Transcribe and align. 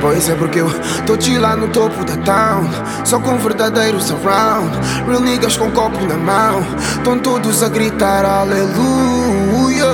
Pois 0.00 0.28
é 0.28 0.34
porque 0.34 0.60
eu 0.60 0.70
tô 1.06 1.20
chill 1.20 1.40
lá 1.40 1.56
no 1.56 1.68
topo 1.68 2.04
da 2.04 2.16
town 2.18 2.68
Só 3.04 3.18
com 3.18 3.36
verdadeiros 3.36 4.10
around 4.10 4.70
Real 5.06 5.20
niggas 5.20 5.56
com 5.56 5.70
copo 5.72 6.04
na 6.06 6.16
mão 6.16 6.64
Tão 7.02 7.18
todos 7.18 7.62
a 7.62 7.68
gritar 7.68 8.24
aleluia 8.24 9.86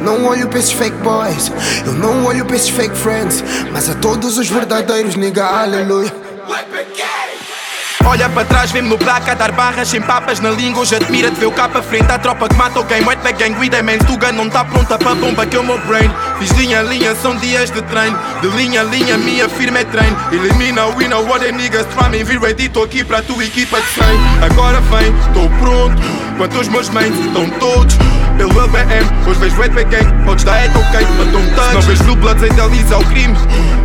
Não 0.00 0.26
olho 0.26 0.46
pra 0.48 0.58
esses 0.58 0.72
fake 0.72 0.96
boys 0.98 1.50
Eu 1.84 1.92
não 1.94 2.24
olho 2.26 2.44
pra 2.44 2.56
esses 2.56 2.68
fake 2.68 2.96
friends 2.96 3.42
Mas 3.72 3.90
a 3.90 3.94
todos 3.94 4.38
os 4.38 4.48
verdadeiros 4.48 5.16
nigga 5.16 5.44
aleluia 5.44 6.26
Olha 8.08 8.28
para 8.28 8.44
trás, 8.44 8.70
vê-me 8.70 8.88
no 8.88 8.96
placa, 8.96 9.34
dar 9.34 9.50
barras 9.50 9.88
sem 9.88 10.00
papas 10.00 10.38
na 10.38 10.50
língua. 10.50 10.82
Hoje 10.82 10.94
admira 10.94 11.28
de 11.28 11.40
ver 11.40 11.46
o 11.46 11.50
capa 11.50 11.82
frente 11.82 12.10
à 12.10 12.16
tropa 12.16 12.48
que 12.48 12.54
mata 12.54 12.78
o 12.78 12.84
game. 12.84 13.04
White 13.04 13.20
back 13.20 13.36
gang, 13.36 13.58
we 13.58 13.68
the 13.68 13.82
man, 13.82 13.98
Tuga 13.98 14.30
não 14.30 14.48
tá 14.48 14.64
pronta 14.64 14.96
para 14.96 15.16
bomba 15.16 15.44
que 15.44 15.56
é 15.56 15.60
o 15.60 15.64
meu 15.64 15.76
brain. 15.86 16.08
Fiz 16.38 16.50
linha 16.52 16.78
a 16.78 16.82
linha, 16.84 17.16
são 17.16 17.34
dias 17.36 17.68
de 17.68 17.82
treino. 17.82 18.16
De 18.40 18.48
linha 18.56 18.82
a 18.82 18.84
linha, 18.84 19.18
minha 19.18 19.48
firma 19.48 19.80
é 19.80 19.84
treino. 19.84 20.16
Elimina, 20.30 20.82
know 21.08 21.26
what 21.26 21.44
the 21.44 21.50
niggas 21.50 21.84
try 21.96 22.08
me. 22.08 22.22
Vir 22.22 22.40
ready, 22.40 22.68
tô 22.68 22.84
aqui 22.84 23.02
para 23.02 23.22
tua 23.22 23.44
equipa 23.44 23.80
de 23.80 23.86
100. 23.88 24.04
Agora 24.50 24.80
vem, 24.82 25.12
tô 25.34 25.48
pronto. 25.58 26.00
Quanto 26.38 26.60
os 26.60 26.68
meus 26.68 26.88
mains 26.90 27.18
estão 27.18 27.50
todos 27.58 27.96
pelo 28.36 28.50
LBM. 28.60 29.06
Hoje 29.26 29.40
vejo 29.40 29.56
Red 29.60 29.70
Back 29.70 29.90
Gang, 29.90 30.24
podes 30.24 30.44
dar 30.44 30.56
é 30.56 30.68
ok, 30.68 31.06
matou 31.18 31.40
um 31.40 31.50
touch. 31.54 31.74
Não 31.74 31.82
vejo 31.82 32.04
Blue 32.04 32.16
Bloods, 32.16 32.42
idealiza 32.44 32.98
o 32.98 33.04
crime. 33.06 33.36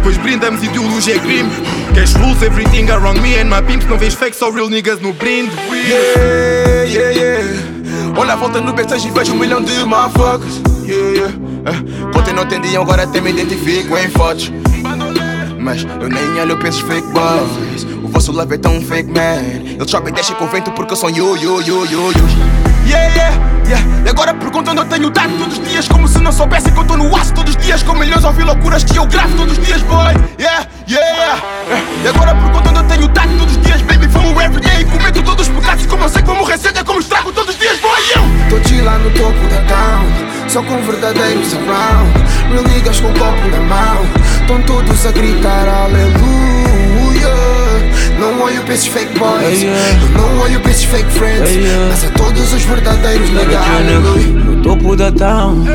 Pois 0.04 0.18
brindamos, 0.18 0.62
ideologia 0.62 1.16
é 1.16 1.20
crime. 1.20 1.50
Cash 1.94 2.16
rules, 2.16 2.42
everything 2.42 2.90
around 2.90 3.22
me 3.22 3.38
and 3.38 3.50
my 3.50 3.62
pimps. 3.62 3.86
Não 3.86 3.98
vejo 3.98 4.18
fake, 4.18 4.36
só 4.36 4.50
real 4.50 4.70
niggas 4.70 5.00
no 5.02 5.14
brinde. 5.14 5.52
Yeah, 5.72 6.84
yeah, 6.84 7.12
yeah. 7.12 8.20
Olha 8.20 8.34
a 8.34 8.36
volta 8.36 8.62
no 8.62 8.74
backstage 8.74 9.08
e 9.08 9.12
vejo 9.12 9.34
um 9.34 9.38
milhão 9.38 9.62
de 9.62 9.84
motherfuckers. 9.84 10.62
Yeah, 10.86 11.10
yeah. 11.10 11.34
Eh, 11.66 12.18
Ontem 12.18 12.34
não 12.34 12.44
entendiam, 12.44 12.84
agora 12.84 13.04
até 13.04 13.20
me 13.22 13.32
identifico 13.32 13.98
em 13.98 14.10
fotos. 14.10 14.52
Mas 15.60 15.84
eu 15.84 16.10
nem 16.10 16.40
olho 16.40 16.58
pra 16.58 16.70
esses 16.70 16.82
fake 16.82 17.08
boys. 17.10 17.84
O 18.04 18.08
vosso 18.08 18.32
love 18.32 18.56
é 18.56 18.58
tão 18.58 18.82
fake, 18.82 19.10
man. 19.12 19.42
Eles 19.78 19.90
sobem 19.92 20.14
descem 20.14 20.36
com 20.36 20.48
vento 20.48 20.72
porque 20.72 20.94
eu 20.94 20.98
sou 20.98 21.10
yo, 21.10 21.36
yo, 21.38 21.62
yo, 21.62 21.86
yo, 21.86 22.12
yo 22.12 22.51
Yeah, 22.86 23.16
yeah, 23.16 23.36
yeah. 23.68 24.02
E 24.06 24.10
agora 24.10 24.34
perguntam 24.34 24.74
onde 24.74 24.82
eu 24.82 24.86
tenho 24.86 25.10
dado 25.10 25.38
todos 25.38 25.58
os 25.58 25.68
dias 25.68 25.88
Como 25.88 26.08
se 26.08 26.20
não 26.20 26.32
soubessem 26.32 26.74
que 26.74 26.80
eu 26.80 26.84
tô 26.84 26.98
no 26.98 27.16
aço 27.16 27.34
todos 27.34 27.56
os 27.56 27.64
dias 27.64 27.84
Com 27.84 27.94
milhões 27.94 28.24
a 28.26 28.30
ouvir 28.30 28.44
loucuras 28.44 28.84
que 28.84 28.98
eu 28.98 29.06
gravo 29.06 29.36
todos 29.36 29.58
os 29.58 29.66
dias, 29.66 29.82
boy. 29.84 30.14
Yeah, 30.40 30.68
yeah 30.90 31.40
E 32.04 32.08
agora 32.08 32.34
perguntam 32.36 32.72
onde 32.72 32.80
eu 32.80 32.84
tenho 32.84 33.08
dado 33.10 33.38
todos 33.38 33.56
os 33.56 33.62
dias 33.64 33.82
Baby, 33.82 34.08
fumo 34.08 34.42
everyday 34.42 34.84
Cometo 34.86 35.22
todos 35.24 35.48
os 35.48 35.54
pecados 35.56 35.86
Como 35.86 36.04
eu 36.04 36.10
sei 36.10 36.22
que 36.22 36.28
vou 36.28 36.38
morrer 36.38 36.58
cedo 36.58 36.80
É 36.80 36.84
como 36.84 37.00
estrago 37.00 37.32
todos 37.32 37.54
os 37.54 37.60
dias, 37.60 37.80
boy 37.80 38.00
Eu 38.16 38.60
Tô 38.60 38.68
chill 38.68 38.84
lá 38.84 38.98
no 38.98 39.10
topo 39.12 39.48
da 39.48 39.62
town 39.68 40.50
Só 40.50 40.62
com 40.64 40.82
verdadeiros 40.82 41.54
around. 41.54 42.12
Real 42.52 42.64
niggas 42.64 43.00
com 43.00 43.14
copo 43.14 43.48
na 43.48 43.60
mão 43.60 44.06
Tão 44.48 44.62
todos 44.64 45.06
a 45.06 45.12
gritar 45.12 45.68
aleluia 45.68 46.61
Não 48.22 48.40
olho 48.40 48.62
pra 48.62 48.76
esses 48.76 48.86
fake 48.86 49.18
boys 49.18 49.64
Eu 49.64 50.10
não 50.16 50.42
olho 50.42 50.60
pra 50.60 50.70
esses 50.70 50.84
fake 50.84 51.10
friends 51.10 51.50
Mas 51.90 52.06
a 52.06 52.10
todos 52.12 52.54
os 52.54 52.62
verdadeiros 52.62 53.28
aleluia 53.30 54.28
No 54.28 54.62
topo 54.62 54.96
da 54.96 55.12
town, 55.12 55.66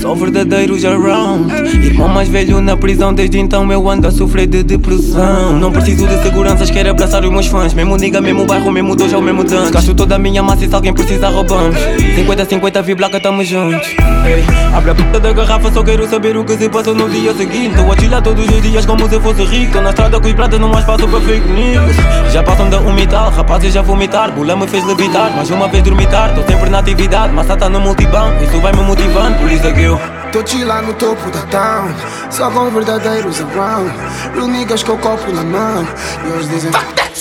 só 0.00 0.14
verdadeiros 0.14 0.84
around. 0.84 1.50
Irmão 1.82 2.08
mais 2.08 2.28
velho 2.28 2.60
na 2.60 2.76
prisão, 2.76 3.12
desde 3.12 3.38
então 3.38 3.70
eu 3.72 3.88
ando 3.88 4.06
a 4.06 4.10
sofrer 4.10 4.46
de 4.46 4.62
depressão. 4.62 5.58
Não 5.58 5.72
preciso 5.72 6.06
de 6.06 6.22
seguranças, 6.22 6.70
quero 6.70 6.90
abraçar 6.90 7.24
os 7.24 7.30
meus 7.30 7.46
fãs. 7.46 7.72
Mesmo 7.72 7.96
nigga, 7.96 8.20
mesmo 8.20 8.44
bairro, 8.44 8.70
mesmo 8.70 8.94
dojo, 8.94 9.20
mesmo 9.22 9.44
dance. 9.44 9.72
Gasto 9.72 9.94
toda 9.94 10.16
a 10.16 10.18
minha 10.18 10.42
massa 10.42 10.66
e 10.66 10.68
se 10.68 10.74
alguém 10.74 10.92
precisa, 10.92 11.28
roubamos. 11.30 11.76
50-50, 11.76 12.82
vi 12.82 12.94
blaca, 12.94 13.18
tamo 13.18 13.42
juntos. 13.42 13.88
Ei, 14.26 14.44
abre 14.74 14.90
a 14.90 14.94
puta 14.94 15.20
da 15.20 15.32
garrafa, 15.32 15.72
só 15.72 15.82
quero 15.82 16.06
saber 16.08 16.36
o 16.36 16.44
que 16.44 16.56
se 16.56 16.68
passa 16.68 16.92
no 16.92 17.08
dia 17.08 17.32
seguinte. 17.34 17.74
Tô 17.74 18.14
a 18.14 18.20
todos 18.20 18.46
os 18.46 18.62
dias 18.62 18.84
como 18.84 19.08
se 19.08 19.18
fosse 19.20 19.44
rico. 19.44 19.72
Tô 19.72 19.80
na 19.80 19.88
estrada 19.88 20.20
com 20.20 20.28
os 20.28 20.34
pratas, 20.34 20.60
não 20.60 20.74
há 20.76 20.80
espaço 20.80 21.08
para 21.08 21.20
fake 21.20 21.48
news. 21.48 21.93
Já 22.30 22.42
passam 22.42 22.68
da 22.68 22.78
umidade, 22.80 23.36
rapazes 23.36 23.72
já 23.72 23.82
vomitar. 23.82 24.32
Bula 24.32 24.56
me 24.56 24.66
fez 24.66 24.84
levitar, 24.84 25.30
mais 25.36 25.50
uma 25.50 25.68
vez 25.68 25.82
dormitar. 25.84 26.34
Tô 26.34 26.42
sempre 26.42 26.68
na 26.68 26.80
atividade, 26.80 27.32
massa 27.32 27.56
tá 27.56 27.68
no 27.68 27.80
multibanco. 27.80 28.42
Isso 28.42 28.60
vai 28.60 28.72
me 28.72 28.82
motivando, 28.82 29.38
por 29.38 29.50
isso 29.50 29.66
é 29.66 29.72
que 29.72 29.82
eu. 29.82 30.00
Tô 30.34 30.44
chill 30.44 30.66
lá 30.66 30.82
no 30.82 30.92
topo 30.94 31.30
da 31.30 31.42
town 31.42 31.94
Só 32.28 32.50
com 32.50 32.68
verdadeiros 32.68 33.40
around 33.40 33.88
Real 34.34 34.48
niggas 34.48 34.82
com 34.82 34.94
o 34.94 34.98
copo 34.98 35.30
na 35.30 35.44
mão 35.44 35.86
E 36.24 36.28
eles 36.32 36.48
dizem 36.48 36.72
Fuck 36.72 36.92
that, 36.94 37.16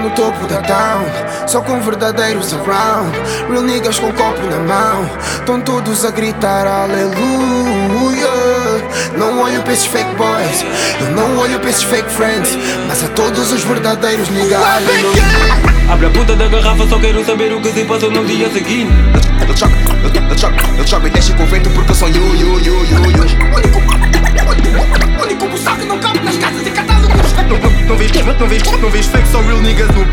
no 0.00 0.10
topo 0.10 0.46
da 0.46 0.60
town 0.62 1.04
Só 1.46 1.60
com 1.60 1.80
verdadeiros 1.80 2.52
around. 2.52 3.16
Real 3.48 3.62
niggas 3.62 3.98
com 3.98 4.12
copo 4.12 4.40
na 4.46 4.58
mão 4.58 5.10
Tão 5.46 5.60
todos 5.60 6.04
a 6.04 6.10
gritar 6.10 6.66
aleluia. 6.66 8.30
Não 9.16 9.40
olho 9.40 9.62
pra 9.62 9.72
esses 9.72 9.86
fake 9.86 10.14
boys 10.16 10.64
Eu 11.00 11.10
não 11.14 11.38
olho 11.38 11.58
pra 11.60 11.70
esses 11.70 11.82
fake 11.82 12.10
friends 12.10 12.56
Mas 12.88 13.04
a 13.04 13.08
todos 13.08 13.52
os 13.52 13.62
verdadeiros 13.64 14.28
nigga 14.30 14.58
aleluia. 14.58 15.80
Abre 15.90 16.06
a 16.06 16.10
puta 16.10 16.36
da 16.36 16.46
garrafa, 16.46 16.86
só 16.86 17.00
quero 17.00 17.24
saber 17.24 17.52
o 17.52 17.60
que 17.60 17.72
se 17.72 17.84
passou 17.84 18.12
no 18.12 18.24
dia 18.24 18.48
seguinte. 18.50 18.92
Ele 19.42 19.56
choca, 19.56 19.74
ele 20.04 20.38
choca, 20.38 20.54
ele 20.72 20.86
choca 20.86 21.06
e 21.08 21.10
desce 21.10 21.32
com 21.32 21.42
o 21.42 21.46
vento 21.46 21.68
porque 21.70 21.90
eu 21.90 21.94
sou 21.96 22.08
yo, 22.08 22.22
yo, 22.36 22.60
yo, 22.60 22.84
yo, 22.84 23.10
yo 23.10 23.20
Único, 24.48 25.22
único 25.22 25.48
buçal 25.48 25.76
que 25.76 25.86
não 25.86 25.98
cabe 25.98 26.20
nas 26.20 26.36
casas 26.36 26.64
e 26.64 26.70
catálogos 26.70 26.89
Não, 27.50 27.58
não, 27.58 27.70
não 27.88 27.96
vejo, 27.96 28.14
não 28.14 28.46
vejo, 28.46 28.78
não 28.78 28.90
vejo 28.90 29.10
fake, 29.10 29.26
só 29.26 29.40
real 29.40 29.60
niggas 29.60 29.88
no. 29.88 30.04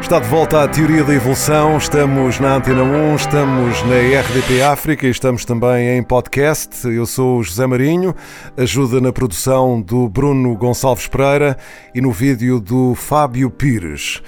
Está 0.00 0.20
de 0.20 0.28
volta 0.28 0.62
à 0.62 0.68
Teoria 0.68 1.02
da 1.02 1.12
Evolução. 1.12 1.78
Estamos 1.78 2.38
na 2.38 2.54
Antena 2.54 2.84
1, 2.84 3.16
estamos 3.16 3.82
na 3.82 3.96
RDP 4.20 4.62
África 4.62 5.06
e 5.08 5.10
estamos 5.10 5.44
também 5.44 5.98
em 5.98 6.02
podcast. 6.04 6.86
Eu 6.86 7.04
sou 7.04 7.38
o 7.38 7.42
José 7.42 7.66
Marinho, 7.66 8.14
ajuda 8.56 9.00
na 9.00 9.12
produção 9.12 9.80
do 9.80 10.08
Bruno 10.08 10.54
Gonçalves 10.54 11.08
Pereira 11.08 11.56
e 11.92 12.00
no 12.00 12.12
vídeo 12.12 12.60
do 12.60 12.94
Fábio 12.94 13.50
Pires. 13.50 14.22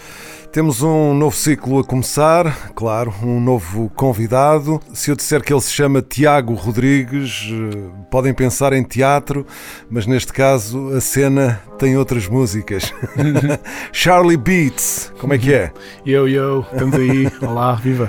Temos 0.54 0.82
um 0.82 1.12
novo 1.14 1.34
ciclo 1.34 1.80
a 1.80 1.84
começar, 1.84 2.70
claro, 2.76 3.12
um 3.24 3.40
novo 3.40 3.90
convidado. 3.90 4.80
Se 4.92 5.10
eu 5.10 5.16
disser 5.16 5.42
que 5.42 5.52
ele 5.52 5.60
se 5.60 5.72
chama 5.72 6.00
Tiago 6.00 6.54
Rodrigues, 6.54 7.48
eh, 7.50 7.90
podem 8.08 8.32
pensar 8.32 8.72
em 8.72 8.84
teatro, 8.84 9.44
mas 9.90 10.06
neste 10.06 10.32
caso 10.32 10.94
a 10.94 11.00
cena 11.00 11.60
tem 11.76 11.96
outras 11.96 12.28
músicas. 12.28 12.94
Charlie 13.90 14.36
Beats, 14.36 15.12
como 15.18 15.34
é 15.34 15.38
que 15.38 15.52
é? 15.52 15.72
Yo, 16.06 16.28
yo, 16.28 16.64
estamos 16.72 16.94
aí. 16.94 17.28
Olá, 17.42 17.74
viva. 17.74 18.08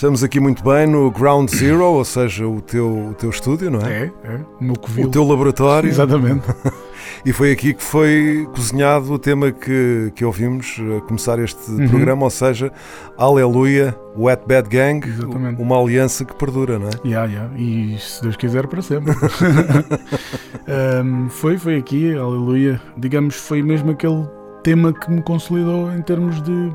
Estamos 0.00 0.24
aqui 0.24 0.40
muito 0.40 0.64
bem 0.64 0.86
no 0.86 1.10
Ground 1.10 1.50
Zero, 1.50 1.84
ou 1.84 2.02
seja, 2.06 2.48
o 2.48 2.58
teu, 2.62 3.10
o 3.10 3.12
teu 3.12 3.28
estúdio, 3.28 3.70
não 3.70 3.80
é? 3.80 4.04
É, 4.04 4.12
é. 4.24 4.40
O 4.58 4.64
meu 4.64 4.74
covil. 4.74 5.06
O 5.06 5.10
teu 5.10 5.22
laboratório. 5.22 5.88
Exatamente. 5.92 6.42
E 7.22 7.34
foi 7.34 7.52
aqui 7.52 7.74
que 7.74 7.82
foi 7.82 8.48
cozinhado 8.54 9.12
o 9.12 9.18
tema 9.18 9.52
que, 9.52 10.10
que 10.14 10.24
ouvimos 10.24 10.78
a 10.96 11.02
começar 11.02 11.38
este 11.38 11.70
Uhum. 11.70 11.86
programa, 11.86 12.24
ou 12.24 12.30
seja, 12.30 12.72
Aleluia, 13.18 13.94
Wet 14.16 14.42
Bad 14.46 14.70
Gang, 14.70 15.06
Exatamente. 15.06 15.60
uma 15.60 15.78
aliança 15.78 16.24
que 16.24 16.34
perdura, 16.34 16.78
não 16.78 16.86
é? 16.86 16.90
Yeah, 17.04 17.30
yeah. 17.30 17.58
E 17.58 17.98
se 17.98 18.22
Deus 18.22 18.36
quiser, 18.36 18.66
para 18.68 18.80
sempre. 18.80 19.12
Um, 21.04 21.28
foi, 21.28 21.58
foi 21.58 21.76
aqui, 21.76 22.16
aleluia. 22.16 22.80
Digamos, 22.96 23.34
foi 23.34 23.62
mesmo 23.62 23.90
aquele 23.90 24.26
tema 24.62 24.92
que 24.92 25.10
me 25.10 25.20
consolidou 25.20 25.92
em 25.92 26.00
termos 26.00 26.40
de 26.42 26.72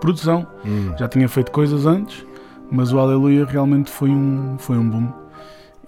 produção. 0.00 0.46
Hum. 0.66 0.92
Já 0.98 1.08
tinha 1.08 1.28
feito 1.28 1.52
coisas 1.52 1.86
antes, 1.86 2.26
mas 2.70 2.92
o 2.92 2.98
aleluia 2.98 3.44
realmente 3.44 3.90
foi 3.90 4.10
um, 4.10 4.56
foi 4.58 4.76
um 4.78 4.88
boom. 4.88 5.08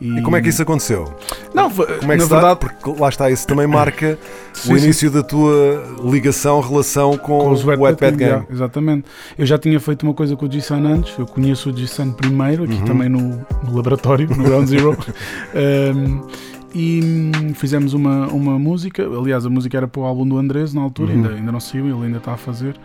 E 0.00 0.22
como 0.22 0.36
é 0.36 0.40
que 0.40 0.48
isso 0.48 0.62
aconteceu? 0.62 1.12
Não, 1.52 1.68
Como 1.68 1.82
é 1.84 1.96
que 1.98 2.06
na 2.06 2.20
se 2.20 2.30
dá? 2.30 2.36
verdade, 2.54 2.60
Porque 2.60 3.00
lá 3.00 3.08
está, 3.08 3.28
isso 3.32 3.44
também 3.48 3.66
marca 3.66 4.16
Sim, 4.54 4.74
o 4.74 4.78
sim. 4.78 4.84
início 4.84 5.10
da 5.10 5.24
tua 5.24 5.82
ligação, 6.04 6.60
relação 6.60 7.18
com, 7.18 7.38
com 7.40 7.48
o 7.52 7.66
Wet 7.66 7.80
Bad 8.00 8.16
Gang. 8.16 8.22
yeah, 8.22 8.46
exatamente. 8.48 9.06
Eu 9.36 9.44
já 9.44 9.58
tinha 9.58 9.80
feito 9.80 10.04
uma 10.04 10.14
coisa 10.14 10.36
com 10.36 10.46
o 10.46 10.52
G-Sun 10.52 10.86
antes, 10.86 11.18
eu 11.18 11.26
conheço 11.26 11.70
o 11.70 11.76
G-Sun 11.76 12.12
primeiro, 12.12 12.62
Uhum. 12.62 12.70
aqui 12.70 12.84
também 12.84 13.08
no, 13.08 13.44
no 13.64 13.74
laboratório, 13.76 14.28
no 14.28 14.44
Ground 14.44 14.68
Zero. 14.68 14.96
Um, 15.54 16.28
e 16.74 17.00
hum, 17.02 17.54
fizemos 17.54 17.92
uma, 17.94 18.28
uma 18.28 18.56
música, 18.58 19.02
aliás, 19.04 19.44
a 19.46 19.50
música 19.50 19.76
era 19.76 19.88
para 19.88 20.00
o 20.00 20.04
álbum 20.04 20.28
do 20.28 20.38
Andrés 20.38 20.72
na 20.74 20.80
altura, 20.82 21.10
Uhum. 21.12 21.16
ainda, 21.24 21.28
ainda 21.34 21.50
não 21.52 21.60
saiu, 21.60 21.86
ele 21.88 22.06
ainda 22.06 22.18
está 22.18 22.34
a 22.34 22.36
fazer. 22.36 22.76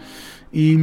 E 0.54 0.78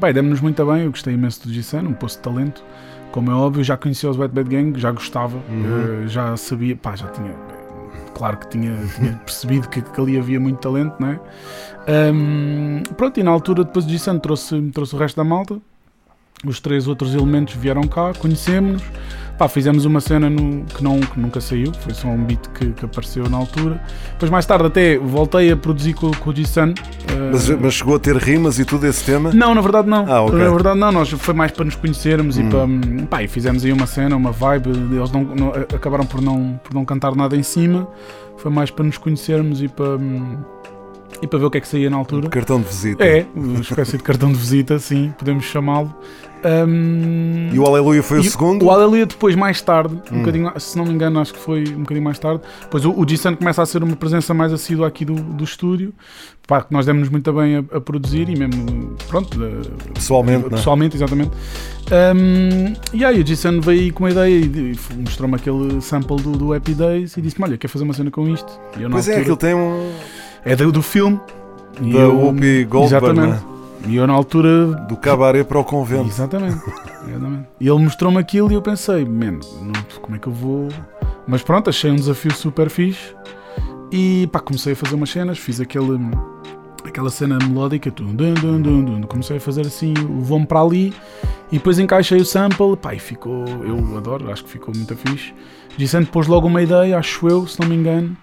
bem, 0.00 0.12
demos-nos 0.12 0.40
muito 0.40 0.64
bem, 0.66 0.82
eu 0.84 0.90
gostei 0.90 1.14
imenso 1.14 1.46
do 1.46 1.52
G-Sun, 1.54 1.80
um 1.80 1.92
poço 1.92 2.16
de 2.16 2.22
talento. 2.22 2.64
Como 3.12 3.30
é 3.30 3.34
óbvio, 3.34 3.62
já 3.64 3.76
conhecia 3.76 4.10
os 4.10 4.18
Wet 4.18 4.34
Bad 4.34 4.48
Gang, 4.50 4.78
já 4.78 4.90
gostava, 4.90 5.38
Uhum. 5.48 6.04
eh, 6.04 6.08
já 6.08 6.36
sabia, 6.36 6.76
pá, 6.76 6.94
já 6.96 7.06
tinha, 7.08 7.32
claro 8.14 8.36
que 8.38 8.48
tinha, 8.48 8.76
tinha 8.96 9.12
percebido 9.24 9.68
que, 9.68 9.80
que 9.80 10.00
ali 10.00 10.18
havia 10.18 10.38
muito 10.40 10.58
talento, 10.58 10.94
não 10.98 11.08
é? 11.08 11.20
Um, 12.12 12.82
pronto, 12.96 13.18
e 13.18 13.22
na 13.22 13.30
altura 13.30 13.64
depois 13.64 13.86
o 13.86 13.88
G-Sun 13.88 14.18
trouxe, 14.18 14.60
trouxe 14.72 14.94
o 14.94 14.98
resto 14.98 15.16
da 15.16 15.24
malta, 15.24 15.58
os 16.46 16.60
três 16.60 16.86
outros 16.86 17.14
elementos 17.14 17.54
vieram 17.54 17.82
cá, 17.82 18.12
conhecemos-nos, 18.18 18.82
pá, 19.36 19.48
fizemos 19.48 19.84
uma 19.84 20.00
cena 20.00 20.30
no- 20.30 20.64
que, 20.64 20.82
não, 20.84 21.00
que 21.00 21.18
nunca 21.18 21.40
saiu, 21.40 21.72
foi 21.80 21.92
só 21.94 22.08
um 22.08 22.24
beat 22.24 22.40
que, 22.54 22.66
que 22.72 22.84
apareceu 22.84 23.28
na 23.28 23.36
altura. 23.36 23.80
Depois 24.12 24.30
mais 24.30 24.46
tarde 24.46 24.66
até 24.66 24.98
voltei 24.98 25.50
a 25.50 25.56
produzir 25.56 25.94
com, 25.94 26.10
com 26.12 26.30
o 26.30 26.34
G-Sun. 26.36 26.74
eh, 27.08 27.30
Mas, 27.32 27.48
mas 27.50 27.74
chegou 27.74 27.96
a 27.96 27.98
ter 27.98 28.16
rimas 28.16 28.58
e 28.58 28.64
tudo 28.64 28.86
esse 28.86 29.04
tema? 29.04 29.32
não, 29.32 29.54
na 29.54 29.60
verdade 29.60 29.88
não. 29.88 30.04
Ah, 30.10 30.22
ok. 30.22 30.38
Na 30.38 30.50
verdade 30.50 30.78
não, 30.78 30.92
nós 30.92 31.10
foi 31.10 31.34
mais 31.34 31.50
para 31.52 31.64
nos 31.64 31.74
conhecermos 31.74 32.38
e 32.38 32.44
para. 32.44 32.64
hum, 32.64 33.06
Pá, 33.10 33.22
e 33.22 33.28
fizemos 33.28 33.64
aí 33.64 33.72
uma 33.72 33.86
cena, 33.86 34.14
uma 34.16 34.30
vibe. 34.32 34.70
Eles 34.70 35.10
não, 35.10 35.22
não- 35.24 35.48
acabaram 35.52 36.06
por 36.06 36.20
não, 36.20 36.58
por 36.62 36.72
não 36.74 36.84
cantar 36.84 37.14
nada 37.16 37.36
em 37.36 37.42
cima. 37.42 37.88
Foi 38.36 38.50
mais 38.52 38.70
para 38.70 38.84
nos 38.84 38.96
conhecermos 38.98 39.60
e 39.62 39.66
para. 39.68 39.98
E 41.20 41.26
para 41.26 41.38
ver 41.38 41.44
o 41.46 41.50
que 41.50 41.58
é 41.58 41.60
que 41.60 41.66
saía 41.68 41.90
na 41.90 41.96
altura. 41.96 42.28
Cartão 42.28 42.60
de 42.60 42.66
visita. 42.68 43.04
É, 43.04 43.26
uma 43.34 43.60
espécie 43.60 43.96
de 43.96 44.02
cartão 44.04 44.30
de 44.30 44.38
visita, 44.38 44.78
sim, 44.78 45.12
podemos 45.18 45.44
chamá-lo. 45.44 45.92
Hum, 46.44 47.50
E 47.52 47.58
o 47.58 47.66
Aleluia 47.66 48.00
foi 48.00 48.20
o 48.20 48.22
segundo? 48.22 48.64
O 48.66 48.70
Aleluia 48.70 49.04
depois, 49.04 49.34
mais 49.34 49.60
tarde, 49.60 49.94
um 50.12 50.16
Hum. 50.16 50.18
bocadinho, 50.20 50.52
se 50.60 50.78
não 50.78 50.84
me 50.84 50.92
engano, 50.92 51.18
acho 51.18 51.34
que 51.34 51.40
foi 51.40 51.64
um 51.74 51.80
bocadinho 51.80 52.04
mais 52.04 52.18
tarde. 52.20 52.40
Depois 52.62 52.84
o, 52.84 52.92
o 52.92 53.08
G-Sun 53.08 53.34
começa 53.34 53.60
a 53.60 53.66
ser 53.66 53.82
uma 53.82 53.96
presença 53.96 54.32
mais 54.32 54.52
assídua 54.52 54.86
aqui 54.86 55.04
do, 55.04 55.14
do 55.14 55.42
estúdio. 55.42 55.92
Pá, 56.46 56.62
que 56.62 56.72
nós 56.72 56.86
demos 56.86 57.08
muito 57.10 57.30
bem 57.32 57.56
a, 57.56 57.76
a 57.76 57.80
produzir 57.80 58.28
e 58.28 58.36
mesmo, 58.38 58.96
pronto, 59.08 59.36
a- 59.42 59.92
Pessoalmente, 59.92 60.46
é? 60.46 60.50
pessoalmente, 60.50 60.96
exatamente. 60.96 61.30
Um, 61.90 62.72
e 62.92 63.04
aí 63.04 63.20
o 63.20 63.26
G-Sun 63.26 63.60
veio 63.60 63.92
com 63.92 64.04
uma 64.04 64.10
ideia 64.10 64.34
e, 64.34 64.44
e 64.44 64.76
mostrou-me 64.98 65.34
aquele 65.34 65.80
sample 65.80 66.16
do, 66.22 66.32
do 66.32 66.52
Happy 66.54 66.72
Days 66.74 67.16
e 67.16 67.20
disse-me: 67.20 67.44
Olha, 67.48 67.58
quer 67.58 67.68
fazer 67.68 67.84
uma 67.84 67.92
cena 67.94 68.10
com 68.12 68.28
isto? 68.28 68.60
E 68.78 68.82
eu, 68.82 68.90
Pois 68.90 69.08
é, 69.08 69.12
altura- 69.12 69.20
aquilo 69.22 69.36
tem 69.36 69.54
um. 69.54 69.90
É 70.52 70.56
do, 70.56 70.72
do 70.72 70.82
filme. 70.82 71.20
E 71.80 71.92
Da 71.92 71.98
eu- 72.00 72.16
Whoopi 72.18 72.64
Goldberg, 72.64 73.06
Exatamente. 73.06 73.44
E 73.86 73.94
eu 73.96 74.06
na 74.06 74.12
altura 74.12 74.66
Do 74.88 74.96
cabaré 74.96 75.44
para 75.44 75.58
o 75.58 75.64
convento. 75.64 76.08
Exatamente. 76.08 76.56
Exatamente. 77.08 77.46
E 77.60 77.68
ele 77.68 77.78
mostrou-me 77.78 78.18
aquilo 78.18 78.50
e 78.52 78.54
eu 78.54 78.62
pensei, 78.62 79.04
man, 79.04 79.38
não- 79.62 80.00
como 80.02 80.16
é 80.16 80.18
que 80.18 80.26
eu 80.26 80.32
vou. 80.32 80.68
Mas 81.26 81.42
pronto, 81.42 81.68
achei 81.70 81.90
um 81.90 81.96
desafio 81.96 82.32
super 82.34 82.68
fixe 82.70 83.14
e 83.92 84.28
pá, 84.32 84.40
comecei 84.40 84.72
a 84.72 84.76
fazer 84.76 84.94
umas 84.94 85.10
cenas, 85.10 85.38
fiz 85.38 85.60
aquele, 85.60 85.98
aquela 86.84 87.10
cena 87.10 87.38
melódica, 87.38 87.90
dun, 87.90 88.14
dun, 88.14 88.34
dun, 88.34 88.60
dun, 88.84 89.02
comecei 89.02 89.36
a 89.36 89.40
fazer 89.40 89.62
assim, 89.62 89.94
o 90.08 90.20
vão 90.22 90.44
para 90.44 90.60
ali 90.60 90.92
e 91.50 91.56
depois 91.58 91.78
encaixei 91.78 92.18
o 92.20 92.24
sample, 92.24 92.76
pá, 92.80 92.94
e 92.94 92.98
ficou, 92.98 93.44
eu 93.64 93.96
adoro, 93.96 94.30
acho 94.30 94.44
que 94.44 94.50
ficou 94.50 94.74
muito 94.74 94.94
fixe. 94.96 95.32
Dizendo 95.76 96.06
pôs 96.08 96.26
logo 96.26 96.46
uma 96.46 96.62
ideia, 96.62 96.98
acho 96.98 97.26
eu, 97.28 97.46
se 97.46 97.60
não 97.60 97.68
me 97.68 97.74
engano, 97.76 98.16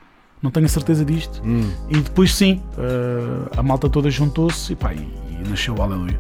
não 0.45 0.51
tenho 0.51 0.65
a 0.67 0.69
certeza 0.69 1.03
disto. 1.03 1.41
Hum. 1.43 1.69
E 1.89 1.97
depois 1.97 2.33
sim, 2.33 2.61
eh, 2.77 3.49
a 3.57 3.63
malta 3.63 3.89
toda 3.89 4.09
juntou-se 4.09 4.71
e 4.73 4.75
pá, 4.75 4.93
e, 4.93 4.99
e 5.29 5.49
nasceu 5.49 5.75
o 5.75 5.81
Aleluia. 5.81 6.19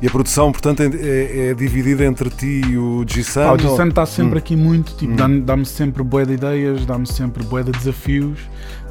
E 0.00 0.06
a 0.06 0.10
produção, 0.10 0.52
portanto, 0.52 0.80
é, 0.82 0.86
é- 0.86 1.48
é 1.48 1.54
dividida 1.54 2.04
entre 2.04 2.30
ti 2.30 2.62
e 2.70 2.78
o 2.78 3.04
G-Sun? 3.06 3.42
Pá, 3.42 3.52
o 3.54 3.58
G-Sun 3.58 3.88
está 3.88 4.06
sempre 4.06 4.34
Hum. 4.36 4.38
aqui 4.38 4.54
muito, 4.56 4.94
tipo, 4.94 5.12
Hum. 5.12 5.40
dá-me- 5.40 5.64
sempre 5.66 6.02
bué 6.02 6.24
de 6.24 6.34
ideias, 6.34 6.86
dá-me 6.86 7.06
sempre 7.06 7.42
bué 7.44 7.62
de 7.62 7.72
desafios. 7.72 8.38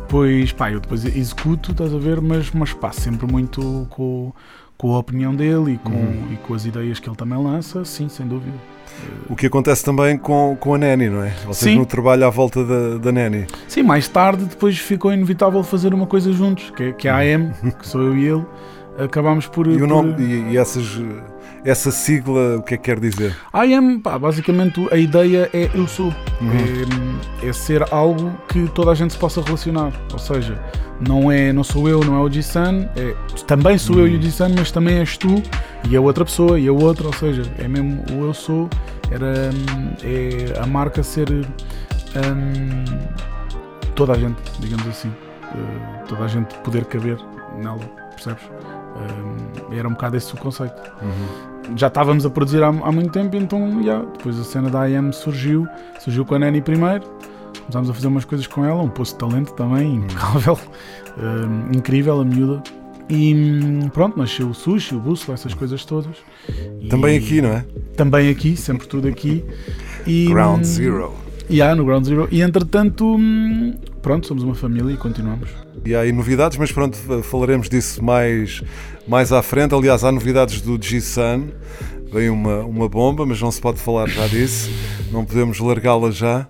Depois, 0.01 0.51
pá, 0.53 0.71
eu 0.71 0.79
depois 0.79 1.03
executo, 1.05 1.71
estás 1.71 1.93
a 1.93 1.97
ver, 1.97 2.21
mas, 2.21 2.49
mas 2.51 2.73
pá, 2.73 2.91
sempre 2.91 3.29
muito 3.31 3.85
com, 3.89 4.31
com 4.77 4.93
a 4.93 4.99
opinião 4.99 5.33
dele 5.35 5.73
e 5.73 5.77
com, 5.77 5.91
Uhum. 5.91 6.27
e 6.33 6.35
com 6.37 6.53
as 6.53 6.65
ideias 6.65 6.99
que 6.99 7.09
ele 7.09 7.15
também 7.15 7.41
lança, 7.41 7.83
sim, 7.83 8.07
sem 8.09 8.27
dúvida. 8.27 8.55
O 9.29 9.35
que 9.35 9.45
acontece 9.47 9.83
também 9.83 10.17
com, 10.17 10.57
com 10.59 10.73
a 10.73 10.77
Nani, 10.77 11.09
não 11.09 11.23
é? 11.23 11.29
Vocês 11.45 11.71
Sim. 11.73 11.77
no 11.77 11.85
trabalho 11.85 12.25
à 12.25 12.29
volta 12.29 12.63
da, 12.65 12.97
da 12.97 13.11
Nani. 13.11 13.45
Sim, 13.67 13.83
mais 13.83 14.07
tarde, 14.07 14.45
depois 14.45 14.77
ficou 14.77 15.13
inevitável 15.13 15.61
fazer 15.63 15.93
uma 15.93 16.07
coisa 16.07 16.31
juntos, 16.31 16.71
que 16.71 16.83
é, 16.83 16.91
que 16.93 17.07
é 17.07 17.11
a 17.11 17.17
AM, 17.17 17.51
que 17.79 17.87
sou 17.87 18.01
eu 18.01 18.17
e 18.17 18.25
ele. 18.27 18.45
Acabámos 18.97 19.45
por. 19.47 19.67
E 19.67 19.75
o 19.75 19.79
por- 19.79 19.87
nome, 19.87 20.15
e, 20.23 20.53
e 20.53 20.57
essas, 20.57 20.99
essa 21.65 21.91
sigla, 21.91 22.57
o 22.57 22.61
que 22.61 22.73
é 22.75 22.77
que 22.77 22.83
quer 22.83 22.99
dizer? 22.99 23.35
I 23.53 23.73
am, 23.73 23.99
pá, 23.99 24.17
basicamente 24.17 24.87
a 24.91 24.97
ideia 24.97 25.49
é 25.53 25.69
eu 25.73 25.87
sou. 25.87 26.07
Uhum. 26.41 26.51
É, 27.41 27.47
é 27.47 27.53
ser 27.53 27.85
algo 27.93 28.31
que 28.47 28.67
toda 28.69 28.91
a 28.91 28.95
gente 28.95 29.13
se 29.13 29.19
possa 29.19 29.41
relacionar. 29.41 29.91
Ou 30.13 30.19
seja, 30.19 30.61
não 31.07 31.31
é 31.31 31.51
não 31.51 31.63
sou 31.63 31.87
eu, 31.89 32.03
não 32.03 32.15
é 32.15 32.19
o 32.19 32.29
G-Sun, 32.29 32.87
é, 32.95 33.15
também 33.45 33.77
sou 33.77 33.95
Uhum. 33.97 34.01
eu 34.03 34.07
e 34.07 34.17
o 34.17 34.21
G-Sun, 34.21 34.49
mas 34.57 34.71
também 34.71 34.99
és 34.99 35.17
tu 35.17 35.41
e 35.89 35.95
a 35.95 36.01
outra 36.01 36.25
pessoa 36.25 36.59
e 36.59 36.67
a 36.67 36.73
outra. 36.73 37.07
Ou 37.07 37.13
seja, 37.13 37.43
é 37.59 37.67
mesmo 37.67 38.03
o 38.11 38.25
eu 38.25 38.33
sou, 38.33 38.69
era, 39.11 39.51
é 40.03 40.59
a 40.61 40.65
marca 40.65 41.03
ser 41.03 41.29
hum, 41.31 42.85
toda 43.95 44.13
a 44.13 44.17
gente, 44.17 44.37
digamos 44.59 44.87
assim. 44.87 45.11
Eh, 45.43 46.03
toda 46.07 46.23
a 46.25 46.27
gente 46.27 46.53
poder 46.59 46.85
caber 46.85 47.17
nela, 47.57 47.79
percebes? 48.11 48.43
Hum, 48.97 49.75
era 49.75 49.87
um 49.87 49.91
bocado 49.91 50.17
esse 50.17 50.33
o 50.33 50.37
conceito 50.37 50.81
já 51.75 51.87
estávamos 51.87 52.25
a 52.25 52.29
produzir 52.29 52.63
há, 52.63 52.67
há 52.67 52.91
muito 52.91 53.11
tempo, 53.11 53.35
então 53.35 53.81
yeah, 53.81 54.05
depois 54.05 54.39
a 54.39 54.43
cena 54.43 54.69
da 54.69 54.89
IM 54.89 55.11
surgiu, 55.11 55.67
surgiu 55.99 56.23
com 56.23 56.35
a 56.35 56.39
Nani 56.39 56.61
primeiro, 56.61 57.03
começámos 57.61 57.89
a 57.89 57.93
fazer 57.93 58.07
umas 58.07 58.25
coisas 58.25 58.47
com 58.47 58.63
ela, 58.63 58.81
um 58.81 58.89
poço 58.89 59.13
de 59.13 59.19
talento 59.19 59.53
também, 59.53 59.95
impecável, 59.95 60.57
hum, 61.17 61.71
incrível 61.75 62.21
a 62.21 62.25
miúda. 62.25 62.63
E 63.09 63.33
hum, 63.33 63.89
pronto, 63.89 64.17
nasceu 64.17 64.49
o 64.49 64.53
sushi, 64.53 64.93
o 64.93 64.99
bússola, 64.99 65.35
essas 65.35 65.53
coisas 65.53 65.83
todas. 65.85 66.17
E 66.81 66.89
Também 66.89 67.17
aqui, 67.17 67.41
não 67.41 67.49
é? 67.49 67.65
Também 67.95 68.29
aqui, 68.29 68.57
sempre 68.57 68.85
tudo 68.85 69.07
aqui. 69.07 69.45
E, 70.05 70.27
Ground 70.27 70.59
hum, 70.59 70.63
Zero. 70.65 71.26
Yeah, 71.49 71.75
no 71.75 71.85
Ground 71.85 72.05
Zero. 72.05 72.27
E 72.29 72.41
entretanto, 72.41 73.15
hum, 73.15 73.73
pronto, 74.01 74.27
somos 74.27 74.43
uma 74.43 74.55
família 74.55 74.93
e 74.93 74.97
continuamos. 74.97 75.49
E 75.85 75.95
há 75.95 76.01
aí 76.01 76.11
novidades, 76.11 76.57
mas 76.57 76.71
pronto, 76.71 76.97
falaremos 77.23 77.69
disso 77.69 78.03
mais, 78.03 78.61
mais 79.07 79.31
à 79.31 79.41
frente. 79.41 79.73
Aliás, 79.73 80.03
há 80.03 80.11
novidades 80.11 80.61
do 80.61 80.81
G-Sun. 80.81 81.47
Veio 82.11 82.33
uma, 82.33 82.59
uma 82.59 82.89
bomba, 82.89 83.25
mas 83.25 83.41
não 83.41 83.51
se 83.51 83.61
pode 83.61 83.79
falar 83.79 84.07
já 84.07 84.27
disso. 84.27 84.69
Não 85.11 85.25
podemos 85.25 85.59
largá-la 85.59 86.11
já. 86.11 86.47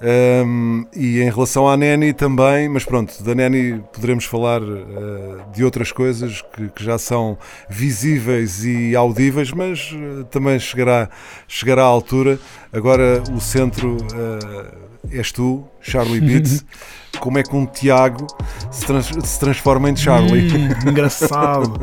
Um, 0.00 0.86
e 0.94 1.20
em 1.20 1.28
relação 1.28 1.68
à 1.68 1.76
Neni 1.76 2.12
também, 2.12 2.68
mas 2.68 2.84
pronto, 2.84 3.20
da 3.24 3.34
Neni 3.34 3.82
poderemos 3.92 4.24
falar 4.24 4.62
uh, 4.62 5.42
de 5.52 5.64
outras 5.64 5.90
coisas 5.90 6.40
que, 6.40 6.68
que, 6.68 6.84
já 6.84 6.96
são 6.98 7.36
visíveis 7.68 8.64
e 8.64 8.94
audíveis, 8.94 9.50
mas 9.50 9.90
uh, 9.90 10.24
também 10.24 10.58
chegará, 10.60 11.10
chegará 11.48 11.82
à 11.82 11.86
altura. 11.86 12.38
Agora 12.72 13.22
o 13.34 13.40
centro 13.40 13.96
uh, 13.96 15.10
és 15.10 15.32
tu, 15.32 15.64
Charlie 15.80 16.20
Beats. 16.20 16.64
Como 17.20 17.36
é 17.38 17.42
que 17.42 17.54
um 17.56 17.66
Tiago 17.66 18.26
se, 18.70 18.84
trans- 18.86 19.10
se 19.24 19.40
transforma 19.40 19.90
em 19.90 19.96
Charlie? 19.96 20.48
Hum, 20.52 20.68
engraçado. 20.90 21.80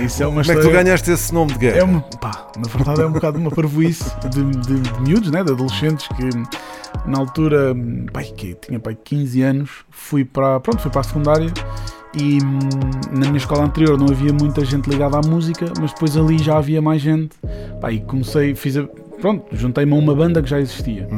Isso 0.00 0.22
é 0.22 0.26
uma 0.26 0.42
Como 0.42 0.52
é 0.52 0.54
que 0.54 0.60
tu 0.60 0.66
história- 0.66 0.82
ganhaste 0.84 1.10
esse 1.10 1.32
nome 1.32 1.52
de 1.52 1.58
guerra? 1.58 1.78
É 1.78 1.84
uma, 1.84 2.00
pá, 2.00 2.48
na 2.56 2.68
verdade 2.68 3.00
é 3.02 3.06
um 3.06 3.12
bocado 3.12 3.38
uma 3.38 3.50
parvoíce 3.50 4.04
de, 4.28 4.42
de, 4.44 4.80
de 4.80 5.00
miúdos, 5.00 5.30
né, 5.30 5.44
de 5.44 5.52
adolescentes 5.52 6.08
que 6.08 6.28
na 7.08 7.18
altura, 7.18 7.74
pai, 8.12 8.24
que 8.24 8.54
tinha 8.54 8.78
pai 8.80 8.96
15 9.02 9.42
anos, 9.42 9.70
fui 9.90 10.24
para, 10.24 10.58
pronto, 10.60 10.80
fui 10.80 10.90
para 10.90 11.00
a 11.00 11.04
secundária 11.04 11.52
e 12.14 12.38
hum, 12.42 12.58
na 13.12 13.26
minha 13.26 13.36
escola 13.38 13.64
anterior 13.64 13.96
não 13.98 14.08
havia 14.08 14.32
muita 14.32 14.64
gente 14.64 14.88
ligada 14.90 15.16
à 15.16 15.20
música, 15.26 15.72
mas 15.80 15.92
depois 15.92 16.16
ali 16.16 16.38
já 16.38 16.58
havia 16.58 16.82
mais 16.82 17.00
gente. 17.00 17.30
Pá, 17.80 17.90
e 17.90 18.00
comecei, 18.00 18.54
fiz 18.54 18.76
a, 18.76 18.84
pronto, 19.22 19.44
juntei-me 19.52 19.92
a 19.92 19.96
uma 19.96 20.14
banda 20.14 20.42
que 20.42 20.50
já 20.50 20.60
existia. 20.60 21.08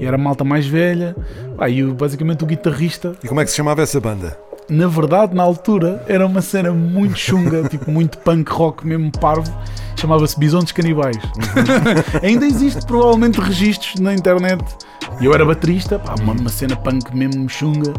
E 0.00 0.06
era 0.06 0.16
malta 0.16 0.44
mais 0.44 0.66
velha, 0.66 1.14
pá, 1.58 1.68
e 1.68 1.82
o- 1.84 1.92
basicamente 1.92 2.44
o 2.44 2.46
guitarrista 2.46 3.12
E 3.22 3.28
como 3.28 3.40
é 3.40 3.44
que 3.44 3.50
se 3.50 3.56
chamava 3.56 3.82
essa 3.82 4.00
banda? 4.00 4.38
na 4.68 4.86
verdade, 4.86 5.34
na 5.34 5.42
altura, 5.42 6.00
era 6.06 6.24
uma 6.24 6.40
cena 6.40 6.70
muito 6.70 7.16
chunga, 7.18 7.64
tipo 7.68 7.90
muito 7.90 8.18
punk 8.18 8.48
rock, 8.52 8.86
mesmo 8.86 9.10
parvo. 9.10 9.52
Chamava-se 9.96 10.38
Bisontes 10.38 10.70
Canibais. 10.72 11.16
Ainda 12.22 12.46
existe 12.46 12.86
provavelmente 12.86 13.40
registros 13.40 14.00
na 14.00 14.14
internet. 14.14 14.62
E 15.20 15.24
eu 15.24 15.34
era 15.34 15.44
baterista, 15.44 15.98
pá, 15.98 16.14
uma, 16.22 16.32
uma 16.34 16.48
cena 16.48 16.76
punk 16.76 17.12
mesmo 17.14 17.48
chunga. 17.48 17.92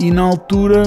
E 0.00 0.10
na 0.10 0.22
altura. 0.22 0.82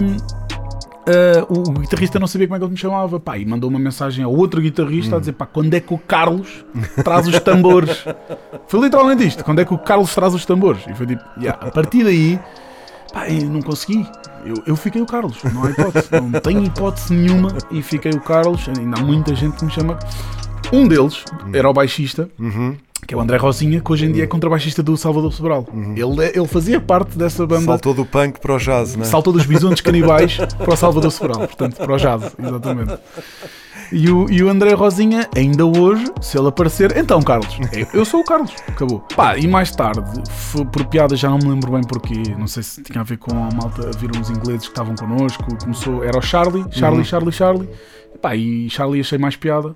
Ah, 1.07 1.45
o, 1.49 1.79
guitarrista 1.79 2.19
não 2.19 2.27
sabia 2.27 2.47
como 2.47 2.55
é 2.55 2.59
que 2.59 2.65
ele 2.65 2.71
me 2.71 2.77
chamava, 2.77 3.19
pá, 3.19 3.37
e 3.37 3.45
mandou 3.45 3.69
uma 3.69 3.79
mensagem 3.79 4.23
ao 4.23 4.33
outro 4.33 4.61
guitarrista 4.61 5.17
a 5.17 5.19
dizer, 5.19 5.33
pá, 5.33 5.45
quando 5.45 5.73
é 5.73 5.79
que 5.79 5.93
o 5.93 5.97
Carlos 5.97 6.65
traz 7.03 7.27
os 7.27 7.39
tambores? 7.39 8.05
Foi 8.67 8.81
literalmente 8.81 9.25
isto, 9.25 9.43
quando 9.43 9.59
é 9.59 9.65
que 9.65 9.73
o 9.73 9.77
Carlos 9.77 10.13
traz 10.13 10.33
os 10.33 10.45
tambores? 10.45 10.81
E 10.87 10.93
foi 10.93 11.05
tipo, 11.05 11.23
yeah, 11.39 11.67
a 11.67 11.69
partir 11.69 12.03
daí, 12.03 12.39
Pá, 13.15 13.29
eu 13.29 13.49
não 13.49 13.61
consegui. 13.61 14.05
Eu, 14.45 14.55
eu 14.67 14.75
fiquei 14.75 15.01
o 15.01 15.05
Carlos, 15.05 15.41
não 15.53 15.63
há 15.63 15.71
hipótese. 15.71 16.09
Não 16.11 16.41
tenho 16.41 16.65
hipótese 16.65 17.13
nenhuma 17.13 17.47
e 17.71 17.81
fiquei 17.81 18.11
o 18.11 18.19
Carlos. 18.19 18.67
Ainda 18.77 18.99
há 18.99 19.01
muita 19.01 19.33
gente 19.33 19.55
que 19.55 19.63
me 19.63 19.71
chama. 19.71 19.97
Um 20.71 20.87
deles 20.87 21.23
era 21.53 21.69
o 21.69 21.73
baixista, 21.73 22.29
que 23.07 23.13
é 23.13 23.17
o 23.17 23.21
André 23.21 23.37
Rosinha, 23.37 23.79
que 23.79 23.91
hoje 23.91 24.05
em 24.05 24.11
dia 24.11 24.23
é 24.23 24.27
contrabaixista 24.27 24.81
do 24.81 24.97
Salvador 24.97 25.31
Sobral. 25.31 25.67
Ele, 25.95 26.31
ele 26.33 26.47
fazia 26.47 26.79
parte 26.79 27.17
dessa 27.17 27.45
banda. 27.45 27.65
Saltou 27.65 27.93
do 27.93 28.05
punk 28.05 28.39
para 28.39 28.53
o 28.53 28.57
jazz, 28.57 28.95
não 28.95 29.03
é? 29.03 29.07
Saltou 29.07 29.31
dos 29.33 29.45
bisontes 29.45 29.81
canibais 29.81 30.37
para 30.57 30.73
o 30.73 30.75
Salvador 30.75 31.11
Sobral, 31.11 31.39
portanto, 31.39 31.75
para 31.77 31.93
o 31.93 31.97
jazz, 31.97 32.35
exatamente. 32.37 32.97
E 33.91 34.09
o, 34.09 34.29
e 34.31 34.41
o 34.41 34.49
André 34.49 34.73
Rosinha, 34.73 35.29
ainda 35.35 35.63
hoje, 35.63 36.05
se 36.19 36.37
ele 36.37 36.47
aparecer, 36.47 36.97
então 36.97 37.21
Carlos, 37.21 37.55
eu, 37.93 38.03
sou 38.03 38.21
o 38.21 38.23
Carlos, 38.23 38.51
acabou. 38.67 39.01
Pá, 39.15 39.37
e 39.37 39.47
mais 39.47 39.69
tarde, 39.71 40.01
por 40.71 40.85
piada, 40.87 41.15
já 41.15 41.29
não 41.29 41.37
me 41.37 41.49
lembro 41.49 41.71
bem 41.71 41.81
porquê, 41.81 42.33
não 42.35 42.47
sei 42.47 42.63
se 42.63 42.81
tinha 42.81 43.01
a 43.01 43.03
ver 43.03 43.17
com 43.17 43.31
a 43.31 43.49
malta, 43.53 43.91
viram 43.99 44.19
os 44.19 44.31
ingleses 44.31 44.63
que 44.63 44.71
estavam 44.71 44.95
connosco, 44.95 45.43
começou, 45.59 46.03
era 46.03 46.17
o 46.17 46.21
Charlie, 46.21 46.65
Charlie, 46.71 47.05
Charlie, 47.05 47.31
Charlie, 47.31 47.69
Pá, 48.21 48.35
e 48.35 48.69
Charlie 48.71 49.01
achei 49.01 49.19
mais 49.19 49.35
piada. 49.35 49.75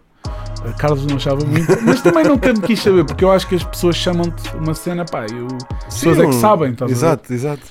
Carlos 0.78 1.06
não 1.06 1.16
achava 1.16 1.44
muito, 1.46 1.72
mas 1.84 2.02
também 2.02 2.24
nunca 2.26 2.52
me 2.54 2.60
quis 2.62 2.82
saber, 2.82 3.06
porque 3.06 3.24
eu 3.24 3.32
acho 3.32 3.48
que 3.48 3.56
as 3.56 3.64
pessoas 3.64 3.96
chamam-te 3.96 4.56
uma 4.58 4.74
cena, 4.74 5.06
pá, 5.06 5.26
eu, 5.32 5.48
as 5.88 5.96
pessoas 5.96 6.20
é 6.20 6.26
que 6.26 6.36
sabem, 6.36 6.72
estás 6.72 6.92
a 6.92 6.94
ver? 6.94 7.00
Exato, 7.00 7.34
exato. 7.34 7.62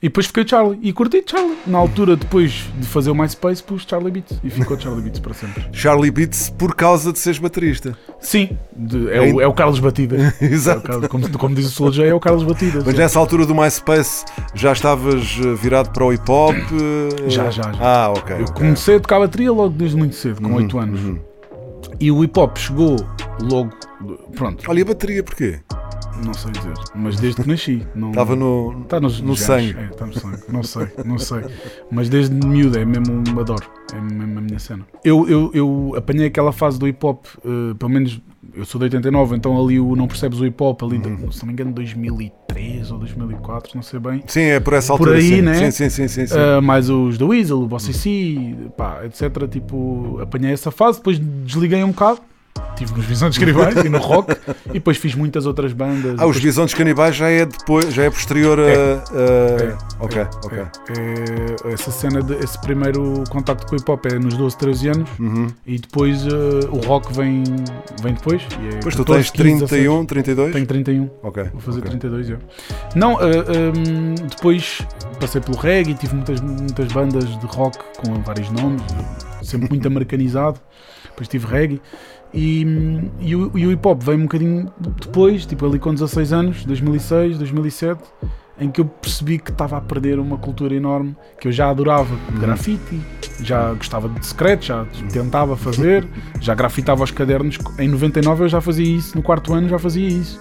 E 0.00 0.06
depois 0.08 0.26
fiquei 0.28 0.46
Charlie. 0.46 0.78
E 0.80 0.92
curti 0.92 1.24
Charlie. 1.26 1.56
Na 1.66 1.76
altura, 1.76 2.14
depois 2.14 2.52
de 2.78 2.86
fazer 2.86 3.10
o 3.10 3.16
MySpace, 3.16 3.60
pus 3.60 3.82
Charlie 3.84 4.12
Beats. 4.12 4.38
E 4.44 4.48
ficou 4.48 4.78
Charlie 4.78 5.02
Beats 5.02 5.18
para 5.18 5.34
sempre. 5.34 5.64
Charlie 5.72 6.10
Beats 6.12 6.50
por 6.50 6.76
causa 6.76 7.12
de 7.12 7.18
seres 7.18 7.40
baterista. 7.40 7.98
Sim, 8.20 8.56
de- 8.76 9.10
é, 9.10 9.20
o, 9.20 9.40
é 9.40 9.46
o 9.48 9.52
Carlos 9.52 9.80
Batidas. 9.80 10.34
É 10.40 10.44
Exato. 10.44 10.82
Carlos- 10.82 11.08
como, 11.08 11.28
como 11.36 11.52
diz 11.52 11.66
o 11.66 11.70
Soul 11.70 11.92
é 12.04 12.14
o 12.14 12.20
Carlos 12.20 12.44
Batidas. 12.44 12.84
Mas 12.84 12.94
nessa 12.94 13.18
altura 13.18 13.44
do 13.44 13.56
MySpace 13.56 14.24
já 14.54 14.70
estavas 14.72 15.36
eh, 15.44 15.54
virado 15.60 15.90
para 15.90 16.04
o 16.04 16.12
hip 16.12 16.30
hop? 16.30 16.54
eh? 16.54 17.28
Já, 17.28 17.50
já, 17.50 17.72
já. 17.72 17.72
Ah, 17.80 18.10
ok. 18.16 18.36
Eu 18.36 18.42
ok. 18.44 18.54
comecei 18.54 18.94
a 18.96 19.00
tocar 19.00 19.18
bateria 19.18 19.50
logo 19.50 19.70
desde 19.70 19.96
muito 19.96 20.14
cedo, 20.14 20.40
com 20.40 20.54
8 20.54 20.78
anos. 20.78 21.00
E 22.00 22.10
o 22.10 22.22
hip 22.22 22.38
hop 22.38 22.56
chegou 22.56 22.96
logo. 23.42 23.70
Pronto, 24.34 24.64
Olha, 24.68 24.82
a 24.82 24.86
bateria 24.86 25.22
porquê? 25.22 25.60
Não 26.24 26.34
sei 26.34 26.52
dizer. 26.52 26.74
Mas 26.94 27.16
desde 27.20 27.42
que 27.42 27.48
nasci. 27.48 27.86
Não, 27.94 28.10
Estava 28.10 28.34
no. 28.36 28.82
Está 28.82 29.00
nos, 29.00 29.20
no 29.20 29.36
sangue. 29.36 29.76
É, 29.78 29.84
está 29.86 30.06
no 30.06 30.12
sangue. 30.14 30.38
Não 30.48 30.62
sei, 30.62 30.86
não 31.04 31.18
sei. 31.18 31.40
Mas 31.90 32.08
desde 32.08 32.34
miúdo 32.46 32.78
é 32.78 32.84
mesmo 32.84 33.22
um 33.28 33.40
adoro. 33.40 33.66
É 33.94 34.00
mesmo 34.00 34.38
a 34.38 34.42
minha 34.42 34.58
cena. 34.58 34.84
Eu, 35.04 35.28
eu, 35.28 35.50
eu 35.54 35.94
apanhei 35.96 36.26
aquela 36.26 36.52
fase 36.52 36.78
do 36.78 36.86
hip 36.86 37.04
hop, 37.06 37.24
eh, 37.44 37.74
pelo 37.78 37.90
menos 37.90 38.20
eu 38.54 38.64
sou 38.64 38.78
de 38.78 38.84
89, 38.86 39.36
então 39.36 39.58
ali 39.62 39.78
o 39.78 39.94
Não 39.94 40.06
Percebes 40.08 40.40
o 40.40 40.46
Hip 40.46 40.60
Hop, 40.62 40.82
ali, 40.82 40.98
de- 40.98 41.08
Uhum. 41.08 41.30
se 41.30 41.40
não 41.40 41.46
me 41.48 41.52
engano, 41.52 41.70
2003 41.72 42.90
ou 42.90 42.98
2004, 42.98 43.72
não 43.74 43.82
sei 43.82 44.00
bem. 44.00 44.22
Sim, 44.26 44.40
é 44.40 44.58
por 44.60 44.72
essa 44.74 44.88
Por 44.96 45.08
altura. 45.08 45.18
aí, 45.18 45.36
sim. 45.36 45.42
né? 45.42 45.70
Sim, 45.70 45.88
sim, 45.90 46.08
sim. 46.08 46.26
sim. 46.26 46.34
Ah, 46.36 46.60
mais 46.60 46.88
os 46.90 47.16
da 47.18 47.26
Weasel, 47.26 47.60
o 47.62 47.66
Bossy 47.68 47.92
C, 47.92 48.56
pá, 48.76 49.04
etc. 49.04 49.46
Tipo, 49.48 50.18
apanhei 50.20 50.52
essa 50.52 50.70
fase, 50.70 50.98
depois 50.98 51.18
desliguei 51.18 51.82
um 51.84 51.90
bocado. 51.90 52.20
Estive 52.78 52.96
nos 52.96 53.06
Visões 53.06 53.36
Caribais 53.36 53.74
e 53.84 53.88
no 53.88 53.98
rock, 53.98 54.36
e 54.66 54.74
depois 54.74 54.96
fiz 54.98 55.12
muitas 55.12 55.46
outras 55.46 55.72
bandas. 55.72 56.12
Ah, 56.12 56.26
os 56.26 56.36
Depois- 56.36 56.38
Visões 56.38 56.72
Canibais 56.74 57.16
já 57.16 57.28
é 57.28 57.44
depois, 57.44 57.92
já 57.92 58.04
é 58.04 58.10
posterior 58.10 58.60
a. 58.60 58.62
É. 58.62 58.94
a- 59.74 59.78
Ok, 60.00 60.22
ok. 60.44 60.58
É, 60.60 61.72
essa 61.72 61.90
cena, 61.90 62.22
de, 62.22 62.34
esse 62.34 62.56
primeiro 62.60 63.24
contacto 63.30 63.66
com 63.66 63.74
o 63.74 63.78
hip 63.78 63.90
hop 63.90 64.06
é 64.06 64.16
nos 64.16 64.34
12, 64.36 64.56
13 64.56 64.88
anos 64.90 65.10
Uhum. 65.18 65.48
e 65.66 65.76
depois 65.78 66.24
eh, 66.24 66.30
o 66.70 66.76
rock 66.86 67.12
vem, 67.12 67.42
vem 68.00 68.14
depois. 68.14 68.42
E 68.60 68.76
é 68.76 68.80
Pois 68.80 68.94
tu 68.94 69.04
14, 69.04 69.04
tens 69.04 69.30
15, 69.32 69.66
31, 69.66 70.04
32? 70.06 70.52
16. 70.52 70.52
Tenho 70.52 70.66
31, 70.66 71.10
Ok. 71.20 71.44
vou 71.52 71.60
fazer 71.60 71.78
ok. 71.80 71.90
32 71.90 72.26
já. 72.28 72.36
Não, 72.94 73.20
eh, 73.20 73.26
ehm, 73.26 74.14
depois 74.30 74.86
passei 75.18 75.40
pelo 75.40 75.56
reggae, 75.58 75.94
tive 75.94 76.14
muitas, 76.14 76.40
muitas 76.40 76.92
bandas 76.92 77.24
de 77.24 77.46
rock 77.46 77.76
com 77.96 78.14
vários 78.22 78.48
nomes, 78.50 78.82
sempre 79.42 79.68
muito 79.68 79.86
americanizado. 79.88 80.60
Depois 81.10 81.26
tive 81.28 81.46
reggae. 81.48 81.82
E, 82.32 82.66
e, 83.20 83.34
o, 83.34 83.56
e 83.56 83.66
o 83.66 83.72
hip 83.72 83.86
hop 83.86 84.02
veio 84.02 84.18
um 84.18 84.22
bocadinho 84.22 84.72
depois, 85.00 85.46
tipo 85.46 85.66
ali 85.66 85.78
com 85.78 85.92
16 85.92 86.32
anos, 86.32 86.64
2006, 86.64 87.38
2007, 87.38 88.02
em 88.60 88.70
que 88.70 88.80
eu 88.80 88.84
percebi 88.84 89.38
que 89.38 89.50
estava 89.50 89.76
a 89.76 89.80
perder 89.80 90.18
uma 90.18 90.36
cultura 90.36 90.74
enorme, 90.74 91.16
que 91.40 91.48
eu 91.48 91.52
já 91.52 91.70
adorava 91.70 92.14
grafite, 92.40 93.00
já 93.40 93.72
gostava 93.72 94.08
de 94.08 94.26
secreto, 94.26 94.64
já 94.64 94.84
tentava 95.12 95.56
fazer, 95.56 96.06
já 96.40 96.54
grafitava 96.54 97.04
os 97.04 97.10
cadernos. 97.10 97.58
Em 97.78 97.88
99 97.88 98.44
eu 98.44 98.48
já 98.48 98.60
fazia 98.60 98.96
isso, 98.96 99.16
no 99.16 99.22
quarto 99.22 99.54
ano 99.54 99.68
já 99.68 99.78
fazia 99.78 100.08
isso, 100.08 100.40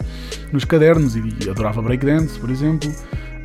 nos 0.51 0.65
cadernos, 0.65 1.15
e, 1.15 1.21
e 1.45 1.49
adorava 1.49 1.81
breakdance, 1.81 2.39
por 2.39 2.49
exemplo. 2.49 2.91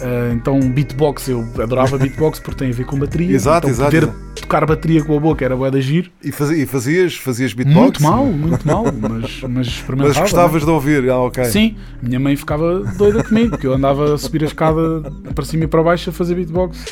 Ah, 0.02 0.32
então 0.34 0.58
beatbox, 0.60 1.28
eu 1.28 1.46
adorava 1.62 1.96
beatbox 1.96 2.40
porque 2.40 2.58
tem 2.58 2.70
a 2.70 2.74
ver 2.74 2.84
com 2.84 2.98
bateria. 2.98 3.30
Exato, 3.34 3.68
então, 3.68 3.70
exato, 3.70 3.90
poder 3.90 4.02
exato. 4.02 4.40
tocar 4.40 4.66
bateria 4.66 5.04
com 5.04 5.16
a 5.16 5.20
boca 5.20 5.44
era 5.44 5.56
bué 5.56 5.70
da 5.70 5.80
giro. 5.80 6.10
E, 6.22 6.28
e 6.28 6.66
fazias, 6.66 7.14
fazias 7.14 7.52
beatbox? 7.52 8.00
Muito 8.00 8.02
mal, 8.02 8.26
muito 8.26 8.66
mal, 8.66 8.84
mas, 8.84 9.40
mas 9.42 9.66
experimentava. 9.68 10.08
Mas 10.08 10.18
gostavas 10.18 10.64
de 10.64 10.70
ouvir, 10.70 11.08
ah, 11.08 11.18
ok. 11.20 11.44
né? 11.44 11.50
Sim, 11.50 11.76
minha 12.02 12.18
mãe 12.18 12.34
ficava 12.34 12.80
doida 12.96 13.22
comigo, 13.22 13.50
porque 13.50 13.66
eu 13.66 13.74
andava 13.74 14.14
a 14.14 14.18
subir 14.18 14.42
a 14.42 14.46
escada 14.46 15.02
para 15.34 15.44
cima 15.44 15.64
e 15.64 15.66
para 15.68 15.82
baixo 15.82 16.10
a 16.10 16.12
fazer 16.12 16.34
beatbox. 16.34 16.84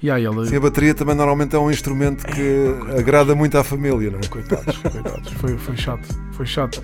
E 0.00 0.10
aí 0.10 0.24
ela. 0.24 0.46
Sim, 0.46 0.56
a 0.56 0.60
bateria 0.60 0.94
também 0.94 1.14
normalmente 1.16 1.56
é 1.56 1.58
um 1.58 1.70
instrumento 1.70 2.24
que 2.24 2.66
agrada 2.96 3.34
muito 3.34 3.58
à 3.58 3.64
família, 3.64 4.10
não 4.10 4.20
é? 4.20 4.26
Coitados, 4.28 4.76
coitados. 4.78 5.32
Foi, 5.32 5.58
foi 5.58 5.76
chato, 5.76 6.08
foi 6.32 6.46
chato. 6.46 6.82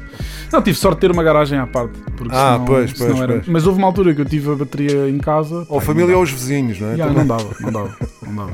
Não, 0.52 0.61
tive 0.61 0.76
sorte 0.76 0.97
de 0.97 1.00
ter 1.02 1.11
uma 1.12 1.23
garagem 1.23 1.59
à 1.59 1.66
parte. 1.66 1.97
Porque 2.16 2.35
Ah, 2.35 2.54
senão, 2.54 2.64
pois, 2.64 2.90
senão 2.90 3.11
pois, 3.11 3.23
era- 3.23 3.33
pois. 3.35 3.47
Mas 3.49 3.66
houve 3.66 3.78
uma 3.78 3.87
altura 3.87 4.12
que 4.14 4.21
eu 4.21 4.25
tive 4.25 4.50
a 4.50 4.54
bateria 4.56 5.09
em 5.09 5.18
casa. 5.18 5.64
Ou 5.68 5.78
a 5.78 5.80
família 5.80 6.16
ou 6.16 6.23
os 6.25 6.30
vizinhos, 6.33 6.80
não 6.80 6.90
é? 6.90 6.97
Também 6.97 7.14
não 7.14 7.26
dava, 7.26 7.54
não 7.61 7.73
dava, 7.73 7.97
não 8.26 8.35
dava. 8.37 8.52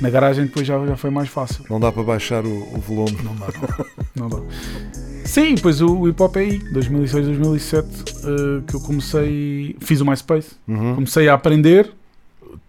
Na 0.00 0.10
garagem 0.10 0.46
depois 0.46 0.66
já, 0.66 0.84
já 0.86 0.96
foi 0.96 1.10
mais 1.10 1.28
fácil. 1.28 1.64
não 1.70 1.78
dá 1.80 1.90
para 1.92 2.02
baixar 2.04 2.44
o, 2.44 2.48
o 2.74 2.78
volume. 2.78 3.18
Não 3.24 3.34
dá, 3.36 3.46
não 4.16 4.28
dá. 4.28 4.38
Sim, 5.24 5.54
pois 5.60 5.80
o, 5.80 6.08
hip 6.08 6.20
hop 6.22 6.36
é 6.36 6.40
aí, 6.40 6.58
2006, 6.72 7.26
2007, 7.26 7.86
eh, 8.24 8.62
que 8.66 8.74
eu 8.74 8.80
comecei, 8.80 9.76
fiz 9.80 10.00
o 10.00 10.04
MySpace, 10.04 10.50
Uhum. 10.66 10.96
comecei 10.96 11.28
a 11.28 11.34
aprender, 11.34 11.92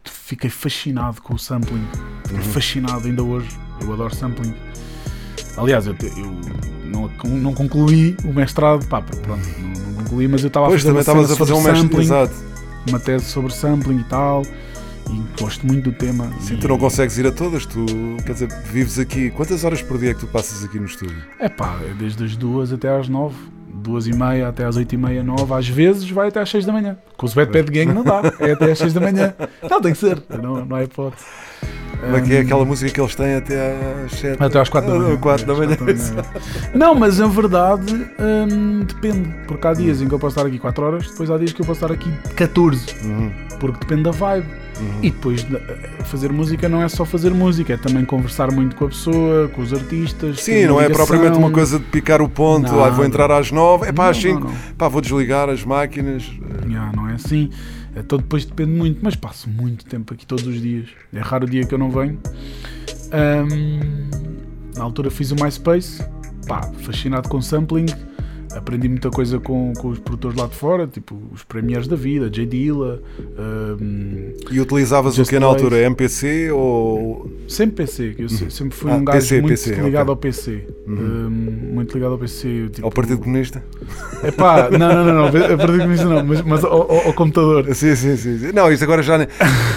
fiquei 0.06 0.50
fascinado 0.50 1.22
com 1.22 1.36
o 1.36 1.40
sampling, 1.40 1.86
fiquei 2.24 2.38
Uhum. 2.40 2.44
fascinado 2.52 3.08
ainda 3.08 3.24
hoje, 3.24 3.50
eu 3.82 3.94
adoro 3.94 4.14
sampling. 4.16 4.54
Aliás, 5.58 5.86
eu, 5.88 5.96
eu 6.18 6.32
não, 6.86 7.10
não 7.30 7.54
concluí 7.54 8.16
o 8.26 8.34
mestrado, 8.34 8.86
pá, 8.88 9.02
pronto, 9.02 9.28
não, 9.28 9.38
não 9.38 10.04
concluí, 10.04 10.28
mas 10.28 10.42
eu 10.42 10.48
estava 10.48 10.68
a 10.68 10.70
fazer 10.72 10.84
também 10.84 10.94
uma 10.96 11.02
estavas 11.02 11.32
a 11.32 11.36
fazer 11.36 11.54
um 11.54 11.62
sampling, 11.62 12.02
Exato. 12.04 12.34
uma 12.90 13.00
tese 13.00 13.26
sobre 13.26 13.54
sampling 13.54 14.00
e 14.00 14.04
tal, 14.06 14.42
e 15.10 15.40
gosto 15.42 15.66
muito 15.68 15.92
do 15.92 15.96
tema. 15.96 16.32
Sim, 16.40 16.56
e- 16.56 16.58
tu 16.58 16.68
não 16.68 16.78
consegues 16.78 17.18
ir 17.18 17.28
a 17.28 17.32
todas, 17.32 17.66
tu, 17.66 17.86
quer 18.26 18.34
dizer, 18.34 18.50
vives 18.72 18.98
aqui. 18.98 19.30
Quantas 19.32 19.64
horas 19.64 19.82
por 19.82 19.98
dia 20.00 20.12
é 20.12 20.14
que 20.14 20.22
tu 20.22 20.28
passas 20.28 20.64
aqui 20.64 20.80
no 20.80 20.86
estúdio? 20.86 21.22
É 21.40 21.48
pá, 21.50 21.78
é 21.88 21.94
desde 21.94 22.24
as 22.24 22.36
duas 22.36 22.74
até 22.74 22.90
às 22.90 23.08
nove. 23.08 23.36
Duas 23.84 24.08
e 24.08 24.14
meia 24.14 24.48
até 24.48 24.64
às 24.64 24.78
oito 24.78 24.94
e 24.94 24.98
meia, 24.98 25.22
nove. 25.22 25.54
Às 25.54 25.68
vezes 25.68 26.10
vai 26.10 26.30
até 26.30 26.40
às 26.40 26.50
seis 26.50 26.66
da 26.66 26.72
manhã. 26.72 26.98
Com 27.18 27.28
o 27.28 27.30
Bad 27.30 27.64
Gang 27.70 27.94
não 27.94 28.04
dá. 28.04 28.22
É 28.40 28.54
até 28.54 28.72
às 28.72 28.78
seis 28.78 28.94
da 28.94 29.02
manhã. 29.02 29.34
Não, 29.70 29.82
tem 29.82 29.92
que 29.92 29.98
ser. 29.98 30.24
Não, 30.42 30.66
não 30.66 30.78
é 30.78 30.86
hipótese. 30.86 31.26
Como 32.00 32.18
é 32.18 32.22
que 32.22 32.34
é 32.34 32.40
Hum, 32.40 32.42
aquela 32.42 32.66
música 32.66 32.92
que 32.92 33.00
eles 33.00 33.16
têm 33.16 33.36
até 33.36 34.04
às 34.06 34.12
7 34.14 34.44
Até 34.44 34.60
às 34.60 34.70
4 34.70 34.92
da 34.92 35.00
manhã. 35.00 35.18
4 35.20 35.46
da 35.46 35.54
manhã. 35.54 35.78
Não, 36.74 36.96
mas 36.96 37.20
na 37.20 37.28
verdade 37.28 37.94
hum, 38.20 38.86
depende. 38.86 39.30
Porque 39.48 39.68
há 39.68 39.74
dias 39.74 40.02
em 40.02 40.08
que 40.08 40.14
eu 40.14 40.20
posso 40.20 40.38
estar 40.38 40.48
aqui 40.48 40.60
4 40.60 40.86
horas, 40.86 41.10
depois 41.10 41.30
há 41.30 41.38
dias 41.38 41.54
que 41.54 41.62
eu 41.62 41.66
posso 41.66 41.84
estar 41.86 41.94
aqui 41.94 42.12
14. 42.36 42.96
Uhum. 43.04 43.32
Porque 43.60 43.80
depende 43.80 44.04
da 44.04 44.12
vibe. 44.12 44.63
E 45.02 45.12
depois 45.12 45.48
na- 45.50 45.60
fazer 46.06 46.32
música 46.32 46.68
não 46.68 46.82
é 46.82 46.90
só 46.90 47.06
fazer 47.06 47.32
música, 47.32 47.74
é 47.74 47.78
também 47.78 48.04
conversar 48.04 48.52
muito 48.52 48.76
com 48.76 48.86
a 48.86 48.90
pessoa, 48.90 49.48
com 49.50 49.62
os 49.62 49.72
artistas. 49.74 50.42
Sim, 50.42 50.66
não 50.66 50.82
é 50.82 50.90
propriamente 50.90 51.38
uma 51.38 51.52
coisa 51.52 51.78
de 51.80 51.86
picar 51.86 52.22
o 52.22 52.28
ponto, 52.30 52.68
ah, 52.80 52.90
vou 52.90 53.06
entrar 53.06 53.32
às 53.32 53.52
9, 53.52 53.88
é 53.88 53.92
pá, 53.92 54.10
às 54.10 54.18
Não, 54.18 54.22
5, 54.32 54.40
não, 54.40 54.48
não. 54.50 54.58
pá, 54.78 54.88
vou 54.88 55.00
desligar 55.02 55.50
as 55.50 55.64
máquinas. 55.64 56.24
Já, 56.70 56.92
não 56.96 57.08
é 57.10 57.14
assim. 57.14 57.50
Então 57.96 58.18
depois 58.18 58.44
depende 58.46 58.72
muito, 58.72 59.00
mas 59.04 59.16
passo 59.16 59.48
muito 59.50 59.86
tempo 59.86 60.14
aqui 60.14 60.26
todos 60.26 60.48
os 60.48 60.60
dias. 60.62 60.88
É 61.14 61.20
raro 61.20 61.46
o 61.46 61.50
dia 61.50 61.64
que 61.66 61.74
eu 61.74 61.78
não 61.78 61.92
venho. 61.92 62.18
Ahm, 63.12 64.10
na 64.76 64.84
altura 64.84 65.12
fiz 65.12 65.32
o 65.32 65.36
MySpace, 65.36 66.04
pá, 66.48 66.62
fascinado 66.80 67.30
com 67.30 67.42
sampling. 67.42 67.86
Aprendi 68.56 68.88
muita 68.88 69.10
coisa 69.10 69.40
com, 69.40 69.74
com 69.74 69.90
os 69.90 70.00
produtores 70.00 70.38
lá 70.38 70.48
de 70.48 70.56
fora, 70.56 70.86
tipo 70.88 71.20
os 71.32 71.44
premiers 71.44 71.88
da 71.88 71.96
vida, 71.96 72.30
J. 72.30 72.46
Dilla, 72.46 73.02
ahm, 73.38 74.34
E 74.52 74.60
utilizavas 74.60 75.16
Just 75.16 75.28
o 75.28 75.34
que 75.34 75.40
na 75.40 75.46
altura? 75.48 75.78
MPC 75.82 76.52
ou. 76.52 77.32
sempre 77.48 77.78
PC, 77.86 78.14
que 78.16 78.24
eu 78.24 78.30
se- 78.30 78.52
sempre 78.52 78.76
fui 78.78 78.92
Ah, 78.92 78.96
um 78.96 79.06
gajo 79.06 79.20
PC, 79.20 79.42
muito 79.42 79.50
PC, 79.52 79.76
ligado 79.82 80.10
ok. 80.10 80.10
ao 80.12 80.18
PC. 80.18 80.68
Ahm, 80.88 81.73
muito 81.84 81.94
ligado 81.94 82.12
ao 82.14 82.18
PC. 82.18 82.70
Tipo, 82.74 82.88
ao 82.88 82.92
Partido 82.92 83.20
Comunista? 83.20 83.64
Epá, 84.24 84.70
não, 84.72 84.80
não, 84.80 85.06
não, 85.06 85.14
não, 85.14 85.26
a 85.28 85.32
Partido 85.32 85.78
Comunista 85.80 86.06
não, 86.06 86.24
mas, 86.26 86.42
mas 86.42 86.64
ao, 86.64 86.92
ao- 86.92 87.14
computador. 87.14 87.66
Sim, 87.76 87.96
sim, 87.96 88.16
sim. 88.18 88.40
sim. 88.40 88.52
Não, 88.54 88.72
isto 88.72 88.84
agora 88.84 89.04
já. 89.04 89.18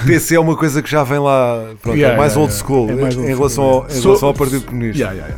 PC 0.07 0.37
é 0.37 0.41
uma 0.41 0.57
coisa 0.57 0.83
que 0.83 0.91
já 0.91 1.03
vem 1.05 1.19
lá. 1.19 1.75
Pronto, 1.83 1.97
Yeah, 1.97 2.15
é 2.15 2.19
mais 2.19 2.33
yeah, 2.33 2.41
old 2.41 2.53
school 2.53 2.91
É 2.91 2.95
mais 2.95 3.17
old 3.17 3.29
em, 3.31 3.35
relação 3.35 3.65
school, 3.65 3.83
ao, 3.83 3.91
em 3.91 4.01
relação 4.03 4.29
ao 4.29 4.35
Partido 4.35 4.63
Comunista. 4.65 5.03
Yeah. 5.05 5.35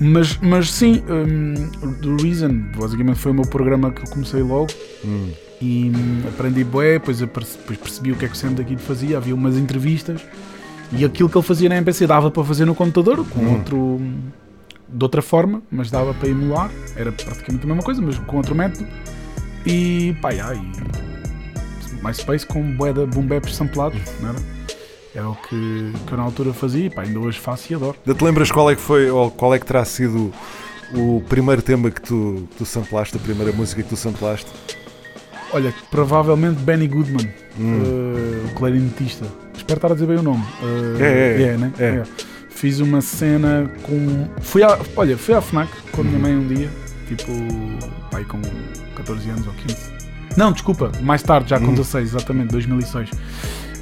Mas, 0.00 0.38
mas 0.42 0.70
sim, 0.72 1.02
hum, 1.08 1.54
The 2.00 2.22
Reason 2.22 2.50
basicamente 2.78 3.18
foi 3.18 3.32
o 3.32 3.34
meu 3.34 3.44
programa 3.46 3.90
que 3.90 4.02
eu 4.02 4.10
comecei 4.10 4.42
logo 4.42 4.68
Hum. 5.04 5.28
e 5.60 5.92
hum, 5.94 6.22
aprendi 6.28 6.64
bué, 6.64 6.94
depois, 6.94 7.18
depois 7.18 7.58
percebi 7.78 8.12
o 8.12 8.16
que 8.16 8.24
é 8.24 8.28
que 8.28 8.34
o 8.34 8.36
Sam 8.36 8.52
daqui 8.52 8.76
fazia, 8.76 9.16
havia 9.18 9.34
umas 9.34 9.56
entrevistas 9.56 10.20
e 10.92 11.04
aquilo 11.04 11.28
que 11.28 11.36
ele 11.36 11.44
fazia 11.44 11.68
na 11.68 11.76
MPC 11.76 12.06
dava 12.06 12.30
para 12.30 12.44
fazer 12.44 12.64
no 12.64 12.74
computador 12.74 13.24
com 13.28 13.40
Hum. 13.40 13.52
outro 13.54 13.76
hum, 13.76 14.14
de 14.88 15.04
outra 15.04 15.22
forma, 15.22 15.62
mas 15.70 15.90
dava 15.90 16.12
para 16.14 16.28
emular, 16.28 16.70
era 16.96 17.10
praticamente 17.12 17.64
a 17.64 17.66
mesma 17.66 17.82
coisa, 17.82 18.00
mas 18.02 18.18
com 18.18 18.36
outro 18.36 18.54
método 18.54 18.86
e 19.66 20.14
pá, 20.20 20.30
yeah, 20.30 20.54
e 20.54 22.04
MySpace 22.04 22.46
com 22.46 22.62
bué 22.76 22.92
de 22.92 23.06
boom 23.06 23.26
baps 23.26 23.54
samplados, 23.56 24.00
não 24.20 24.30
era? 24.30 24.38
Era 25.14 25.28
o 25.30 25.34
que, 25.36 25.92
que 26.06 26.12
eu 26.12 26.18
na 26.18 26.24
altura 26.24 26.52
fazia 26.52 26.86
e 26.86 26.90
pá, 26.90 27.02
ainda 27.02 27.18
hoje 27.20 27.38
faço 27.38 27.72
e 27.72 27.76
adoro. 27.76 27.96
Ainda 28.06 28.18
te 28.18 28.24
lembras 28.24 28.50
qual 28.50 28.70
é 28.70 28.74
que 28.74 28.80
foi, 28.82 29.08
ou 29.10 29.30
qual 29.30 29.54
é 29.54 29.58
que 29.58 29.64
terá 29.66 29.84
sido 29.84 30.32
o 30.94 31.22
primeiro 31.28 31.62
tema 31.62 31.90
que 31.90 32.00
tu, 32.02 32.46
que 32.50 32.56
tu 32.58 32.66
samplaste, 32.66 33.16
a 33.16 33.20
primeira 33.20 33.52
música 33.52 33.82
que 33.82 33.88
tu 33.88 33.96
samplaste? 33.96 34.50
Olha, 35.52 35.72
provavelmente 35.90 36.60
Benny 36.60 36.88
Goodman, 36.88 37.28
Hum. 37.58 37.82
eh, 37.84 38.50
o 38.50 38.54
clarinetista. 38.56 39.24
Espero 39.56 39.78
estar 39.78 39.92
a 39.92 39.94
dizer 39.94 40.06
bem 40.08 40.16
o 40.18 40.22
nome. 40.22 40.42
Eh, 40.98 41.36
É, 41.38 41.42
é, 41.42 41.56
né? 41.56 41.72
é. 41.78 42.02
Fiz 42.64 42.80
uma 42.80 43.02
cena 43.02 43.70
com. 43.82 44.26
Fui 44.40 44.62
à, 44.62 44.78
olha, 44.96 45.18
fui 45.18 45.34
à 45.34 45.40
Fnac 45.42 45.70
com 45.92 46.00
a 46.00 46.04
minha 46.04 46.18
mãe 46.18 46.34
um 46.34 46.46
dia, 46.48 46.70
tipo, 47.06 47.30
pai 48.10 48.24
com 48.24 48.40
14 48.96 49.28
anos 49.28 49.46
ou 49.46 49.52
15. 49.52 49.76
Não, 50.34 50.50
desculpa, 50.50 50.90
mais 51.02 51.22
tarde, 51.22 51.50
já 51.50 51.58
com 51.60 51.66
Hum. 51.66 51.74
16, 51.74 52.08
exatamente, 52.14 52.52
2006. 52.52 53.10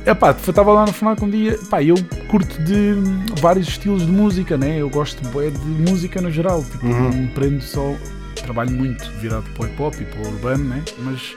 Epá, 0.04 0.32
estava 0.32 0.72
lá 0.72 0.84
no 0.84 0.92
Fnac 0.92 1.22
um 1.24 1.30
dia, 1.30 1.56
pá, 1.70 1.80
eu 1.80 1.94
curto 2.28 2.60
de 2.64 2.94
vários 3.40 3.68
estilos 3.68 4.04
de 4.04 4.10
música, 4.10 4.58
né? 4.58 4.78
Eu 4.80 4.90
gosto 4.90 5.22
bué 5.28 5.50
de 5.50 5.60
música 5.64 6.20
no 6.20 6.28
geral, 6.32 6.64
tipo, 6.64 6.84
Uhum. 6.84 7.08
não 7.10 7.26
prendo 7.28 7.62
só. 7.62 7.94
Trabalho 8.34 8.72
muito 8.72 9.08
virado 9.20 9.44
para 9.54 9.62
o 9.62 9.66
hip 9.68 9.80
hop 9.80 9.94
e 10.00 10.04
para 10.04 10.22
o 10.22 10.26
urbano, 10.32 10.64
né? 10.64 10.82
Mas 10.98 11.36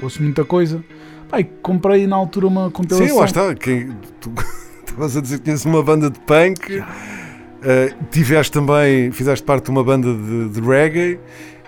ouço 0.00 0.22
muita 0.22 0.46
coisa. 0.46 0.82
Pá, 1.28 1.44
comprei 1.60 2.06
na 2.06 2.16
altura 2.16 2.46
uma 2.46 2.70
compilação. 2.70 3.06
Sim, 3.06 3.18
lá 3.18 3.26
está. 3.26 3.54
Quem, 3.54 3.90
tu 4.18 4.32
estavas 4.96 5.16
a 5.16 5.20
dizer 5.20 5.38
que 5.38 5.44
tinhas 5.44 5.64
uma 5.66 5.82
banda 5.82 6.08
de 6.10 6.18
punk, 6.20 6.82
eh, 7.62 7.92
tiveste 8.10 8.50
também, 8.52 9.10
fizeste 9.12 9.44
parte 9.44 9.64
de 9.66 9.70
uma 9.70 9.84
banda 9.84 10.12
de, 10.14 10.48
de 10.48 10.60
reggae 10.60 11.18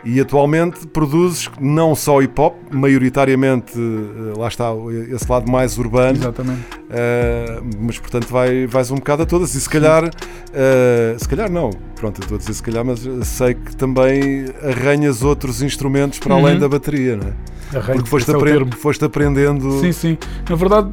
e 0.03 0.19
atualmente 0.21 0.87
produzes 0.87 1.51
não 1.61 1.95
só 1.95 2.23
hip 2.23 2.41
hop, 2.41 2.55
maioritariamente, 2.71 3.73
eh, 3.77 4.39
lá 4.39 4.49
está, 4.49 4.69
esse 5.15 5.31
lado 5.31 5.51
mais 5.51 5.77
urbano, 5.77 6.17
Exatamente. 6.19 6.61
eh, 6.89 7.61
mas 7.79 7.99
portanto 7.99 8.29
vai, 8.29 8.67
vais 8.67 8.91
um 8.91 8.95
bocado 8.97 9.25
a 9.25 9.27
todas 9.27 9.55
e 9.55 9.61
se 9.61 9.69
calhar, 9.69 10.09
eh, 10.55 11.15
se 11.19 11.29
calhar 11.29 11.51
não, 11.51 11.69
pronto, 11.97 12.21
eu 12.21 12.23
estou 12.23 12.37
a 12.37 12.39
dizer 12.39 12.55
se 12.55 12.63
calhar, 12.63 12.83
mas 12.85 13.01
sei 13.27 13.53
que 13.55 13.77
também 13.77 14.47
arranhas 14.63 15.23
outros 15.23 15.61
instrumentos 15.61 16.19
para 16.19 16.35
além 16.35 16.55
Uhum. 16.55 16.61
da 16.61 16.69
bateria, 16.69 17.17
não 17.17 17.29
é? 17.29 17.33
Arranjo, 17.77 17.93
Porque 17.99 18.09
foste, 18.09 18.31
é 18.31 18.35
apre- 18.35 18.71
foste 18.79 19.05
aprendendo. 19.05 19.81
Sim, 19.83 19.93
sim. 19.93 20.19
Na 20.49 20.57
verdade, 20.57 20.91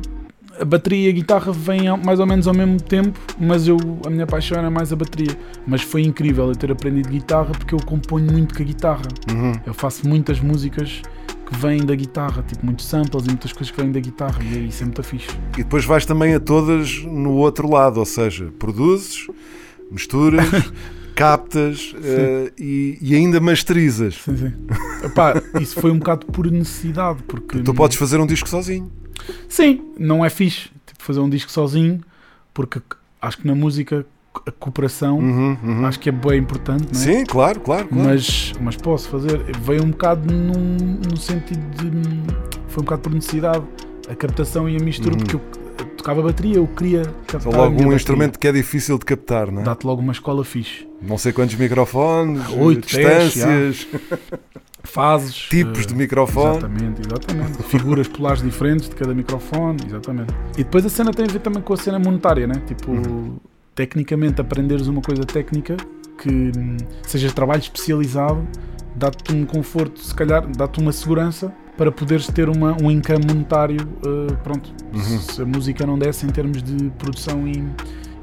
a 0.59 0.65
bateria 0.65 1.07
e 1.07 1.09
a 1.09 1.12
guitarra 1.12 1.51
vêm 1.51 1.85
mais 2.03 2.20
ou 2.20 2.25
menos 2.25 2.48
ao 2.48 2.53
mesmo 2.53 2.79
tempo, 2.81 3.20
mas 3.39 3.68
eu, 3.68 3.77
a 4.05 4.09
minha 4.09 4.25
paixão 4.25 4.57
era 4.57 4.70
mais 4.70 4.91
a 4.91 4.96
bateria. 4.96 5.37
Mas 5.68 5.81
foi 5.81 6.01
incrível 6.01 6.48
eu 6.48 6.55
ter 6.55 6.72
aprendido 6.72 7.09
guitarra 7.09 7.51
porque 7.51 7.74
eu 7.74 7.79
componho 7.79 8.31
muito 8.31 8.55
com 8.55 8.61
a 8.61 8.65
guitarra. 8.65 9.07
Uhum. 9.31 9.53
Eu 9.65 9.74
faço 9.74 10.07
muitas 10.07 10.39
músicas 10.39 11.01
que 11.46 11.55
vêm 11.57 11.85
da 11.85 11.94
guitarra, 11.94 12.44
tipo 12.44 12.65
muitos 12.65 12.85
samples 12.85 13.25
e 13.25 13.27
muitas 13.27 13.53
coisas 13.53 13.70
que 13.70 13.79
vêm 13.79 13.91
da 13.91 14.00
guitarra, 14.00 14.41
e 14.44 14.68
isso 14.68 14.81
é 14.81 14.85
muito 14.85 15.03
fixe. 15.03 15.29
E 15.53 15.63
depois 15.63 15.85
vais 15.85 16.05
também 16.05 16.33
a 16.33 16.39
todas 16.39 17.03
no 17.03 17.33
outro 17.33 17.70
lado, 17.70 18.00
ou 18.00 18.05
seja, 18.05 18.51
produzes, 18.57 19.27
misturas, 19.91 20.48
captas 21.15 21.96
eh, 22.03 22.51
e, 22.57 22.98
e 23.00 23.15
ainda 23.15 23.39
masterizas. 23.39 24.15
Sim, 24.15 24.37
sim. 24.37 24.53
Epá, 25.03 25.41
isso 25.61 25.79
foi 25.79 25.91
um 25.91 26.00
bocado 26.00 26.25
por 26.25 26.50
necessidade, 26.51 27.22
porque. 27.27 27.59
Tu 27.59 27.74
podes 27.74 27.98
fazer 27.98 28.20
um 28.20 28.25
disco 28.25 28.50
sozinho. 28.50 28.91
Sim, 29.49 29.81
não 29.97 30.23
é 30.23 30.29
fixe 30.29 30.69
tipo, 30.85 31.01
fazer 31.03 31.19
um 31.19 31.29
disco 31.29 31.51
sozinho, 31.51 32.01
porque 32.53 32.81
acho 33.21 33.37
que 33.39 33.47
na 33.47 33.55
música 33.55 34.05
a 34.45 34.51
cooperação 34.51 35.17
Uhum, 35.19 35.57
uhum. 35.63 35.85
acho 35.85 35.99
que 35.99 36.09
é 36.09 36.11
bem 36.11 36.39
importante, 36.39 36.83
não 36.93 36.99
é? 36.99 37.03
Sim, 37.03 37.25
claro, 37.25 37.59
claro. 37.61 37.87
claro. 37.87 38.03
Mas, 38.09 38.53
mas 38.59 38.75
posso 38.75 39.07
fazer. 39.09 39.37
Veio 39.61 39.83
um 39.83 39.91
bocado 39.91 40.31
num, 40.31 40.99
no 41.09 41.15
sentido 41.17 41.61
de. 41.77 41.89
Foi 42.67 42.81
um 42.81 42.85
bocado 42.85 43.01
por 43.03 43.13
necessidade. 43.13 43.63
A 44.09 44.13
captação 44.13 44.69
e 44.69 44.75
a 44.75 44.79
mistura, 44.79 45.15
porque 45.17 45.35
eu 45.35 45.41
tocava 45.97 46.21
bateria, 46.21 46.57
eu 46.57 46.67
queria 46.67 47.01
captar. 47.25 47.41
Só 47.41 47.49
Uhum. 47.49 47.55
logo 47.55 47.69
um 47.69 47.71
bateria. 47.77 47.95
instrumento 47.95 48.37
que 48.37 48.47
é 48.47 48.51
difícil 48.51 48.99
de 48.99 49.05
captar, 49.05 49.49
não 49.51 49.61
é? 49.61 49.63
Dá-te 49.65 49.85
logo 49.87 50.01
uma 50.01 50.11
escola 50.11 50.43
fixe. 50.43 50.85
Não 51.01 51.17
sei 51.17 51.31
quantos 51.33 51.55
microfones, 51.55 52.41
Oito, 52.57 52.87
dez, 52.93 53.33
distâncias, 53.33 53.87
Fases. 54.85 55.33
tipos 55.35 55.83
eh, 55.83 55.87
de 55.87 55.95
microfone. 55.95 56.57
Exatamente, 56.57 57.01
exatamente. 57.01 57.63
Figuras 57.63 58.07
polares 58.07 58.41
diferentes 58.41 58.89
de 58.89 58.95
cada 58.95 59.13
microfone, 59.13 59.77
exatamente. 59.85 60.33
E 60.57 60.63
depois 60.63 60.85
a 60.85 60.89
cena 60.89 61.11
tem 61.11 61.25
a 61.25 61.31
ver 61.31 61.39
também 61.39 61.61
com 61.61 61.74
a 61.74 61.77
cena 61.77 62.00
monetária, 62.00 62.48
né? 62.48 62.55
Tipo, 62.67 62.91
Uhum. 62.91 63.37
tecnicamente 63.74 64.39
aprenderes 64.41 64.87
uma 64.87 65.01
coisa 65.01 65.24
técnica 65.24 65.75
que 66.21 66.29
hum, 66.57 66.77
seja 67.03 67.29
trabalho 67.31 67.59
especializado, 67.59 68.48
dá-te 68.95 69.33
um 69.33 69.45
conforto, 69.45 70.00
se 70.00 70.13
calhar, 70.15 70.48
dá-te 70.55 70.79
uma 70.79 70.91
segurança 70.93 71.53
para 71.77 71.91
poderes 71.91 72.27
ter 72.27 72.48
uma, 72.48 72.77
um 72.81 72.89
income 72.89 73.25
monetário, 73.27 73.85
eh, 74.05 74.33
pronto, 74.43 74.71
Uhum. 74.93 75.01
se 75.19 75.41
a 75.41 75.45
música 75.45 75.85
não 75.85 76.00
desce 76.00 76.25
em 76.25 76.29
termos 76.29 76.63
de 76.63 76.89
produção 76.91 77.45
e, 77.45 77.61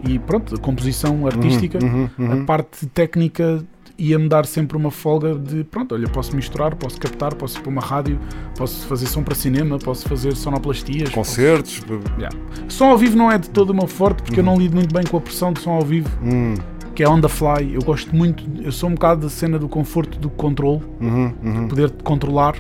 e 0.09 0.19
pronto, 0.19 0.59
composição 0.59 1.27
artística, 1.27 1.79
uhum, 1.85 2.09
uhum. 2.19 2.33
a 2.43 2.45
parte 2.47 2.87
técnica 2.87 3.63
ia-me 3.99 4.29
dar 4.29 4.45
sempre 4.47 4.77
uma 4.77 4.91
folga 4.91 5.35
de 5.35 5.65
pronto, 5.65 5.95
olha, 5.95 6.09
posso 6.09 6.35
misturar, 6.35 6.75
posso 6.75 6.99
captar, 7.01 7.35
posso 7.35 7.61
pôr 7.61 7.71
uma 7.71 7.83
rádio, 7.83 8.19
posso 8.57 8.87
fazer 8.87 9.07
som 9.07 9.23
para 9.23 9.35
cinema, 9.35 9.79
posso 9.79 10.09
fazer 10.09 10.35
sonoplastias. 10.37 11.11
Concertos. 11.11 11.81
posso- 11.81 12.03
Yeah. 12.19 12.37
Som 12.69 12.87
ao 12.91 12.99
vivo 12.99 13.17
não 13.17 13.31
é 13.31 13.39
de 13.39 13.49
todo 13.51 13.71
o 13.71 13.75
meu 13.75 13.87
forte 13.87 14.23
porque 14.23 14.41
eu 14.41 14.45
não 14.45 14.57
lido 14.57 14.75
muito 14.75 14.93
bem 14.95 15.05
com 15.05 15.17
a 15.17 15.21
pressão 15.21 15.53
de 15.53 15.61
som 15.61 15.71
ao 15.73 15.83
vivo, 15.83 16.09
Hum, 16.23 16.55
que 16.95 17.03
é 17.03 17.09
on 17.09 17.21
the 17.21 17.29
fly. 17.29 17.75
Eu 17.75 17.83
gosto 17.83 18.15
muito, 18.15 18.45
eu 18.63 18.71
sou 18.73 18.89
um 18.91 18.95
bocado 18.95 19.23
da 19.23 19.29
cena 19.31 19.59
do 19.59 19.69
conforto 19.69 20.19
do 20.19 20.29
controle, 20.31 20.83
uhum, 21.01 21.33
uhum. 21.43 21.69
poder 21.69 21.91
controlar, 22.03 22.55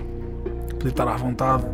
poder 0.78 0.88
estar 0.88 1.06
à 1.08 1.16
vontade. 1.16 1.64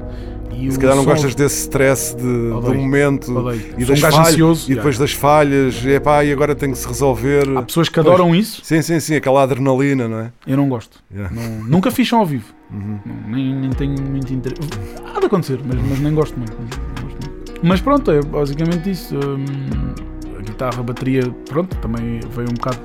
E 0.52 0.70
Se 0.72 0.78
calhar 0.78 0.96
não 0.96 1.04
som- 1.04 1.10
gostas 1.10 1.34
desse 1.34 1.60
stress 1.62 2.16
de, 2.16 2.22
do 2.22 2.74
momento 2.74 3.36
odeio. 3.36 3.62
e, 3.78 3.84
das 3.84 4.00
falhas, 4.00 4.18
ansioso, 4.28 4.70
e 4.70 4.74
depois 4.74 4.98
das 4.98 5.12
falhas, 5.12 5.82
e, 5.84 5.90
epá, 5.90 6.24
e 6.24 6.32
agora 6.32 6.54
tem 6.54 6.70
que 6.72 6.78
se 6.78 6.86
resolver. 6.88 7.44
Há 7.56 7.62
pessoas 7.62 7.88
que 7.88 8.00
adoram 8.00 8.34
isso, 8.34 8.60
Sim, 8.64 8.82
sim, 8.82 8.98
sim, 9.00 9.14
aquela 9.16 9.42
adrenalina, 9.42 10.08
não 10.08 10.18
é? 10.20 10.32
eu 10.46 10.56
não 10.56 10.68
gosto. 10.68 11.00
Yeah. 11.14 11.34
Não- 11.34 11.64
nunca 11.64 11.90
fiz 11.90 12.12
ao 12.12 12.24
vivo. 12.26 12.52
Uhum. 12.72 12.98
Não, 13.06 13.30
nem, 13.36 13.54
nem 13.54 13.70
tenho 13.70 14.00
muito 14.00 14.32
interesse. 14.32 14.68
Há 15.14 15.20
de 15.20 15.26
acontecer, 15.26 15.60
mas, 15.64 15.76
mas 15.88 16.00
nem 16.00 16.14
gosto 16.14 16.36
muito. 16.38 16.56
Mas 17.62 17.80
pronto, 17.80 18.10
é 18.10 18.20
basicamente 18.22 18.90
isso. 18.90 19.16
Hum, 19.16 19.44
a 20.38 20.42
guitarra, 20.42 20.80
a 20.80 20.82
bateria, 20.82 21.22
pronto, 21.48 21.76
também 21.78 22.20
veio 22.34 22.48
um 22.50 22.54
bocado 22.54 22.78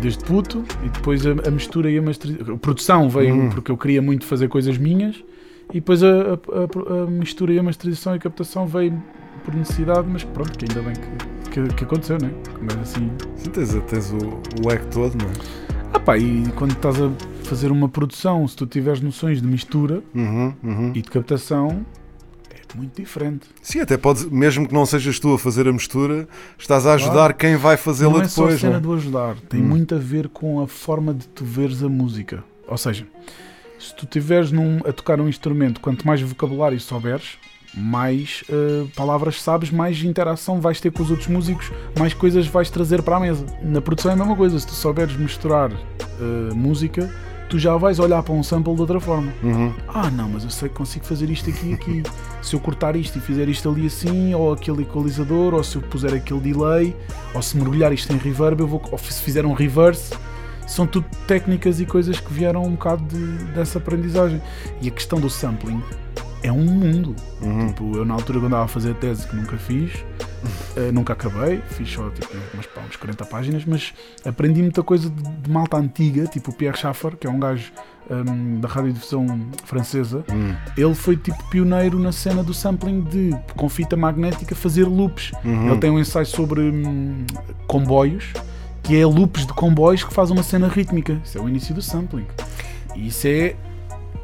desde 0.00 0.22
puto 0.24 0.62
e 0.84 0.88
depois 0.90 1.26
a, 1.26 1.30
a 1.46 1.50
mistura 1.50 1.90
e 1.90 1.98
a 1.98 2.02
masterização. 2.02 2.54
A 2.54 2.58
produção 2.58 3.08
veio 3.08 3.34
Uhum. 3.34 3.48
porque 3.50 3.70
eu 3.70 3.76
queria 3.76 4.02
muito 4.02 4.26
fazer 4.26 4.48
coisas 4.48 4.76
minhas 4.76 5.16
e 5.70 5.74
depois 5.74 6.02
a, 6.02 6.08
a- 6.08 7.04
a- 7.04 7.06
mistura 7.10 7.52
e 7.52 7.58
a 7.58 7.62
masterização 7.62 8.14
e 8.14 8.16
a 8.16 8.20
captação 8.20 8.66
veio 8.66 9.02
por 9.44 9.54
necessidade, 9.54 10.06
mas 10.10 10.24
pronto, 10.24 10.56
que 10.58 10.64
ainda 10.68 10.82
bem 10.82 10.94
que 10.94 11.36
que, 11.50 11.74
que 11.74 11.84
aconteceu, 11.84 12.18
né? 12.20 12.30
Mas 12.60 12.76
assim. 12.78 13.10
Sim, 13.36 13.50
tens, 13.50 13.74
tens 13.86 14.12
o, 14.12 14.66
o 14.66 14.70
eco 14.70 14.84
todo, 14.88 15.16
não 15.16 15.26
é? 15.30 15.32
Ah 15.94 16.00
pá, 16.00 16.18
e 16.18 16.44
quando 16.54 16.72
estás 16.72 17.00
a 17.00 17.10
fazer 17.44 17.70
uma 17.72 17.88
produção, 17.88 18.46
se 18.46 18.54
tu 18.54 18.66
tiveres 18.66 19.00
noções 19.00 19.40
de 19.40 19.48
mistura 19.48 20.02
Uhum, 20.14 20.52
uhum. 20.62 20.92
e 20.94 21.00
de 21.00 21.08
captação, 21.08 21.86
é 22.50 22.76
muito 22.76 23.00
diferente. 23.00 23.46
Sim, 23.62 23.80
até 23.80 23.96
podes, 23.96 24.26
mesmo 24.26 24.68
que 24.68 24.74
não 24.74 24.84
sejas 24.84 25.18
tu 25.18 25.32
a 25.32 25.38
fazer 25.38 25.66
a 25.66 25.72
mistura, 25.72 26.28
estás 26.58 26.86
a 26.86 26.92
ajudar 26.94 27.32
quem 27.32 27.56
vai 27.56 27.78
fazê-la 27.78 28.12
não 28.14 28.20
é 28.20 28.28
só 28.28 28.42
a 28.42 28.44
depois. 28.46 28.60
cena 28.60 28.72
não 28.72 28.78
é? 28.78 28.82
do 28.82 28.92
ajudar, 28.94 29.36
tem 29.48 29.62
Hum. 29.62 29.66
muito 29.68 29.94
a 29.94 29.98
ver 29.98 30.28
com 30.28 30.60
a 30.60 30.66
forma 30.66 31.14
de 31.14 31.26
tu 31.28 31.42
veres 31.44 31.82
a 31.82 31.88
música. 31.88 32.44
Ou 32.68 32.76
seja, 32.76 33.06
se 33.78 33.94
tu 33.94 34.04
estiveres 34.04 34.50
num- 34.52 34.78
a 34.86 34.92
tocar 34.92 35.20
um 35.20 35.28
instrumento, 35.28 35.80
quanto 35.80 36.06
mais 36.06 36.20
vocabulário 36.20 36.78
souberes, 36.80 37.38
mais 37.74 38.42
eh, 38.48 38.86
palavras 38.96 39.40
sabes, 39.42 39.70
mais 39.70 40.02
interação 40.02 40.60
vais 40.60 40.80
ter 40.80 40.90
com 40.90 41.02
os 41.02 41.10
outros 41.10 41.28
músicos, 41.28 41.70
mais 41.98 42.14
coisas 42.14 42.46
vais 42.46 42.70
trazer 42.70 43.02
para 43.02 43.16
a 43.16 43.20
mesa. 43.20 43.44
Na 43.62 43.80
produção 43.80 44.10
é 44.10 44.14
a 44.14 44.16
mesma 44.16 44.34
coisa, 44.36 44.58
se 44.58 44.66
tu 44.66 44.72
souberes 44.72 45.14
misturar 45.16 45.70
eh, 45.72 46.54
música, 46.54 47.12
tu 47.50 47.58
já 47.58 47.76
vais 47.76 47.98
olhar 47.98 48.22
para 48.22 48.32
um 48.34 48.42
sample 48.42 48.74
de 48.74 48.80
outra 48.80 48.98
forma. 48.98 49.30
Uhum. 49.42 49.72
Ah, 49.88 50.10
não, 50.10 50.28
mas 50.30 50.42
eu 50.44 50.50
sei 50.50 50.68
que 50.70 50.74
consigo 50.74 51.04
fazer 51.04 51.28
isto 51.30 51.50
aqui 51.50 51.68
e 51.68 51.74
aqui. 51.74 52.02
se 52.42 52.54
eu 52.54 52.60
cortar 52.60 52.96
isto 52.96 53.18
e 53.18 53.20
fizer 53.20 53.46
isto 53.48 53.68
ali 53.68 53.86
assim, 53.86 54.34
ou 54.34 54.52
aquele 54.54 54.82
equalizador, 54.82 55.52
ou 55.54 55.62
se 55.62 55.76
eu 55.76 55.82
puser 55.82 56.14
aquele 56.14 56.40
delay, 56.40 56.96
ou 57.34 57.42
se 57.42 57.56
mergulhar 57.58 57.92
isto 57.92 58.10
em 58.12 58.16
reverb, 58.16 58.60
eu 58.60 58.66
vou, 58.66 58.82
ou 58.90 58.98
se 58.98 59.22
fizer 59.22 59.44
um 59.44 59.52
reverse, 59.52 60.14
são 60.66 60.86
tudo 60.86 61.06
técnicas 61.26 61.80
e 61.80 61.86
coisas 61.86 62.18
que 62.20 62.32
vieram 62.32 62.64
um 62.64 62.72
bocado 62.72 63.04
de- 63.04 63.44
dessa 63.52 63.78
aprendizagem. 63.78 64.40
E 64.80 64.88
a 64.88 64.90
questão 64.90 65.20
do 65.20 65.30
sampling 65.30 65.82
é 66.42 66.52
um 66.52 66.64
mundo. 66.64 67.14
Uhum. 67.42 67.66
Tipo, 67.68 67.96
eu 67.96 68.04
na 68.04 68.14
altura 68.14 68.38
quando 68.38 68.46
andava 68.46 68.64
a 68.64 68.68
fazer 68.68 68.92
a 68.92 68.94
tese 68.94 69.26
que 69.26 69.34
nunca 69.34 69.56
fiz, 69.56 69.92
eh, 70.76 70.92
nunca 70.92 71.12
acabei, 71.12 71.60
fiz 71.70 71.90
só 71.90 72.08
tipo, 72.10 72.28
umas, 72.54 72.66
pá, 72.66 72.80
umas 72.82 72.96
40 72.96 73.24
páginas, 73.24 73.64
mas 73.64 73.92
aprendi 74.24 74.62
muita 74.62 74.82
coisa 74.82 75.10
de, 75.10 75.22
de 75.22 75.50
malta 75.50 75.76
antiga, 75.76 76.26
tipo 76.26 76.50
o 76.50 76.54
Pierre 76.54 76.76
Schaffer, 76.76 77.16
que 77.16 77.26
é 77.26 77.30
um 77.30 77.40
gajo 77.40 77.72
hum, 78.10 78.60
da 78.60 78.68
radiodifusão 78.68 79.26
francesa. 79.64 80.24
Hum. 80.30 80.54
Ele 80.76 80.94
foi 80.94 81.16
tipo 81.16 81.42
pioneiro 81.48 81.98
na 81.98 82.12
cena 82.12 82.42
do 82.42 82.54
sampling 82.54 83.00
de 83.02 83.30
com 83.56 83.68
fita 83.68 83.96
magnética 83.96 84.54
fazer 84.54 84.84
loops. 84.84 85.32
Uhum. 85.44 85.70
Ele 85.70 85.78
tem 85.78 85.90
um 85.90 85.98
ensaio 85.98 86.26
sobre 86.26 86.60
hum, 86.60 87.24
comboios, 87.66 88.32
que 88.86 88.98
é 89.00 89.04
loops 89.04 89.46
de 89.46 89.52
comboios 89.52 90.04
que 90.04 90.12
faz 90.14 90.30
uma 90.30 90.42
cena 90.42 90.68
rítmica. 90.68 91.20
Isso 91.24 91.36
é 91.38 91.40
o 91.40 91.48
início 91.48 91.74
do 91.74 91.82
sampling. 91.82 92.26
E 92.94 93.08
isso 93.08 93.26
é 93.26 93.54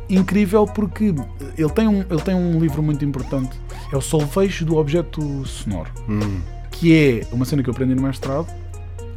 incrível 0.08 0.66
porque 0.66 1.14
ele 1.56 1.70
tem 1.70 1.88
um, 1.88 2.00
ele 2.08 2.20
tem 2.22 2.34
um 2.34 2.58
livro 2.58 2.82
muito 2.82 3.04
importante, 3.04 3.58
é 3.92 3.96
o 3.96 4.00
Solfejo 4.00 4.64
do 4.64 4.76
Objeto 4.76 5.44
Sonoro, 5.46 5.90
Hum. 6.08 6.40
que 6.70 6.94
é 6.94 7.34
uma 7.34 7.44
cena 7.44 7.62
que 7.62 7.68
eu 7.70 7.72
aprendi 7.72 7.94
no 7.94 8.02
mestrado. 8.02 8.46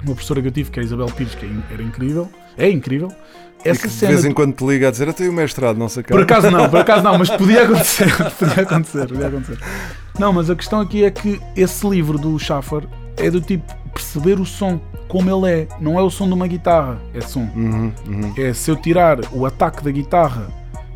Uma 0.04 0.14
professora 0.14 0.40
que 0.42 0.48
eu 0.48 0.52
tive, 0.52 0.70
que 0.70 0.80
é 0.80 0.84
a 0.84 0.86
Isabel 0.86 1.08
Pires, 1.08 1.34
que 1.36 1.46
é 1.46 1.50
era 1.74 1.82
incrível, 1.82 2.30
é 2.58 2.70
incrível. 2.70 3.12
Essa 3.64 3.88
de 3.88 4.06
vez 4.06 4.24
em 4.24 4.30
do- 4.30 4.36
quando 4.36 4.54
te 4.54 4.64
liga 4.64 4.88
a 4.90 4.92
dizer, 4.92 5.10
até 5.10 5.28
o 5.28 5.34
mestrado, 5.34 5.76
não 5.78 5.90
sei 5.90 6.04
por 6.04 6.22
acaso 6.22 6.52
não, 6.52 6.70
por 6.70 6.80
acaso 6.80 7.04
não, 7.04 7.18
mas 7.18 7.30
podia 7.32 7.64
acontecer, 7.64 8.06
podia 8.38 8.64
acontecer, 8.64 9.08
podia 9.08 9.28
acontecer. 9.28 9.58
Não, 10.20 10.32
mas 10.32 10.50
a 10.52 10.56
questão 10.56 10.80
aqui 10.80 11.04
é 11.04 11.10
que 11.10 11.42
esse 11.58 11.88
livro 11.90 12.20
do 12.20 12.38
Schaffer 12.38 12.84
é 13.18 13.32
do 13.32 13.42
tipo 13.42 13.66
perceber 13.92 14.40
o 14.40 14.46
som 14.46 14.80
como 15.08 15.30
ele 15.30 15.52
é, 15.52 15.68
não 15.80 16.00
é 16.00 16.02
o 16.02 16.10
som 16.10 16.28
de 16.28 16.34
uma 16.34 16.48
guitarra, 16.48 17.00
é 17.14 17.22
som. 17.22 17.48
Uhum, 17.56 17.92
uhum. 18.08 18.34
É 18.38 18.54
se 18.54 18.72
eu 18.72 18.76
tirar 18.76 19.20
o 19.32 19.46
ataque 19.46 19.84
da 19.84 19.92
guitarra 19.92 20.48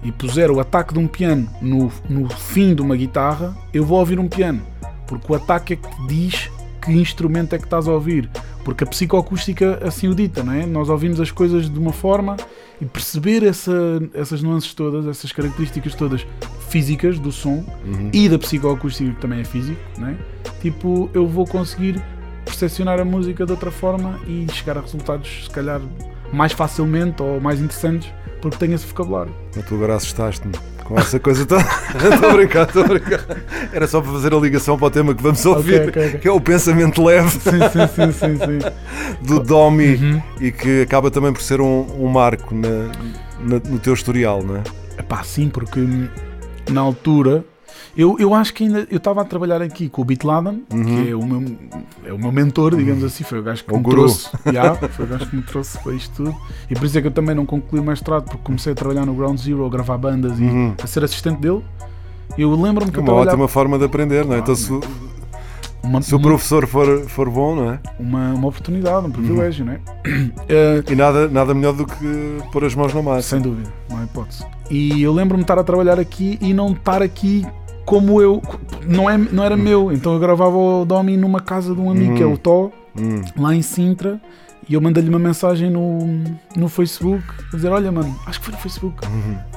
e 0.04 0.12
puser 0.12 0.50
o 0.50 0.60
ataque 0.60 0.94
de 0.94 1.00
um 1.00 1.08
piano 1.08 1.48
no, 1.62 1.92
no 2.10 2.30
fim 2.30 2.74
de 2.74 2.82
uma 2.82 2.96
guitarra, 2.96 3.56
eu 3.74 3.84
vou 3.84 4.00
ouvir 4.00 4.20
um 4.20 4.28
piano. 4.28 4.62
Porque 5.08 5.32
o 5.32 5.36
ataque 5.36 5.74
é 5.74 5.76
que 5.76 5.88
te 5.88 6.08
diz 6.08 6.52
que 6.82 6.92
instrumento 6.92 7.54
é 7.54 7.58
que 7.58 7.66
estás 7.66 7.88
a 7.88 7.92
ouvir. 7.92 8.30
Porque 8.64 8.84
a 8.84 8.88
psicoacústica 8.88 9.80
assim 9.86 10.08
o 10.08 10.16
dita, 10.16 10.44
não 10.44 10.54
é? 10.54 10.66
Nós 10.66 10.90
ouvimos 10.90 11.20
as 11.20 11.32
coisas 11.32 11.70
de 11.70 11.80
uma 11.80 11.92
forma 11.92 12.38
e 12.80 12.86
perceber 12.86 13.44
essa, 13.44 13.74
essas 14.14 14.42
nuances 14.42 14.74
todas, 14.74 15.08
essas 15.08 15.32
características 15.32 15.96
todas 15.96 16.26
físicas 16.70 17.18
do 17.18 17.32
som 17.32 17.64
e 18.14 18.30
da 18.30 18.38
psicoacústica 18.38 19.12
que 19.12 19.20
também 19.20 19.42
é 19.42 19.44
físico, 19.44 19.80
não 19.98 20.10
é? 20.10 20.16
Tipo, 20.62 21.10
eu 21.14 21.28
vou 21.28 21.46
conseguir 21.46 22.02
percepcionar 22.50 23.00
a 23.00 23.06
música 23.06 23.46
de 23.46 23.52
outra 23.52 23.72
forma 23.72 24.20
e 24.28 24.46
chegar 24.52 24.78
a 24.78 24.82
resultados, 24.82 25.46
se 25.46 25.50
calhar, 25.50 25.80
mais 26.34 26.52
facilmente 26.52 27.22
ou 27.22 27.40
mais 27.40 27.60
interessantes, 27.60 28.10
porque 28.42 28.58
tenho 28.58 28.74
esse 28.76 28.86
vocabulário. 28.86 29.34
Mas 29.56 29.66
tu 29.66 29.76
agora 29.76 29.96
assustaste-me 29.96 30.54
com 30.84 30.98
essa 30.98 31.20
coisa 31.20 31.46
toda. 31.46 31.62
Estou 32.14 32.30
a 32.30 32.34
brincar, 32.34 32.68
estou 32.68 32.84
a 32.84 32.88
brincar. 32.88 33.26
Era 33.72 33.88
só 33.88 34.02
para 34.02 34.12
fazer 34.12 34.34
a 34.34 34.38
ligação 34.38 34.78
para 34.78 34.88
o 34.88 34.92
tema 34.92 35.14
que 35.14 35.22
vamos 35.22 35.46
ouvir, 35.46 35.88
ok, 35.90 36.08
ok. 36.08 36.20
que 36.20 36.28
é 36.28 36.32
o 36.32 36.42
pensamento 36.42 37.04
leve 37.04 37.30
Sim, 37.30 37.40
sim, 37.72 37.88
sim, 37.88 38.12
sim, 38.12 38.38
sim. 38.38 38.70
do 39.26 39.40
Domi 39.40 39.96
Uhum. 39.96 40.22
e 40.42 40.52
que 40.52 40.82
acaba 40.82 41.12
também 41.12 41.32
por 41.32 41.42
ser 41.42 41.62
um, 41.62 41.86
um 42.04 42.08
marco 42.08 42.56
na- 42.56 42.92
na- 43.40 43.62
no 43.70 43.78
teu 43.80 43.94
historial, 43.94 44.42
não 44.44 44.56
é? 44.58 44.64
Epá, 44.98 45.22
sim, 45.24 45.48
porque 45.50 45.80
hum, 45.80 46.08
na 46.72 46.82
altura 46.82 47.44
eu, 47.98 48.16
eu 48.20 48.34
acho 48.34 48.54
que 48.54 48.64
ainda 48.64 48.88
eu 48.90 48.98
estava 48.98 49.22
a 49.22 49.26
trabalhar 49.26 49.62
aqui 49.62 49.90
com 49.90 50.02
o 50.02 50.06
Beat 50.06 50.24
Laden, 50.24 50.64
que 50.70 51.10
é 51.12 51.16
o, 51.16 51.26
meu, 51.26 51.58
é 52.06 52.14
o 52.14 52.18
meu 52.20 52.32
mentor, 52.32 52.76
digamos 52.76 53.04
assim, 53.04 53.24
foi 53.24 53.40
o 53.40 53.44
gajo 53.44 53.64
que 53.64 53.74
O 53.74 53.78
me 53.78 53.84
guru. 53.84 53.98
trouxe. 53.98 54.30
Yeah, 54.48 54.76
foi 54.76 55.06
o 55.06 55.08
gajo 55.08 55.26
que 55.28 55.36
me 55.36 55.42
trouxe 55.42 55.78
para 55.80 55.94
isto 55.94 56.16
tudo. 56.24 56.36
E 56.70 56.76
por 56.76 56.86
isso 56.86 56.98
é 56.98 57.02
que 57.02 57.08
eu 57.08 57.12
também 57.12 57.36
não 57.36 57.46
concluí 57.46 57.80
o 57.82 57.84
mestrado, 57.84 58.26
porque 58.26 58.42
comecei 58.44 58.74
a 58.74 58.76
trabalhar 58.76 59.06
no 59.06 59.14
Ground 59.14 59.38
Zero, 59.40 59.66
a 59.66 59.70
gravar 59.70 59.98
bandas 59.98 60.40
e 60.40 60.44
Uhum. 60.44 60.74
a 60.82 60.88
ser 60.88 61.04
assistente 61.04 61.40
dele. 61.40 61.62
Eu 62.38 62.52
lembro-me 62.52 62.92
que 62.92 62.98
É 62.98 63.02
uma 63.02 63.06
trabalhava 63.08 63.32
ótima 63.32 63.48
forma 63.48 63.78
de 63.80 63.86
aprender, 63.86 64.26
não 64.26 64.36
é? 64.36 64.40
Então, 64.40 64.56
se, 64.56 64.72
o- 64.72 64.82
uma, 65.82 66.02
se 66.02 66.14
o 66.14 66.20
professor 66.20 66.68
for, 66.68 67.06
for 67.08 67.30
bom, 67.30 67.56
não 67.56 67.72
é? 67.72 67.80
uma, 68.00 68.34
uma 68.34 68.48
oportunidade, 68.48 69.08
um 69.08 69.12
privilégio, 69.12 69.66
Uhum. 69.66 69.72
não 69.72 70.12
é? 70.12 70.32
Eh, 70.48 70.84
E 70.92 70.96
nada, 70.96 71.28
nada 71.28 71.54
melhor 71.54 71.74
do 71.74 71.86
que 71.86 72.38
pôr 72.52 72.66
as 72.66 72.76
mãos 72.76 72.94
na 72.94 73.02
massa. 73.02 73.22
Sem 73.30 73.42
dúvida, 73.42 73.70
não 73.90 73.98
há 73.98 74.04
hipótese. 74.04 74.46
E 74.70 75.02
eu 75.02 75.12
lembro-me 75.14 75.42
de 75.42 75.46
estar 75.46 75.58
a 75.60 75.64
trabalhar 75.64 76.00
aqui 76.00 76.38
e 76.42 76.54
não 76.54 76.72
estar 76.74 77.02
aqui 77.02 77.46
como 77.90 78.22
eu. 78.22 78.40
Não, 78.86 79.10
é, 79.10 79.18
não 79.18 79.44
era 79.44 79.58
meu. 79.58 79.92
Então 79.92 80.14
eu 80.14 80.20
gravava 80.20 80.56
o 80.56 80.86
Domi 80.86 81.18
numa 81.18 81.40
casa 81.42 81.74
de 81.74 81.82
um 81.82 81.90
amigo 81.90 82.14
que 82.16 82.22
é 82.22 82.26
o 82.26 82.38
Tó, 82.38 82.70
Hum. 82.96 83.24
lá 83.36 83.56
em 83.56 83.64
Sintra. 83.64 84.22
E 84.68 84.76
eu 84.76 84.82
mandei-lhe 84.82 85.10
uma 85.10 85.18
mensagem 85.18 85.72
no, 85.72 85.98
no 86.56 86.70
Facebook 86.70 87.24
a 87.52 87.56
dizer: 87.56 87.70
Olha, 87.70 87.92
mano, 87.92 88.16
acho 88.28 88.40
que 88.40 88.46
foi 88.46 88.54
no 88.54 88.60
Facebook. 88.60 88.96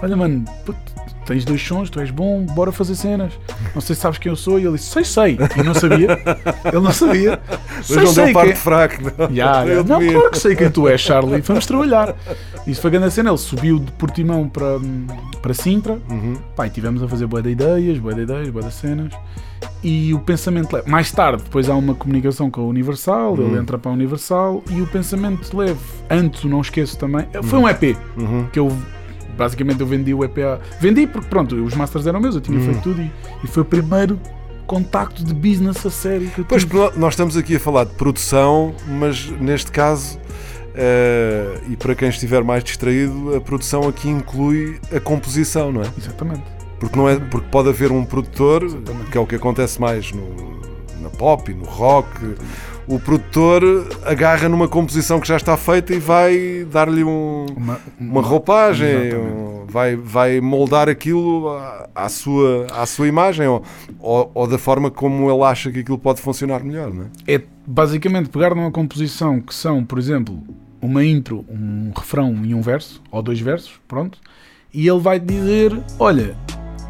Olha, 0.03 0.17
mano, 0.17 0.45
puto, 0.65 0.79
tens 1.27 1.45
dois 1.45 1.63
sons, 1.63 1.89
tu 1.91 2.01
és 2.01 2.11
bom, 2.11 2.43
bora 2.45 2.73
fazer 2.73 2.95
cenas. 2.95 3.33
Não 3.75 3.81
sei 3.81 3.95
se 3.97 4.03
sabes 4.03 4.19
quem 4.19 4.31
eu 4.31 4.37
sou. 4.37 4.59
E 4.59 4.65
ele 4.65 4.77
disse: 4.77 4.91
Sei, 4.91 5.05
sei. 5.05 5.39
E 5.57 5.63
não 5.63 5.75
sabia. 5.75 6.19
Ele 6.65 6.81
não 6.81 6.93
sabia. 6.93 7.41
Mas 7.77 7.87
Sei, 7.87 7.97
não 7.97 8.07
sei 8.07 8.25
deu 8.27 8.35
parte 8.35 8.49
quem- 8.49 8.57
fraco, 8.57 8.95
não. 9.03 9.31
Eu 9.67 9.85
Não, 9.85 9.99
devia. 9.99 10.13
claro 10.15 10.31
que 10.31 10.39
sei 10.39 10.57
quem 10.57 10.71
tu 10.71 10.89
és, 10.89 11.01
Charlie. 11.01 11.41
Vamos 11.41 11.67
trabalhar. 11.67 12.15
Isso 12.67 12.81
foi 12.81 12.91
grande 12.91 13.11
cena. 13.13 13.31
Ele 13.31 13.39
subiu 13.39 13.79
de 13.79 13.91
Portimão 13.93 14.49
para, 14.49 14.79
para 15.41 15.55
Sintra. 15.55 15.99
Uhum. 16.09 16.37
Pá, 16.57 16.67
e 16.67 16.71
tivemos 16.71 17.03
a 17.03 17.09
fazer 17.09 17.27
boa 17.27 17.43
de 17.43 17.51
ideias, 17.51 17.99
boa 17.99 18.15
de 18.15 18.23
ideias, 18.23 18.49
boa 18.51 18.65
de 18.65 18.73
cenas. 18.75 19.13
E 19.83 20.13
o 20.15 20.19
pensamento 20.21 20.73
leve. 20.75 20.89
Mais 20.91 21.11
tarde, 21.13 21.43
depois 21.43 21.69
há 21.69 21.75
uma 21.75 21.95
comunicação 21.95 22.51
com 22.51 22.61
a 22.63 22.65
Universal. 22.65 23.37
Ele 23.37 23.59
entra 23.59 23.79
para 23.79 23.91
a 23.91 23.95
Universal. 23.95 24.63
E 24.71 24.81
o 24.81 24.87
pensamento 24.87 25.57
leve. 25.57 25.79
Antes, 26.11 26.45
não 26.45 26.61
esqueço 26.61 26.97
também. 26.99 27.27
Foi 27.45 27.59
um 27.59 27.69
EP. 27.69 27.97
Uhum. 28.17 28.47
Que 28.53 28.59
eu. 28.59 28.73
Basicamente, 29.37 29.81
eu 29.81 29.87
vendi 29.87 30.13
o 30.15 30.25
EP. 30.25 30.39
A... 30.39 30.59
Vendi 30.81 31.07
porque, 31.07 31.29
pronto, 31.29 31.55
os 31.55 31.75
masters 31.75 32.07
eram 32.07 32.21
meus. 32.21 32.35
Eu 32.35 32.41
tinha 32.41 32.61
feito 32.61 32.81
tudo. 32.83 33.01
E, 33.01 33.11
e 33.45 33.47
foi 33.47 33.63
o 33.63 33.67
primeiro 33.67 34.21
contacto 34.67 35.25
de 35.25 35.35
business 35.35 35.85
a 35.85 35.91
sério 35.91 36.31
que 36.31 36.41
eu 36.41 36.45
Pois, 36.45 36.63
tive. 36.63 36.79
porque 36.79 36.99
nós 36.99 37.13
estamos 37.15 37.37
aqui 37.37 37.57
a 37.57 37.61
falar 37.61 37.85
de 37.85 37.93
produção, 37.95 38.75
mas 38.87 39.29
neste 39.41 39.71
caso, 39.71 40.19
eh, 40.75 41.61
e 41.69 41.77
para 41.77 41.95
quem 41.95 42.09
estiver 42.09 42.43
mais 42.43 42.65
distraído, 42.65 43.35
a 43.37 43.41
produção 43.41 43.89
aqui 43.89 44.09
inclui 44.09 44.79
a 44.95 45.01
composição, 45.01 45.73
não 45.73 45.83
é? 45.83 45.87
Exatamente. 45.99 46.43
Porque, 46.79 46.97
não 46.97 47.09
é, 47.09 47.17
porque 47.17 47.47
pode 47.51 47.69
haver 47.69 47.93
um 47.93 48.05
produtor, 48.05 48.63
Exatamente. 48.65 49.11
que 49.11 49.19
é 49.19 49.21
o 49.21 49.27
que 49.27 49.35
acontece 49.37 49.81
mais 49.81 50.11
no, 50.13 50.61
na 51.01 51.11
pop 51.11 51.51
e 51.51 51.55
no 51.55 51.65
rock. 51.65 52.09
O 52.89 52.99
produtor 52.99 53.63
agarra 54.05 54.49
numa 54.49 54.67
composição 54.67 55.21
que 55.21 55.29
já 55.29 55.37
está 55.37 55.57
feita 55.57 55.95
e 55.95 55.99
vai 55.99 56.67
dar-lhe 56.71 57.05
um, 57.05 57.47
Uma, 57.57 57.81
uma 57.99 58.21
roupagem, 58.23 59.15
um- 59.15 59.65
vai, 59.69 59.95
vai 59.97 60.41
moldar 60.41 60.89
aquilo 60.89 61.49
à, 61.49 61.89
à 61.95 62.09
sua, 62.09 62.67
à 62.73 62.85
sua 62.85 63.07
imagem 63.07 63.47
ou, 63.47 63.63
ou, 64.01 64.31
ou 64.35 64.47
da 64.49 64.59
forma 64.59 64.91
como 64.91 65.31
ele 65.31 65.43
acha 65.45 65.71
que 65.71 65.79
aquilo 65.79 65.97
pode 65.99 66.21
funcionar 66.21 66.63
melhor, 66.65 66.93
não 66.93 67.05
é? 67.27 67.35
é 67.37 67.43
basicamente 67.67 68.29
pegar 68.29 68.55
numa 68.55 68.71
composição 68.71 69.41
que 69.41 69.55
são, 69.55 69.85
por 69.85 69.99
exemplo, 69.99 70.43
uma 70.81 71.05
intro, 71.05 71.45
um 71.49 71.93
refrão 71.97 72.37
e 72.45 72.53
um 72.53 72.61
verso, 72.61 73.01
ou 73.13 73.23
dois 73.23 73.41
versos, 73.41 73.73
pronto, 73.87 74.19
e 74.75 74.89
ele 74.89 74.99
vai 75.01 75.21
dizer: 75.21 75.73
Olha, 76.01 76.37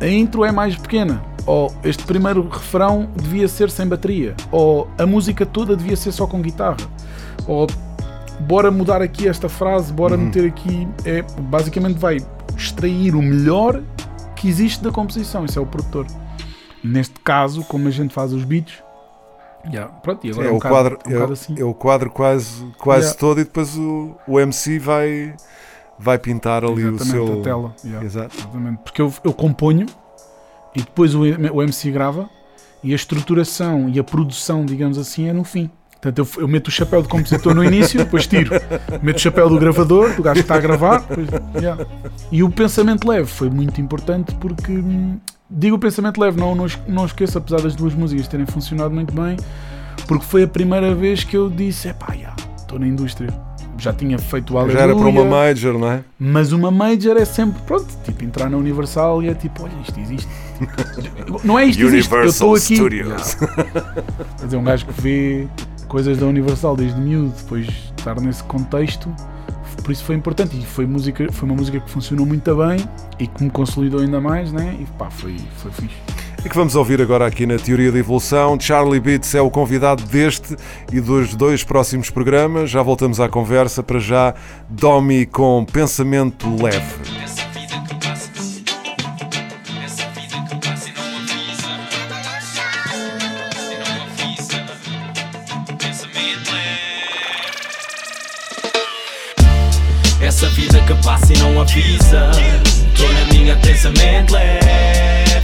a 0.02 0.08
intro 0.08 0.44
é 0.44 0.50
mais 0.50 0.74
pequena, 0.76 1.22
ou 1.46 1.72
este 1.84 2.02
primeiro 2.04 2.48
refrão 2.48 3.08
devia 3.14 3.46
ser 3.46 3.70
sem 3.70 3.86
bateria, 3.86 4.34
ou 4.50 4.88
a 4.98 5.06
música 5.06 5.46
toda 5.46 5.76
devia 5.76 5.96
ser 5.96 6.10
só 6.10 6.26
com 6.26 6.42
guitarra, 6.42 6.76
ou 7.46 7.68
bora 8.40 8.70
mudar 8.70 9.00
aqui 9.00 9.28
esta 9.28 9.48
frase, 9.48 9.92
bora 9.92 10.16
meter 10.16 10.44
aqui. 10.46 10.88
É, 11.04 11.22
basicamente 11.42 11.98
vai 11.98 12.18
extrair 12.56 13.14
o 13.14 13.22
melhor 13.22 13.80
que 14.34 14.48
existe 14.48 14.82
da 14.82 14.90
composição, 14.90 15.44
isso 15.44 15.58
é 15.58 15.62
o 15.62 15.66
produtor. 15.66 16.06
Neste 16.82 17.20
caso, 17.20 17.62
como 17.64 17.86
a 17.86 17.90
gente 17.90 18.12
faz 18.12 18.32
os 18.32 18.44
beats, 18.44 18.82
Yeah, 19.72 19.92
Pronto, 20.02 20.26
e 20.26 20.30
agora 20.32 20.48
É, 20.48 20.50
é, 20.50 20.52
um 20.52 20.56
o 20.56 20.60
quadro, 20.60 20.98
um 21.06 21.12
é, 21.12 21.32
assim. 21.32 21.54
é 21.56 21.64
o 21.64 21.72
quadro 21.72 22.10
quase, 22.10 22.64
quase 22.78 23.02
Yeah. 23.02 23.20
todo 23.20 23.40
e 23.40 23.44
depois 23.44 23.76
o, 23.76 24.16
o 24.26 24.40
MC 24.40 24.76
vai, 24.80 25.34
vai 26.02 26.18
pintar 26.18 26.64
ali 26.64 26.84
o 26.84 26.98
seu. 26.98 27.40
a 27.40 27.42
tela. 27.42 27.74
yeah. 27.84 28.04
Exato. 28.04 28.36
Exatamente. 28.36 28.78
Porque 28.82 29.00
eu, 29.00 29.12
eu 29.24 29.32
componho 29.32 29.86
e 30.74 30.80
depois 30.80 31.14
o, 31.14 31.20
o 31.22 31.62
MC 31.62 31.90
grava 31.90 32.28
e 32.82 32.92
a 32.92 32.96
estruturação 32.96 33.88
e 33.88 33.98
a 33.98 34.04
produção, 34.04 34.64
digamos 34.64 34.98
assim, 34.98 35.28
é 35.28 35.32
no 35.32 35.44
fim. 35.44 35.70
Portanto, 36.00 36.18
eu, 36.36 36.42
eu 36.42 36.48
meto 36.48 36.66
o 36.66 36.70
chapéu 36.72 37.00
de 37.00 37.08
compositor 37.08 37.54
no 37.54 37.62
início, 37.62 37.96
depois 37.96 38.26
tiro. 38.26 38.50
Meto 39.02 39.18
o 39.18 39.20
chapéu 39.20 39.48
do 39.48 39.56
gravador, 39.58 40.14
do 40.16 40.22
gajo 40.22 40.34
que 40.34 40.40
está 40.40 40.56
a 40.56 40.60
gravar. 40.60 41.00
depois- 41.02 41.28
yeah. 41.62 41.86
E 42.32 42.42
o 42.42 42.50
pensamento 42.50 43.06
leve 43.08 43.26
foi 43.28 43.48
muito 43.48 43.80
importante 43.80 44.34
porque. 44.34 44.72
hum, 44.72 45.18
Digo 45.54 45.76
o 45.76 45.78
pensamento 45.78 46.18
leve, 46.18 46.40
não, 46.40 46.54
não, 46.54 46.64
não 46.88 47.04
esqueço, 47.04 47.36
apesar 47.36 47.60
das 47.60 47.76
duas 47.76 47.92
músicas 47.94 48.26
terem 48.26 48.46
funcionado 48.46 48.94
muito 48.94 49.12
bem, 49.14 49.36
porque 50.08 50.24
foi 50.24 50.44
a 50.44 50.48
primeira 50.48 50.94
vez 50.94 51.24
que 51.24 51.36
eu 51.36 51.50
disse: 51.50 51.88
epá, 51.88 52.14
já, 52.16 52.34
estou 52.56 52.78
na 52.78 52.86
indústria. 52.86 53.28
Já 53.78 53.92
tinha 53.92 54.18
feito 54.18 54.56
o 54.56 54.70
Já 54.70 54.80
era 54.80 54.94
para 54.94 55.06
uma 55.06 55.24
major, 55.24 55.78
não 55.78 55.90
é? 55.90 56.04
mas 56.18 56.52
uma 56.52 56.70
major 56.70 57.16
é 57.16 57.24
sempre, 57.24 57.60
pronto, 57.62 57.86
tipo, 58.04 58.24
entrar 58.24 58.48
na 58.48 58.56
Universal 58.56 59.22
e 59.22 59.28
é 59.28 59.34
tipo, 59.34 59.64
olha, 59.64 59.72
isto 59.82 59.98
existe. 59.98 60.28
Não 61.42 61.58
é 61.58 61.64
isto 61.64 61.82
existe, 61.82 62.14
eu 62.14 62.24
estou 62.24 62.54
aqui. 62.54 62.76
Studios. 62.76 63.34
Quer 63.34 64.44
dizer, 64.44 64.56
um 64.56 64.62
gajo 64.62 64.86
que 64.86 65.00
vê 65.00 65.48
coisas 65.88 66.18
da 66.18 66.26
Universal 66.26 66.76
desde 66.76 67.00
miúdo, 67.00 67.34
depois 67.36 67.66
estar 67.96 68.20
nesse 68.20 68.44
contexto, 68.44 69.12
por 69.82 69.90
isso 69.90 70.04
foi 70.04 70.14
importante. 70.14 70.56
E 70.56 70.64
foi, 70.64 70.86
música, 70.86 71.26
foi 71.32 71.48
uma 71.48 71.56
música 71.56 71.80
que 71.80 71.90
funcionou 71.90 72.24
muito 72.24 72.54
bem 72.54 72.88
e 73.18 73.26
que 73.26 73.42
me 73.42 73.50
consolidou 73.50 74.00
ainda 74.00 74.20
mais, 74.20 74.52
né? 74.52 74.76
E 74.80 74.84
pá, 74.96 75.10
foi, 75.10 75.36
foi 75.56 75.72
fixe. 75.72 75.96
E 76.44 76.48
que 76.48 76.56
vamos 76.56 76.74
ouvir 76.74 77.00
agora 77.00 77.24
aqui 77.24 77.46
na 77.46 77.56
Teoria 77.56 77.92
da 77.92 77.98
Evolução. 77.98 78.58
Charlie 78.58 78.98
Beats 78.98 79.32
é 79.34 79.40
o 79.40 79.48
convidado 79.48 80.02
deste 80.02 80.56
e 80.92 81.00
dos 81.00 81.36
dois 81.36 81.62
próximos 81.62 82.10
programas. 82.10 82.68
Já 82.68 82.82
voltamos 82.82 83.20
à 83.20 83.28
conversa. 83.28 83.80
Para 83.80 84.00
já, 84.00 84.34
Domi 84.68 85.24
com 85.24 85.64
Pensamento 85.64 86.48
Leve. 86.60 87.51
Passa 101.02 101.32
e 101.32 101.38
não 101.38 101.60
avisa, 101.60 102.30
tô 102.96 103.08
na 103.12 103.32
minha 103.32 103.56
pensamento 103.56 104.32
leve. 104.32 104.62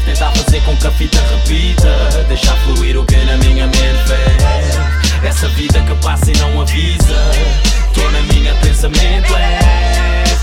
Tentar 0.04 0.30
fazer 0.32 0.60
com 0.62 0.76
que 0.76 0.86
a 0.86 0.90
fita 0.92 1.18
repita, 1.20 2.24
deixar 2.28 2.56
fluir 2.58 2.98
o 2.98 3.04
que 3.04 3.16
na 3.16 3.36
minha 3.38 3.66
mente 3.66 4.04
fez. 4.06 5.24
Essa 5.24 5.48
vida 5.48 5.80
que 5.80 5.94
passa 5.96 6.30
e 6.30 6.36
não 6.38 6.60
avisa, 6.60 7.30
tô 7.88 8.10
na 8.10 8.20
minha 8.22 8.54
pensamento 8.56 9.32
leve. 9.32 9.88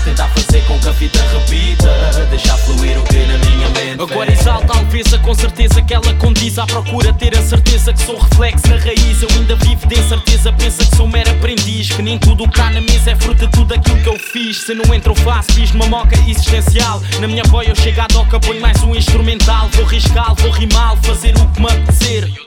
Tentar 0.04 0.28
fazer 0.28 0.62
com 0.66 0.78
que 0.78 0.88
a 0.88 0.92
fita 0.92 1.18
repita, 1.32 2.26
deixar 2.30 2.56
fluir 2.58 2.96
o 2.96 3.02
que 3.02 3.16
na 3.16 3.38
minha 3.38 3.68
mente 3.70 4.00
Agora 4.00 4.32
exalta 4.32 4.72
a 4.72 4.80
leveza, 4.80 5.18
com 5.18 5.34
certeza 5.34 5.82
que 5.82 5.92
ela 5.92 6.14
condiz. 6.14 6.58
À 6.58 6.66
procura 6.66 7.12
ter 7.12 7.36
a 7.36 7.42
certeza 7.42 7.92
que 7.92 8.00
sou 8.00 8.16
reflexo 8.16 8.68
na 8.68 8.76
raiz. 8.76 9.22
Eu 9.22 9.28
ainda 9.30 9.56
vivo 9.56 9.84
de 9.88 9.98
incerteza, 9.98 10.52
pensa 10.52 10.84
que 10.84 10.96
sou 10.96 11.08
mero 11.08 11.30
aprendiz. 11.32 11.88
Que 11.88 12.02
nem 12.02 12.18
tudo 12.18 12.44
o 12.44 12.48
que 12.48 12.56
cá 12.56 12.70
na 12.70 12.80
mesa 12.80 13.10
é 13.10 13.16
fruto 13.16 13.46
de 13.46 13.52
tudo 13.52 13.74
aquilo 13.74 14.00
que 14.00 14.08
eu 14.08 14.18
fiz. 14.18 14.58
Se 14.58 14.74
não 14.74 14.94
entro 14.94 15.14
faço, 15.16 15.52
fiz 15.52 15.72
uma 15.72 15.86
moca 15.86 16.16
existencial. 16.20 17.02
Na 17.20 17.26
minha 17.26 17.42
boia 17.44 17.70
eu 17.70 17.74
chego 17.74 18.00
à 18.00 18.06
doca, 18.06 18.38
ponho 18.38 18.60
mais 18.60 18.80
um 18.84 18.94
instrumental. 18.94 19.68
Vou 19.72 19.86
riscá-lo, 19.86 20.36
vou 20.36 20.52
rimá-lo, 20.52 20.98
fazer 21.02 21.34
o 21.36 21.48
que 21.48 21.60
me 21.60 21.66
apetecer 21.66 22.45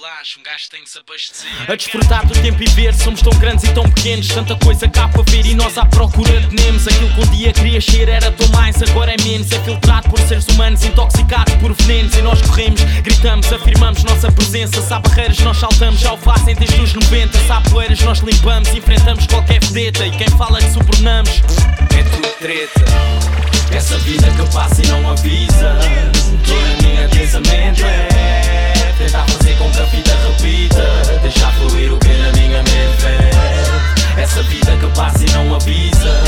Um 0.00 0.42
gajo 0.42 0.70
tem 0.70 0.82
que 0.82 0.88
se 0.88 0.98
abastecer. 0.98 1.70
a 1.70 1.76
desfrutar 1.76 2.26
do 2.26 2.32
tempo 2.40 2.62
e 2.62 2.66
ver 2.68 2.94
Somos 2.94 3.20
tão 3.20 3.38
grandes 3.38 3.64
e 3.64 3.74
tão 3.74 3.84
pequenos 3.84 4.28
Tanta 4.28 4.56
coisa 4.56 4.88
cá 4.88 5.06
para 5.08 5.22
ver 5.24 5.44
e 5.44 5.54
nós 5.54 5.76
à 5.76 5.84
procura 5.84 6.40
de 6.40 6.56
Nemos 6.56 6.88
Aquilo 6.88 7.10
que 7.10 7.20
um 7.20 7.26
dia 7.36 7.52
queria 7.52 7.82
ser 7.82 8.08
era 8.08 8.32
tão 8.32 8.48
mais 8.48 8.82
Agora 8.82 9.12
é 9.12 9.22
menos, 9.22 9.52
é 9.52 9.60
filtrado 9.62 10.08
por 10.08 10.18
seres 10.20 10.46
humanos 10.48 10.82
Intoxicados 10.84 11.52
por 11.56 11.74
venenos 11.74 12.14
E 12.14 12.22
nós 12.22 12.40
corremos, 12.40 12.80
gritamos, 12.80 13.52
afirmamos 13.52 14.02
nossa 14.04 14.32
presença 14.32 14.80
Se 14.80 14.90
há 14.90 15.00
barreiras 15.00 15.38
nós 15.40 15.58
saltamos, 15.58 16.00
já 16.00 16.14
o 16.14 16.16
fazem 16.16 16.54
desde 16.54 16.80
os 16.80 16.94
90 16.94 17.38
Se 17.38 17.52
há 17.52 17.60
poeiras 17.60 18.00
nós 18.00 18.20
limpamos, 18.20 18.70
enfrentamos 18.70 19.26
qualquer 19.26 19.62
vedeta 19.62 20.06
E 20.06 20.12
quem 20.12 20.30
fala 20.30 20.60
que 20.60 20.70
subornamos 20.70 21.42
É 21.94 22.02
tudo 22.04 22.28
treta. 22.38 22.84
Essa 23.70 23.98
vida 23.98 24.30
que 24.30 24.52
passa 24.52 24.82
e 24.82 24.86
não 24.88 25.10
avisa. 25.10 25.78
Tô 26.46 26.54
na 26.54 26.88
minha 26.88 27.08
pensamento 27.10 27.84
é 27.84 28.79
tentar 29.00 29.24
fazer 29.26 29.56
com 29.56 29.70
que 29.70 29.80
a 29.80 29.86
fita 29.86 30.16
repita. 30.26 31.20
Deixar 31.22 31.52
fluir 31.54 31.92
o 31.92 31.98
que 31.98 32.08
na 32.08 32.32
minha 32.32 32.62
mente 32.62 33.06
é. 33.06 34.20
Essa 34.22 34.42
vida 34.42 34.76
que 34.76 34.86
passa 34.94 35.24
e 35.24 35.30
não 35.32 35.54
avisa. 35.54 36.22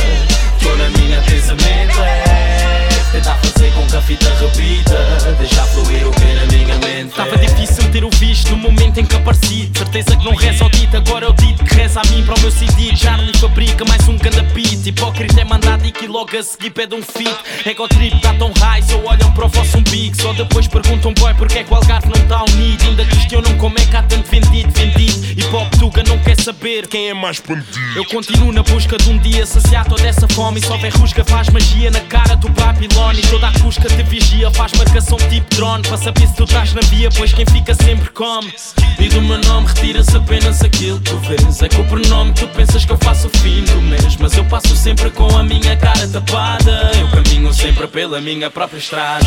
Tô 0.63 0.75
na 0.77 0.89
minha 0.91 1.21
pensamento 1.23 2.01
é 2.01 2.89
tentar 3.13 3.35
fazer 3.35 3.71
com 3.73 3.87
que 3.87 3.97
a 3.97 4.01
fita 4.01 4.35
repita. 4.41 5.35
Deixar 5.39 5.67
fluir 5.67 6.09
o 6.09 6.11
que 6.11 6.33
na 6.35 6.47
minha 6.47 6.77
mente 6.79 7.11
Estava 7.11 7.37
difícil 7.37 7.91
ter 7.91 8.05
o 8.05 8.11
visto 8.11 8.51
no 8.51 8.57
momento 8.57 8.99
em 8.99 9.05
que 9.05 9.17
apareci 9.17 9.71
certeza 9.75 10.17
que 10.17 10.25
não 10.25 10.35
reza 10.35 10.65
ao 10.65 10.71
dito, 10.71 10.97
agora 10.97 11.27
eu 11.27 11.33
dito 11.35 11.63
que 11.65 11.75
reza 11.75 12.01
a 12.01 12.05
mim 12.09 12.23
para 12.25 12.35
o 12.37 12.41
meu 12.41 12.51
CD 12.51 12.97
Charlie 12.97 13.37
fabrica 13.37 13.85
mais 13.85 14.09
um 14.09 14.17
beat 14.55 14.87
Hipócrita 14.87 15.41
é 15.41 15.45
mandado 15.93 16.05
e 16.05 16.07
logo 16.07 16.37
a 16.37 16.43
seguir 16.43 16.71
pede 16.71 16.95
um 16.95 17.03
feat 17.03 17.37
Ego 17.67 17.89
trip 17.89 18.21
tá 18.21 18.35
tão 18.35 18.53
high, 18.59 18.83
só 18.83 18.99
olham 19.05 19.33
para 19.33 19.47
o 19.47 19.49
vosso 19.49 19.79
umbigo. 19.79 20.21
Só 20.21 20.33
depois 20.33 20.67
perguntam 20.67 21.13
boy 21.15 21.35
porque 21.35 21.59
é 21.59 21.65
que 21.65 21.73
o 21.73 21.77
Algarve 21.77 22.09
não 22.09 22.23
está 22.23 22.45
unido? 22.45 22.85
Ainda 22.85 23.05
questionam 23.05 23.57
como 23.59 23.79
é 23.79 23.85
que 23.85 23.97
há 23.97 24.03
tanto 24.03 24.29
vendido, 24.29 24.71
vendido 24.73 25.42
Hop 25.53 25.71
Tuga 25.79 26.03
não 26.09 26.19
quer 26.19 26.41
saber 26.41 26.87
quem 26.87 27.11
é 27.11 27.15
mais 27.15 27.39
bandido. 27.39 27.79
Eu 27.95 28.07
continuo 28.07 28.51
na 28.53 28.63
busca 28.63 28.97
de 28.97 29.11
um 29.11 29.19
dia 29.19 29.45
saciar 29.45 29.87
toda 29.87 30.07
essa 30.07 30.27
fome. 30.29 30.59
E 30.59 30.67
só 30.67 30.73
houver 30.73 30.91
rusga 30.95 31.23
faz 31.25 31.51
magia 31.51 31.91
na 31.91 32.01
cara 32.01 32.35
do 32.37 32.49
Babilone 32.49 33.21
E 33.21 33.27
toda 33.27 33.49
a 33.49 33.53
cusca 33.61 33.87
te 33.87 34.03
vigia 34.03 34.51
faz 34.51 34.73
marcação 34.73 35.19
tipo 35.29 35.55
drone. 35.55 35.83
Para 35.83 35.99
saber 35.99 36.27
se 36.27 36.35
tu 36.37 36.45
estás 36.45 36.73
na 36.73 36.81
via, 36.83 37.11
pois 37.15 37.35
quem 37.35 37.45
fica 37.45 37.75
sempre 37.75 38.09
come. 38.11 38.51
E 38.99 39.09
do 39.11 39.21
meu 39.21 39.39
nome 39.43 39.67
retira-se 39.69 40.17
apenas 40.17 40.63
aquilo 40.63 40.99
que 41.01 41.11
tu 41.11 41.19
vês. 41.19 41.61
É 41.61 41.69
que 41.69 41.81
o 41.81 41.85
pronome 41.85 42.33
tu 42.33 42.49
pensas 42.49 42.87
que 42.87 42.93
eu 42.93 42.99
faço 42.99 43.27
o 43.27 43.39
fim 43.39 43.63
do 43.63 43.83
mês. 43.83 44.17
Mas 44.17 44.35
eu 44.35 44.47
passo 44.47 44.75
sempre 44.75 45.11
com 45.11 45.37
a 45.37 45.43
minha 45.43 45.77
cara 45.77 46.09
tapada. 46.09 46.93
Eu 46.99 47.09
caminho 47.09 47.53
sempre 47.53 47.87
pela 47.89 48.23
minha 48.23 48.51
própria 48.51 48.79
estrada. 48.79 49.27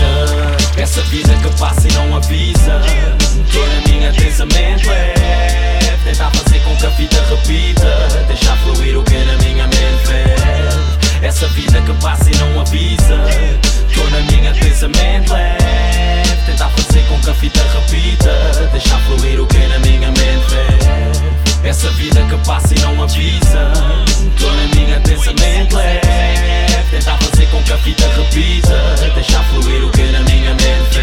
Essa 0.75 1.01
vida 1.03 1.35
que 1.35 1.59
passa 1.59 1.88
e 1.88 1.93
não 1.93 2.17
avisa. 2.17 2.81
Tô 3.53 3.59
na 3.59 3.93
minha 3.93 4.11
pensamento 4.11 4.89
é 4.89 5.25
tentar 6.15 6.32
fazer 6.32 6.60
com 6.62 6.75
que 6.78 6.86
a 6.86 6.91
fita 6.91 7.21
repita. 7.30 8.25
Deixar 8.28 8.58
fluir 8.60 8.97
o 8.97 9.04
que 9.04 9.17
na 9.17 9.36
minha 9.38 9.67
mente 9.67 10.13
é. 10.13 11.25
Essa 11.28 11.45
vida 11.47 11.82
que 11.82 11.93
passa 12.01 12.30
e 12.32 12.38
não 12.38 12.62
avisa. 12.62 13.17
Tô 13.93 14.04
na 14.10 14.19
minha 14.32 14.54
pensamento 14.54 15.34
é 15.36 16.23
tentar 16.45 16.69
fazer 16.69 17.01
com 17.08 17.19
que 17.19 17.30
a 17.30 17.34
fita 17.34 17.60
repita. 17.60 18.69
Deixar 18.71 18.97
fluir 18.99 19.41
o 19.41 19.45
que 19.45 19.67
na 19.67 19.80
minha 19.80 20.08
mente 20.08 20.56
é. 21.63 21.67
Essa 21.67 21.89
vida 21.91 22.21
que 22.21 22.47
passa 22.47 22.73
e 22.73 22.80
não 22.80 23.04
avisa. 23.04 23.73
Tô 24.39 24.47
na 24.51 24.75
minha 24.75 24.99
pensamento 25.01 25.78
é 25.80 26.86
tentar 26.91 27.17
fazer 27.17 27.47
com 27.47 27.62
que 27.63 27.73
a 27.73 27.78
fita 27.78 28.08
repita. 28.08 29.12
Deixar 29.15 29.43
fluir 29.45 29.84
o 29.84 29.91
que 29.91 30.04
na 30.04 30.19
minha 30.21 30.51
mente 30.51 30.99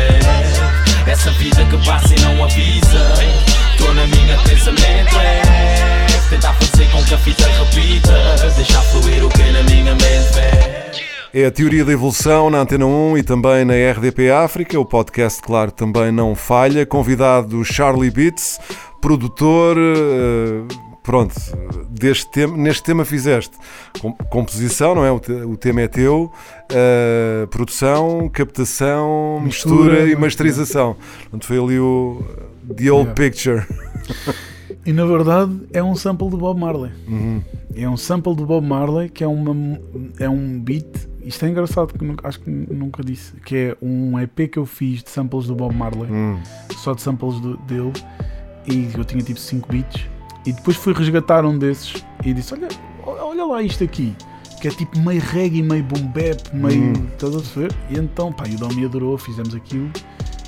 é. 1.06 1.10
Essa 1.10 1.30
vida 1.32 1.64
que 1.66 1.76
passa 1.84 2.14
e 2.14 2.20
não 2.20 2.44
avisa. 2.44 3.61
Tô 3.84 3.92
na 3.94 4.06
minha 4.06 4.36
pensamento 4.44 5.16
é 5.18 6.06
tentar 6.30 6.54
fazer 6.54 6.90
com 6.90 7.02
que 7.04 7.14
a 7.14 7.18
fita 7.18 7.44
repita. 7.46 8.52
Deixar 8.56 8.82
fluir 8.82 9.24
o 9.24 9.28
que 9.28 9.42
na 9.52 9.62
minha 9.64 9.92
mente 9.94 10.38
é. 10.38 10.92
É 11.34 11.46
a 11.46 11.50
Teoria 11.50 11.84
da 11.84 11.92
Evolução 11.92 12.50
na 12.50 12.58
Antena 12.58 12.84
1 12.86 13.16
e 13.18 13.22
também 13.22 13.64
na 13.64 13.72
RDP 13.74 14.30
África. 14.30 14.78
O 14.78 14.84
podcast, 14.84 15.40
claro, 15.40 15.70
também 15.70 16.12
não 16.12 16.34
falha. 16.34 16.84
Convidado 16.84 17.64
Charlie 17.64 18.10
Beats, 18.10 18.58
produtor. 19.00 19.76
eh, 19.78 20.92
Pronto, 21.02 21.34
deste 21.90 22.30
tema, 22.30 22.56
neste 22.56 22.84
tema 22.84 23.04
fizeste 23.04 23.56
com- 24.00 24.12
composição, 24.30 24.94
não 24.94 25.04
é? 25.04 25.10
O, 25.10 25.18
te- 25.18 25.32
o 25.32 25.56
tema 25.56 25.80
é 25.80 25.88
teu, 25.88 26.30
eh, 26.72 27.44
produção, 27.50 28.28
captação, 28.32 29.40
mistura, 29.42 29.94
Mistura, 29.94 30.08
e 30.10 30.14
masterização. 30.14 30.96
Portanto, 31.22 31.44
foi 31.44 31.58
ali 31.58 31.76
o 31.80 32.22
The 32.76 32.90
Old 32.90 33.10
Yeah. 33.10 33.14
Picture. 33.14 33.66
E 34.84 34.92
na 34.92 35.04
verdade 35.04 35.52
é 35.72 35.82
um 35.82 35.94
sample 35.94 36.28
do 36.30 36.36
Bob 36.36 36.58
Marley. 36.60 36.90
Uhum. 37.06 37.42
É 37.74 37.88
um 37.88 37.96
sample 37.96 38.34
do 38.34 38.44
Bob 38.44 38.66
Marley 38.66 39.08
que 39.08 39.22
é, 39.24 39.26
uma, 39.26 39.78
é 40.18 40.28
um 40.28 40.58
beat. 40.60 41.08
Isto 41.24 41.44
é 41.46 41.50
engraçado, 41.50 41.96
que 41.96 42.04
nunca- 42.04 42.26
acho 42.28 42.40
que 42.40 42.50
nunca 42.50 43.02
disse. 43.04 43.32
Que 43.44 43.56
é 43.56 43.76
um 43.80 44.18
EP 44.18 44.48
que 44.48 44.58
eu 44.58 44.66
fiz 44.66 45.02
de 45.02 45.10
samples 45.10 45.46
do 45.46 45.54
Bob 45.54 45.74
Marley, 45.74 46.10
Hum. 46.10 46.38
só 46.78 46.94
de 46.94 47.00
samples 47.02 47.38
do- 47.40 47.56
dele. 47.58 47.92
E 48.66 48.88
eu 48.96 49.04
tinha 49.04 49.22
tipo 49.22 49.38
5 49.38 49.68
beats. 49.70 50.04
E 50.44 50.52
depois 50.52 50.76
fui 50.76 50.92
resgatar 50.92 51.44
um 51.44 51.56
desses 51.56 52.04
e 52.24 52.32
disse: 52.34 52.52
Olha, 52.54 52.68
olha 53.06 53.44
lá 53.44 53.62
isto 53.62 53.84
aqui. 53.84 54.14
Que 54.60 54.68
é 54.68 54.70
tipo 54.72 54.98
meio 55.00 55.20
reggae, 55.20 55.62
meio 55.62 55.82
boom 55.84 56.06
bap, 56.08 56.52
meio. 56.54 56.92
Hum. 56.96 57.06
Estás 57.12 57.34
a 57.36 57.60
ver? 57.60 57.72
E 57.90 57.98
então, 57.98 58.32
pá, 58.32 58.44
e 58.48 58.54
o 58.54 58.58
Domi 58.58 58.84
adorou, 58.84 59.16
fizemos 59.16 59.54
aquilo. 59.54 59.90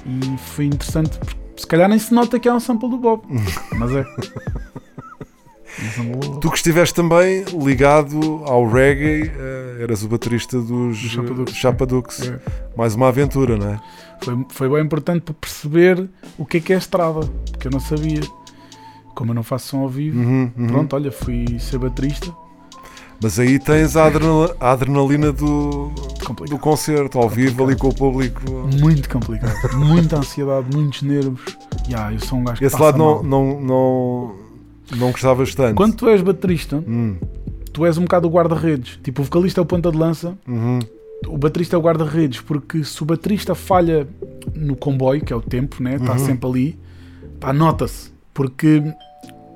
E 0.07 0.37
foi 0.39 0.67
interessante 0.67 1.19
porque 1.19 1.37
Se 1.57 1.67
calhar 1.67 1.89
nem 1.89 1.99
se 1.99 2.13
nota 2.13 2.39
que 2.39 2.49
é 2.49 2.53
um 2.53 2.61
sample 2.61 2.89
do 2.91 2.97
Bob. 2.99 3.23
Mas 3.77 3.93
é. 3.95 4.05
Tu 6.41 6.51
que 6.51 6.57
estiveste 6.57 6.95
também 6.95 7.45
ligado 7.63 8.43
ao 8.45 8.67
reggae, 8.69 9.31
eh, 9.37 9.79
eras 9.83 10.05
o 10.05 10.09
baterista 10.09 10.61
dos 10.61 10.97
Chapadux. 10.97 11.53
Chapadux. 11.53 12.29
É. 12.29 12.41
Mais 12.77 12.95
uma 12.95 13.09
aventura, 13.09 13.57
não 13.57 13.69
é? 13.71 13.81
Foi, 14.23 14.47
foi 14.51 14.69
bem 14.69 14.85
importante 14.85 15.23
para 15.23 15.35
perceber 15.35 16.09
o 16.39 16.47
que 16.47 16.59
é 16.59 16.61
que 16.61 16.73
é 16.73 16.77
estrada, 16.77 17.21
porque 17.51 17.67
eu 17.67 17.73
não 17.73 17.81
sabia. 17.81 18.21
Como 19.17 19.31
eu 19.31 19.35
não 19.35 19.43
faço 19.43 19.69
som 19.69 19.81
ao 19.81 19.89
vivo, 19.89 20.19
Uhum, 20.19 20.51
uhum. 20.57 20.67
pronto, 20.67 20.95
olha, 20.97 21.11
fui 21.11 21.59
ser 21.59 21.79
baterista. 21.79 22.33
Mas 23.23 23.39
aí 23.39 23.59
tens 23.59 23.97
a, 23.97 24.07
adrenal- 24.07 24.55
a 24.61 24.73
adrenalina 24.73 25.33
do, 25.33 25.93
Complicado. 26.25 26.51
do 26.51 26.59
concerto, 26.59 27.19
ao 27.19 27.29
vivo, 27.29 27.65
ali 27.65 27.77
com 27.77 27.89
o 27.89 27.95
público. 27.95 28.41
Muito 28.81 29.09
complicado. 29.09 29.55
Muita 29.79 30.19
ansiedade, 30.19 30.67
muitos 30.75 31.03
nervos. 31.03 31.57
Ya, 31.89 32.13
eu 32.13 32.21
sou 32.21 32.39
um 32.39 32.45
gajo 32.45 32.59
que 32.59 32.65
Esse 32.67 32.81
lado 32.81 32.99
não, 32.99 33.23
não, 33.23 33.61
não, 33.61 34.35
não 34.97 35.11
gostavas 35.11 35.55
tanto. 35.55 35.75
Quando 35.77 35.95
tu 35.95 36.09
és 36.09 36.21
baterista, 36.23 36.77
Hum, 36.87 37.17
tu 37.73 37.87
és 37.87 37.97
um 37.97 38.03
bocado 38.03 38.29
o 38.29 38.31
guarda-redes. 38.31 38.99
Tipo, 39.03 39.23
o 39.23 39.25
vocalista 39.25 39.61
é 39.61 39.63
o 39.63 39.67
ponta 39.67 39.91
de 39.91 39.97
lança, 39.97 40.37
uhum. 40.47 40.79
o 41.27 41.39
baterista 41.39 41.77
é 41.77 41.79
o 41.79 41.83
guarda-redes, 41.83 42.41
porque 42.41 42.85
se 42.85 43.03
o 43.03 43.07
baterista 43.07 43.55
falha 43.55 44.07
no 44.55 44.77
comboio, 44.77 45.23
que 45.25 45.33
é 45.33 45.37
o 45.37 45.41
tempo, 45.41 45.83
né? 45.83 45.97
Está 45.97 46.13
Uhum. 46.13 46.19
sempre 46.19 46.49
ali, 46.49 46.79
pá, 47.41 47.53
nota-se, 47.53 48.11
porque 48.35 48.83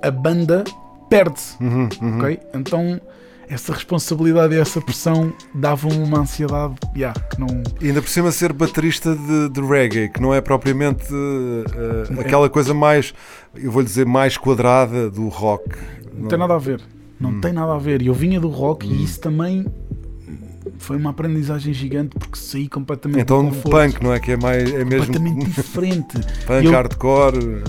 a 0.03 0.11
banda 0.11 0.65
perde-se, 1.11 1.57
Uhum, 1.63 1.89
uhum. 2.01 2.19
ok? 2.19 2.41
Então 2.55 3.01
essa 3.49 3.73
responsabilidade 3.73 4.55
e 4.55 4.59
essa 4.59 4.81
pressão 4.81 5.33
davam 5.55 5.91
uma 6.03 6.21
ansiedade, 6.21 6.75
ya, 6.97 7.13
que 7.13 7.41
não. 7.41 7.47
E 7.81 7.89
ainda 7.89 8.03
por 8.03 8.09
cima 8.11 8.31
ser 8.31 8.53
baterista 8.53 9.15
de, 9.17 9.49
de 9.49 9.61
reggae, 9.61 10.09
que 10.11 10.21
não 10.21 10.35
é 10.35 10.41
propriamente 10.41 11.05
eh, 11.13 12.15
É. 12.17 12.21
aquela 12.21 12.49
coisa 12.51 12.75
mais, 12.75 13.15
eu 13.55 13.71
vou-lhe 13.73 13.87
dizer, 13.87 14.05
mais 14.07 14.37
quadrada 14.37 15.09
do 15.11 15.29
rock. 15.29 15.77
Não 16.15 16.29
tem 16.29 16.39
nada 16.39 16.55
a 16.55 16.59
ver. 16.59 16.81
Não 17.21 17.31
Hum. 17.31 17.41
tem 17.41 17.53
nada 17.53 17.75
a 17.75 17.79
ver. 17.79 18.03
Eu 18.03 18.15
vinha 18.15 18.39
do 18.41 18.49
rock 18.49 18.87
e 18.87 19.03
isso 19.05 19.21
também 19.21 19.67
foi 20.79 20.97
uma 20.97 21.11
aprendizagem 21.11 21.73
gigante 21.73 22.17
porque 22.19 22.37
saí 22.39 22.69
completamente 22.69 23.21
Então 23.21 23.51
punk, 23.51 24.03
não 24.03 24.13
é? 24.13 24.21
Que 24.21 24.33
é, 24.33 24.37
mais, 24.37 24.73
é 24.73 24.85
mesmo 24.85 25.07
completamente 25.13 25.47
diferente. 25.57 26.19
punk, 26.47 26.65
eu- 26.65 26.71
hardcore. 26.73 27.63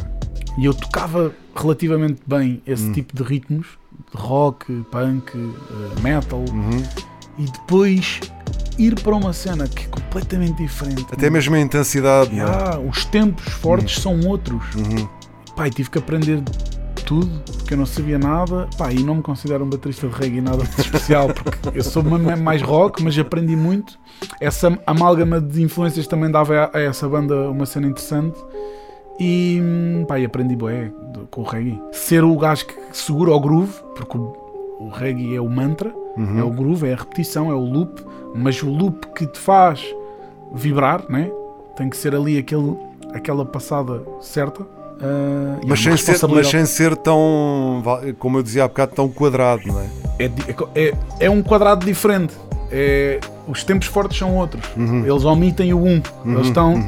E 0.58 0.66
eu 0.66 0.74
tocava 0.74 1.34
relativamente 1.56 2.22
bem 2.28 2.62
esse 2.68 2.84
Hum. 2.88 2.92
tipo 2.92 3.16
de 3.16 3.24
ritmos, 3.24 3.68
rock, 4.14 4.72
punk, 4.92 5.32
eh, 5.36 6.02
metal, 6.02 6.40
Uhum. 6.52 6.84
e 7.38 7.46
depois 7.46 8.20
ir 8.78 8.96
para 9.02 9.16
uma 9.16 9.34
cena 9.34 9.68
que 9.68 9.86
é 9.86 9.88
completamente 9.88 10.58
diferente. 10.62 11.06
Até 11.12 11.30
mesmo 11.30 11.56
a 11.56 11.60
intensidade. 11.60 12.40
é? 12.40 12.44
Ah, 12.44 12.80
os 12.80 13.06
tempos 13.06 13.46
fortes 13.54 14.02
são 14.02 14.20
outros. 14.28 14.64
Uhum. 14.76 15.08
Pai, 15.56 15.70
tive 15.70 15.90
que 15.90 15.98
aprender 15.98 16.42
tudo, 17.06 17.28
porque 17.58 17.74
eu 17.74 17.78
não 17.78 17.86
sabia 17.86 18.18
nada. 18.20 18.68
Pá, 18.78 18.92
e 18.94 19.04
não 19.04 19.16
me 19.16 19.22
considero 19.22 19.66
um 19.66 19.70
baterista 19.70 20.08
de 20.08 20.16
reggae 20.16 20.42
nada 20.42 20.64
de 20.64 20.82
especial, 20.82 21.28
porque 21.34 21.78
eu 21.78 21.84
sou 21.84 22.02
ma- 22.04 22.36
mais 22.38 22.62
rock, 22.62 23.04
mas 23.04 23.18
aprendi 23.18 23.56
muito. 23.56 23.98
Essa 24.40 24.78
amálgama 24.86 25.42
de 25.42 25.62
influências 25.62 26.08
também 26.08 26.30
dava 26.32 26.70
a 26.74 26.80
essa 26.80 27.08
banda 27.10 27.50
uma 27.50 27.66
cena 27.66 27.88
interessante. 27.88 28.38
E 29.20 29.62
pá, 30.08 30.20
e 30.20 30.26
aprendi 30.26 30.56
bué 30.56 30.92
com 31.30 31.42
o 31.42 31.44
reggae. 31.44 31.82
Ser 31.92 32.24
o 32.24 32.36
gajo 32.38 32.66
que 32.66 32.76
segura 32.94 33.32
o 33.32 33.40
groove, 33.40 33.74
porque 33.96 34.18
o, 34.18 34.34
o 34.80 34.90
reggae 34.90 35.36
é 35.36 35.42
o 35.42 35.50
mantra, 35.50 35.94
Uhum. 36.18 36.40
é 36.40 36.44
o 36.44 36.50
groove, 36.50 36.88
é 36.88 36.94
a 36.94 36.98
repetição, 36.98 37.50
é 37.50 37.54
o 37.54 37.60
loop, 37.64 38.04
mas 38.36 38.62
o 38.62 38.70
loop 38.70 39.08
que 39.16 39.26
te 39.28 39.40
faz 39.40 39.82
vibrar, 40.54 41.04
né? 41.08 41.32
tem 41.78 41.90
que 41.90 41.96
ser 41.96 42.14
ali 42.14 42.38
aquele, 42.38 42.76
aquela 43.14 43.46
passada 43.46 44.02
certa. 44.20 44.64
é 45.02 45.66
Mas, 45.66 45.86
uma 45.86 45.96
sem 45.98 46.16
ser, 46.16 46.28
mas 46.28 46.48
sem 46.48 46.66
ser 46.66 46.98
tão, 46.98 47.82
como 48.18 48.38
eu 48.40 48.44
dizia 48.44 48.66
há 48.66 48.68
bocado, 48.68 48.94
tão 48.96 49.08
quadrado, 49.08 49.62
não 49.66 49.80
é? 49.80 49.86
é, 50.20 50.26
é 50.26 50.88
é, 50.90 50.94
é 51.22 51.30
um 51.30 51.42
quadrado 51.42 51.86
diferente. 51.86 52.34
É, 52.72 53.20
os 53.48 53.64
tempos 53.64 53.88
fortes 53.88 54.18
são 54.18 54.36
outros. 54.36 54.64
Uhum. 54.76 55.06
Eles 55.06 55.24
omitem 55.24 55.74
o 55.74 55.80
1. 55.84 55.88
Um. 56.26 56.32
Eles 56.34 56.48
estão. 56.48 56.84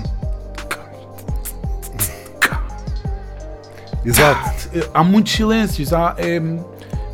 Exato. 4.06 4.70
Há 4.94 5.04
muitos 5.04 5.34
silêncios. 5.34 5.94
Há, 5.94 6.16
é, 6.18 6.42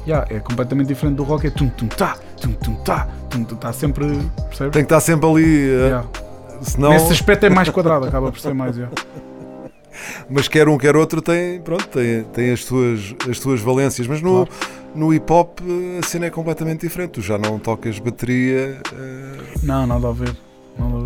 yeah, 0.08 0.26
é 0.30 0.39
completamente 0.39 0.88
diferente 0.88 1.15
do 1.15 1.23
rock. 1.23 1.47
É 1.47 1.50
tum 1.50 1.67
tum 1.69 1.88
tá, 1.88 2.17
tum 2.39 2.52
tum 2.54 2.76
tá, 2.76 3.08
tum 3.30 3.43
tum 3.43 3.56
tá. 3.56 3.73
Sempre. 3.73 4.06
Percebes? 4.47 4.71
Tem 4.73 4.84
que 4.84 4.93
estar 4.93 5.00
sempre 5.02 5.28
ali. 5.30 5.69
eh, 5.69 5.88
Yeah. 5.88 6.08
Senão, 6.62 6.89
Nesse 6.89 7.13
aspecto 7.13 7.45
é 7.45 7.50
mais 7.52 7.69
quadrado, 7.69 8.06
acaba 8.06 8.32
por 8.32 8.39
ser 8.39 8.54
mais. 8.54 8.76
yeah. 8.78 8.93
mas 10.30 10.47
quer 10.47 10.67
um, 10.67 10.76
quer 10.78 10.95
outro, 10.95 11.21
tem, 11.21 11.60
pronto, 11.62 11.88
tem, 11.88 12.23
tem 12.23 12.52
as, 12.52 12.63
suas, 12.65 13.13
as 13.30 13.38
suas 13.39 13.62
valências. 13.62 14.08
Mas 14.08 14.21
no, 14.21 14.47
no 14.95 15.13
hip 15.13 15.32
hop 15.32 15.60
eh, 15.62 16.00
a 16.02 16.08
cena 16.08 16.26
é 16.26 16.30
completamente 16.30 16.82
diferente. 16.82 17.12
Tu 17.12 17.21
já 17.21 17.38
não 17.38 17.60
tocas 17.60 18.00
bateria. 18.00 18.80
eh, 18.93 19.38
Não, 19.62 19.86
nada 19.86 20.08
a 20.10 20.12
ver. 20.13 20.36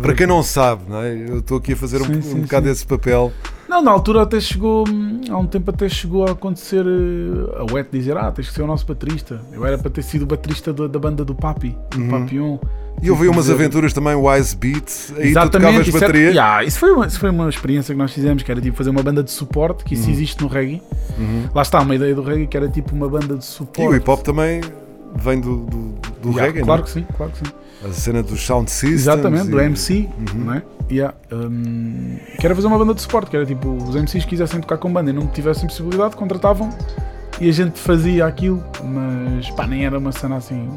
Para 0.02 0.14
quem 0.14 0.26
não 0.26 0.42
sabe, 0.42 0.82
não 0.86 1.02
é? 1.02 1.14
Eu 1.14 1.38
estou 1.38 1.56
aqui 1.56 1.72
a 1.72 1.76
fazer 1.76 2.00
um, 2.02 2.04
Sim, 2.04 2.18
um 2.18 2.22
sim, 2.22 2.40
bocado 2.42 2.66
sim. 2.66 2.72
desse 2.72 2.86
papel. 2.86 3.32
Não, 3.72 3.80
na 3.80 3.90
altura 3.90 4.20
até 4.22 4.38
chegou, 4.38 4.84
há 5.30 5.38
um 5.38 5.46
tempo 5.46 5.70
até 5.70 5.88
chegou 5.88 6.26
a 6.28 6.32
acontecer 6.32 6.84
eh, 6.86 7.58
a 7.58 7.72
Wet 7.72 7.88
dizer: 7.90 8.14
Ah, 8.18 8.30
tens 8.30 8.48
que 8.48 8.54
ser 8.54 8.60
o 8.60 8.66
nosso 8.66 8.84
baterista. 8.86 9.40
Eu 9.50 9.64
era 9.64 9.78
para 9.78 9.90
ter 9.90 10.02
sido 10.02 10.22
o 10.22 10.26
baterista 10.26 10.74
da 10.74 10.98
banda 10.98 11.24
do 11.24 11.34
Papi, 11.34 11.74
do 11.90 12.04
Papion. 12.10 12.58
E 13.02 13.08
eu 13.08 13.16
vi 13.16 13.28
umas 13.28 13.48
aventuras 13.48 13.94
também, 13.94 14.14
Wise 14.14 14.54
Beat, 14.54 14.90
aí 15.12 15.14
tu 15.14 15.20
Exatamente, 15.22 15.88
isso, 15.88 15.98
bateria. 15.98 16.20
era, 16.26 16.30
Yeah, 16.34 16.64
isso, 16.64 16.78
foi 16.78 16.92
uma, 16.92 17.06
isso 17.06 17.18
foi 17.18 17.30
uma 17.30 17.48
experiência 17.48 17.94
que 17.94 17.98
nós 17.98 18.12
fizemos, 18.12 18.42
que 18.42 18.50
era 18.52 18.60
tipo 18.60 18.76
fazer 18.76 18.90
uma 18.90 19.02
banda 19.02 19.22
de 19.22 19.30
suporte, 19.30 19.84
que 19.84 19.94
isso 19.94 20.04
Uhum. 20.04 20.10
existe 20.12 20.42
no 20.42 20.48
reggae. 20.48 20.82
Lá 21.54 21.62
está 21.62 21.80
uma 21.80 21.94
ideia 21.94 22.14
do 22.14 22.22
reggae, 22.22 22.46
que 22.46 22.56
era 22.56 22.68
tipo 22.68 22.94
uma 22.94 23.08
banda 23.08 23.34
de 23.38 23.42
E 23.42 23.46
suporte. 23.46 23.90
o 23.90 23.96
hip 23.96 24.08
hop 24.10 24.20
também 24.22 24.60
vem 25.16 25.40
do, 25.40 25.64
do, 25.64 25.78
do 26.20 26.28
Yeah, 26.28 26.42
reggae, 26.44 26.60
Claro 26.62 26.80
não 26.82 26.84
que 26.84 26.90
sim, 26.92 27.06
claro 27.16 27.32
que 27.32 27.38
sim. 27.38 27.54
A 27.84 27.92
cena 27.92 28.22
dos 28.22 28.44
sound 28.44 28.70
systems. 28.70 29.00
Exatamente, 29.02 29.48
do 29.48 29.60
e- 29.60 29.64
MC, 29.64 30.08
Uhum. 30.34 30.44
não 30.44 30.54
é? 30.54 30.62
Yeah, 30.90 31.14
que 32.38 32.44
era 32.44 32.54
fazer 32.54 32.66
uma 32.66 32.76
banda 32.78 32.92
de 32.94 33.00
suporte, 33.00 33.30
que 33.30 33.36
era 33.36 33.46
tipo, 33.46 33.70
os 33.70 33.94
MCs 33.96 34.24
quisessem 34.26 34.60
tocar 34.60 34.76
com 34.76 34.92
banda 34.92 35.10
e 35.10 35.12
não 35.12 35.26
tivessem 35.26 35.66
possibilidade, 35.66 36.14
contratavam 36.16 36.68
e 37.40 37.48
a 37.48 37.52
gente 37.52 37.78
fazia 37.78 38.26
aquilo, 38.26 38.62
mas 38.84 39.48
pá, 39.50 39.66
nem 39.66 39.86
era 39.86 39.98
uma 39.98 40.12
cena 40.12 40.36
assim. 40.36 40.68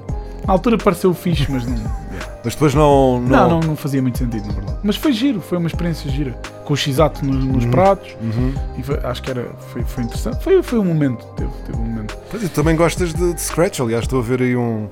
Na 0.47 0.53
altura 0.53 0.77
pareceu 0.77 1.13
fixe, 1.13 1.51
mas 1.51 1.65
não. 1.65 1.73
yeah. 2.13 2.35
Mas 2.45 2.53
depois 2.53 2.73
não. 2.75 3.19
não... 3.19 3.27
Não, 3.27 3.49
não, 3.49 3.59
não 3.61 3.75
fazia 3.75 4.01
muito 4.01 4.17
sentido, 4.19 4.45
na 4.47 4.53
verdade. 4.53 4.77
Mas 4.83 4.95
foi 4.95 5.11
giro, 5.11 5.41
foi 5.41 5.57
uma 5.57 5.67
experiência 5.67 6.09
gira. 6.09 6.31
Com 6.63 6.73
o 6.73 6.77
X-Ato 6.77 7.25
nos, 7.25 7.43
nos 7.43 7.65
pratos, 7.65 8.15
Uhum. 8.21 8.53
e 8.77 8.83
foi- 8.83 8.99
acho 9.03 9.21
que 9.21 9.31
era, 9.31 9.47
foi, 9.73 9.83
foi 9.83 10.03
interessante. 10.03 10.41
Foi, 10.43 10.61
foi 10.63 10.79
um 10.79 10.85
momento, 10.85 11.25
teve, 11.35 11.49
teve 11.65 11.77
um 11.77 11.81
momento. 11.85 12.15
Pois, 12.31 12.43
e 12.43 12.47
tu 12.47 12.53
também 12.53 12.75
gostas 12.75 13.13
de, 13.13 13.33
de 13.33 13.41
scratch, 13.41 13.79
aliás, 13.81 14.03
estou 14.05 14.19
a 14.19 14.23
ver 14.23 14.41
aí 14.41 14.55
um, 14.55 14.87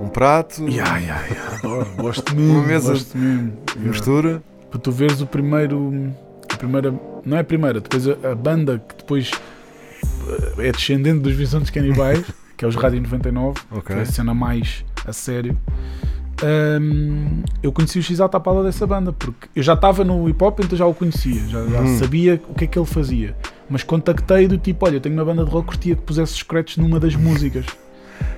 um 0.00 0.08
prato, 0.08 0.62
Yeah, 0.68 0.96
yeah, 0.98 1.26
yeah, 1.26 1.56
adoro, 1.56 1.86
gosto 1.96 2.34
mesmo, 2.34 2.52
Uma 2.58 2.66
mesa 2.66 2.92
gosto 2.92 3.16
mesmo. 3.18 3.52
Yeah. 3.70 3.90
mistura. 3.90 4.42
para 4.70 4.80
tu 4.80 4.92
veres 4.92 5.20
o 5.20 5.26
primeiro. 5.26 6.12
A 6.52 6.56
primeira. 6.56 6.94
Não 7.24 7.36
é 7.36 7.40
a 7.40 7.44
primeira, 7.44 7.80
depois 7.80 8.06
a, 8.08 8.12
a 8.32 8.34
banda 8.34 8.78
que 8.86 8.96
depois 8.96 9.30
eh, 10.58 10.68
é 10.68 10.72
descendente 10.72 11.20
dos 11.20 11.34
Visões 11.34 11.68
Canibais, 11.70 12.24
que 12.56 12.64
é 12.64 12.68
os 12.68 12.74
Rádio 12.74 13.00
99, 13.02 13.60
Ok. 13.70 13.82
que 13.82 13.92
é 14.00 14.02
a 14.02 14.06
cena 14.06 14.32
mais 14.34 14.84
a 15.06 15.12
sério. 15.12 15.56
Ahm, 16.42 17.42
eu 17.62 17.72
conheci 17.72 17.98
o 17.98 18.02
X 18.02 18.20
à 18.20 18.28
dessa 18.62 18.86
banda, 18.86 19.12
porque 19.12 19.48
eu 19.56 19.62
já 19.62 19.74
estava 19.74 20.04
no 20.04 20.28
hip 20.28 20.42
hop, 20.42 20.60
então 20.60 20.78
já 20.78 20.86
o 20.86 20.94
conhecia, 20.94 21.40
já, 21.48 21.64
já 21.66 21.80
Hum. 21.80 21.98
sabia 21.98 22.40
o 22.48 22.54
que 22.54 22.64
é 22.64 22.66
que 22.68 22.78
ele 22.78 22.86
fazia. 22.86 23.36
Mas 23.68 23.82
contactei 23.82 24.46
do 24.46 24.56
tipo: 24.56 24.86
olha, 24.86 24.96
eu 24.96 25.00
tenho 25.00 25.14
uma 25.16 25.24
banda 25.24 25.44
de 25.44 25.50
rock, 25.50 25.66
curtia 25.68 25.96
que 25.96 26.02
pusesse 26.02 26.34
scratch 26.34 26.76
numa 26.76 27.00
das 27.00 27.14
músicas. 27.16 27.66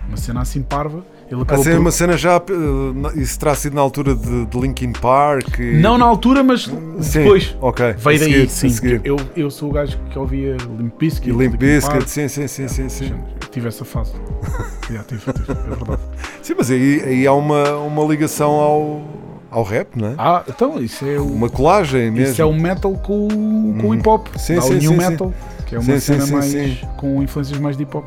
Uma 0.09 0.17
cena 0.17 0.41
assim 0.41 0.63
parva. 0.63 1.05
Ele 1.31 1.43
acabou 1.43 1.63
sempre 1.63 1.79
por- 1.79 1.85
uma 1.85 1.91
cena 1.93 2.17
já. 2.17 2.37
eh, 2.37 2.93
na- 2.95 3.13
Isso 3.15 3.39
terá 3.39 3.55
sido 3.55 3.75
na 3.75 3.81
altura 3.81 4.15
de, 4.17 4.47
de 4.47 4.59
Linkin 4.61 4.93
Park. 4.93 5.59
E... 5.61 5.75
Não 5.81 5.97
na 5.97 6.05
altura, 6.05 6.43
mas 6.43 6.63
Sim, 7.01 7.21
depois. 7.21 7.57
Ok. 7.61 7.95
Veio 7.99 8.19
daí, 8.19 8.49
seguir, 8.49 8.99
sim. 8.99 9.01
Eu, 9.05 9.17
eu 9.37 9.51
sou 9.51 9.71
o 9.71 9.73
gajo 9.73 9.97
que 10.11 10.19
ouvia 10.19 10.57
Limp 10.79 10.99
Bizkit. 10.99 11.31
Limp 11.31 11.55
Bizkit, 11.57 12.11
sim, 12.11 12.27
sim, 12.27 12.49
sim, 12.49 12.67
sim, 12.67 12.89
sim. 12.89 13.15
Tive 13.53 13.69
essa 13.69 13.85
fase. 13.85 14.13
Tive, 14.87 15.05
tive, 15.05 15.23
é 15.31 15.55
verdade. 15.77 16.01
Sim, 16.43 16.55
mas 16.59 16.71
aí, 16.71 17.01
aí 17.05 17.27
há 17.27 17.33
uma, 17.33 17.77
uma 17.77 18.05
ligação 18.05 18.51
ao, 18.51 19.03
ao 19.51 19.63
rap, 19.63 19.89
não 19.97 20.09
é? 20.09 20.15
Ah, 20.19 20.43
então 20.49 20.83
isso 20.83 21.05
é 21.07 21.17
o, 21.19 21.25
Uma 21.27 21.49
colagem 21.49 22.11
mesmo. 22.11 22.33
isso 22.33 22.43
é 22.43 22.45
o 22.45 22.53
metal 22.53 22.93
com, 22.95 23.29
o- 23.29 23.77
com 23.81 23.89
o 23.91 23.95
hip 23.95 24.09
hop. 24.09 24.27
Sim, 24.37 24.57
Dá 24.57 24.63
sim, 24.63 24.75
o 24.75 24.79
new 24.79 24.91
sim, 24.91 24.97
metal, 24.97 25.35
que 25.67 25.77
é 25.77 25.79
uma 25.79 25.85
Sim, 25.85 25.93
sim, 26.01 26.01
cena 26.01 26.27
sim, 26.27 26.33
mais 26.33 26.45
sim. 26.47 26.79
com 26.97 27.23
influências 27.23 27.59
mais 27.61 27.77
de 27.77 27.85
hip 27.85 27.97
hop. 27.97 28.07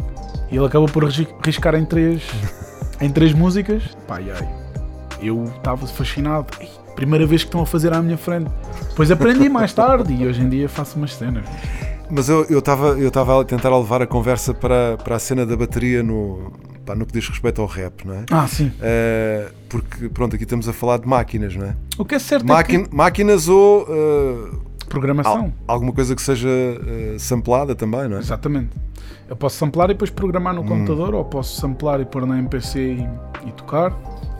E 0.51 0.57
ele 0.57 0.65
acabou 0.65 0.89
por 0.89 1.05
riscar 1.43 1.73
em 1.75 1.85
três, 1.85 2.21
em 3.01 3.09
três 3.09 3.33
músicas. 3.33 3.83
Pá, 4.07 4.19
e 4.21 4.31
aí, 4.31 4.47
eu 5.21 5.45
estava 5.57 5.85
fascinado. 5.87 6.47
Ei, 6.59 6.69
primeira 6.95 7.25
vez 7.25 7.41
que 7.43 7.47
estão 7.47 7.61
a 7.61 7.65
fazer 7.65 7.93
à 7.93 8.01
minha 8.01 8.17
frente. 8.17 8.49
Depois 8.89 9.09
aprendi 9.11 9.49
mais 9.49 9.71
tarde 9.73 10.13
e 10.13 10.27
hoje 10.27 10.41
em 10.41 10.49
dia 10.49 10.69
faço 10.69 10.97
umas 10.97 11.13
cenas. 11.15 11.45
Mas 12.09 12.29
eu 12.29 12.59
estava 12.59 12.89
eu 12.99 13.09
tava 13.09 13.41
a 13.41 13.43
tentar 13.45 13.75
levar 13.75 14.01
a 14.01 14.07
conversa 14.07 14.53
para, 14.53 14.97
para 15.03 15.15
a 15.15 15.19
cena 15.19 15.45
da 15.45 15.55
bateria 15.55 16.03
no, 16.03 16.51
pá, 16.85 16.93
no 16.93 17.05
que 17.05 17.13
diz 17.13 17.27
respeito 17.27 17.59
ao 17.61 17.67
rap, 17.67 18.05
não 18.05 18.13
é? 18.13 18.25
Ah, 18.29 18.45
sim. 18.47 18.71
Eh, 18.81 19.47
porque, 19.69 20.09
pronto, 20.09 20.35
aqui 20.35 20.43
estamos 20.43 20.67
a 20.69 20.73
falar 20.73 20.97
de 20.99 21.07
máquinas, 21.07 21.55
não 21.55 21.65
é? 21.65 21.75
O 21.97 22.05
que 22.05 22.13
é 22.13 22.19
certo 22.19 22.43
é 22.45 22.47
Máquin- 22.47 22.85
Máquinas 22.91 23.47
ou 23.47 23.87
eh, 23.89 24.57
programação. 24.85 25.53
Al- 25.67 25.75
alguma 25.75 25.91
coisa 25.93 26.15
que 26.15 26.21
seja 26.21 26.47
eh, 26.49 27.15
samplada 27.19 27.75
também, 27.75 28.07
não 28.07 28.17
é? 28.17 28.19
Exatamente. 28.19 28.69
Eu 29.29 29.35
posso 29.35 29.57
samplar 29.57 29.89
e 29.89 29.93
depois 29.93 30.09
programar 30.09 30.53
no 30.53 30.61
Hum. 30.61 30.67
computador, 30.67 31.15
ou 31.15 31.23
posso 31.25 31.59
samplar 31.59 31.99
e 32.01 32.05
pôr 32.05 32.25
na 32.25 32.37
MPC 32.39 32.79
e, 32.79 33.09
e 33.47 33.51
tocar. 33.53 33.93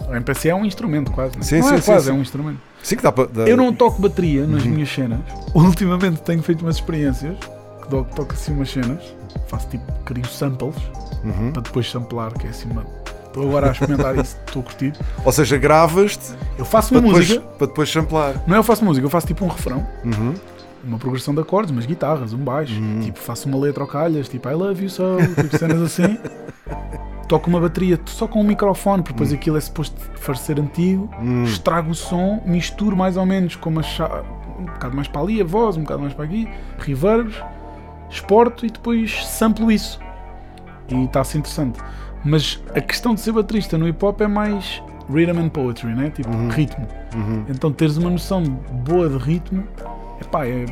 A 0.09 0.15
MPC 0.17 0.49
é 0.49 0.55
um 0.55 0.65
instrumento 0.65 1.11
quase. 1.11 1.35
Né? 1.37 1.43
Sim, 1.43 1.59
não 1.59 1.67
sim, 1.69 1.75
é 1.75 1.81
sim, 1.81 1.85
quase, 1.91 2.05
sim. 2.05 2.11
é 2.11 2.13
um 2.13 2.21
instrumento. 2.21 2.59
Sim, 2.83 2.95
que 2.97 3.03
dá 3.03 3.11
para. 3.11 3.27
dá- 3.27 3.43
Eu 3.47 3.55
não 3.57 3.73
toco 3.73 4.01
bateria 4.01 4.45
nas 4.45 4.63
Uhum. 4.65 4.71
minhas 4.71 4.89
cenas. 4.93 5.19
Ultimamente 5.55 6.21
tenho 6.21 6.43
feito 6.43 6.61
umas 6.63 6.75
experiências 6.75 7.37
que 7.81 7.89
dou- 7.89 8.03
toco 8.03 8.33
assim 8.33 8.53
umas 8.53 8.69
cenas. 8.69 9.01
Faço 9.47 9.67
tipo, 9.69 9.91
crio 10.05 10.25
samples 10.27 10.75
Uhum. 11.23 11.51
para 11.51 11.61
depois 11.61 11.89
samplar, 11.89 12.33
que 12.33 12.45
é 12.45 12.49
assim 12.49 12.69
uma. 12.69 12.85
Estou 13.33 13.47
agora 13.49 13.69
a 13.69 13.71
experimentar 13.71 14.15
isso, 14.17 14.37
estou 14.45 14.61
a 14.61 14.65
curtir. 14.65 14.93
Ou 15.25 15.31
seja, 15.31 15.57
gravas-te 15.57 16.33
Eu 16.57 16.63
faço 16.65 16.93
uma 16.93 17.01
depois, 17.01 17.27
música, 17.27 17.41
para 17.57 17.67
depois 17.67 17.91
samplar. 17.91 18.35
não 18.45 18.55
é 18.55 18.59
eu 18.59 18.63
faço 18.63 18.85
música, 18.85 19.03
eu 19.05 19.09
faço 19.09 19.25
tipo 19.25 19.43
um 19.43 19.47
refrão, 19.47 19.85
Uhum. 20.05 20.35
uma 20.83 20.99
progressão 20.99 21.33
de 21.33 21.41
acordes, 21.41 21.71
umas 21.71 21.85
guitarras, 21.87 22.31
um 22.33 22.37
baixo. 22.37 22.79
Tipo, 23.01 23.17
faço 23.17 23.47
uma 23.49 23.57
letra 23.57 23.81
ao 23.83 23.87
calhas, 23.87 24.29
tipo 24.29 24.47
I 24.47 24.53
love 24.53 24.83
you 24.83 24.89
so, 24.89 25.17
tipo 25.35 25.57
cenas 25.57 25.81
assim. 25.81 26.17
Toco 27.27 27.49
uma 27.49 27.59
bateria 27.59 27.99
só 28.05 28.27
com 28.27 28.41
um 28.41 28.43
microfone, 28.43 29.01
porque 29.01 29.13
depois 29.13 29.33
aquilo 29.33 29.57
é 29.57 29.61
suposto 29.61 29.95
parecer 30.23 30.59
antigo. 30.59 31.09
Hum. 31.19 31.43
Estrago 31.45 31.89
o 31.91 31.95
som, 31.95 32.41
misturo 32.45 32.95
mais 32.95 33.17
ou 33.17 33.25
menos 33.25 33.55
com 33.55 33.69
uma 33.69 33.81
chave, 33.81 34.27
um 34.59 34.65
bocado 34.65 34.95
mais 34.95 35.07
para 35.07 35.21
ali 35.21 35.41
a 35.41 35.45
voz, 35.45 35.75
um 35.77 35.81
bocado 35.81 36.01
mais 36.01 36.13
para 36.13 36.25
aqui, 36.25 36.47
reverbs, 36.77 37.35
exporto 38.11 38.65
e 38.65 38.69
depois 38.69 39.25
samplo 39.25 39.71
isso. 39.71 39.99
E 40.89 41.05
está-se 41.05 41.37
interessante. 41.37 41.79
Mas 42.23 42.61
a 42.75 42.81
questão 42.81 43.13
de 43.13 43.21
ser 43.21 43.31
baterista 43.33 43.77
no 43.77 43.87
hip 43.87 44.03
hop 44.03 44.21
é 44.21 44.27
mais 44.27 44.81
rhythm 45.09 45.37
and 45.39 45.49
poetry, 45.49 45.93
né? 45.93 46.09
Tipo, 46.09 46.29
ritmo. 46.49 46.87
Uhum. 47.15 47.45
Então 47.49 47.71
teres 47.71 47.97
uma 47.97 48.09
noção 48.09 48.41
boa 48.43 49.09
de 49.09 49.17
ritmo, 49.17 49.63
epá, 50.21 50.45
é, 50.47 50.65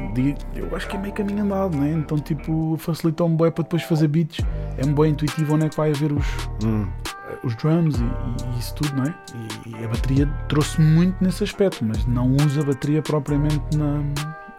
eu 0.56 0.74
acho 0.76 0.88
que 0.88 0.96
é 0.96 1.00
meio 1.00 1.14
caminho 1.14 1.44
andado, 1.44 1.76
né? 1.78 1.92
Então 1.92 2.18
tipo, 2.18 2.76
facilita 2.80 3.24
um 3.24 3.36
bué 3.36 3.52
para 3.52 3.64
depois 3.64 3.84
fazer 3.84 4.08
beats. 4.08 4.40
É 4.78 4.86
um 4.86 4.94
bué 4.94 5.10
intuitivo 5.10 5.56
onde 5.56 5.66
é 5.66 5.70
que 5.70 5.76
vai 5.78 5.92
haver 5.92 6.12
os, 6.14 6.26
Hum. 6.64 6.88
os 7.44 7.54
drums 7.56 7.96
e, 8.00 8.04
e 8.56 8.60
isso 8.60 8.74
tudo, 8.76 8.96
não 8.96 9.04
é? 9.04 9.14
E, 9.66 9.82
e 9.82 9.86
a 9.86 9.88
bateria 9.90 10.26
trouxe 10.48 10.80
muito 10.80 11.22
nesse 11.22 11.44
aspecto, 11.44 11.84
mas 11.84 12.06
não 12.06 12.32
usa 12.38 12.62
a 12.62 12.64
bateria 12.64 13.02
propriamente 13.02 13.78
na- 13.78 14.02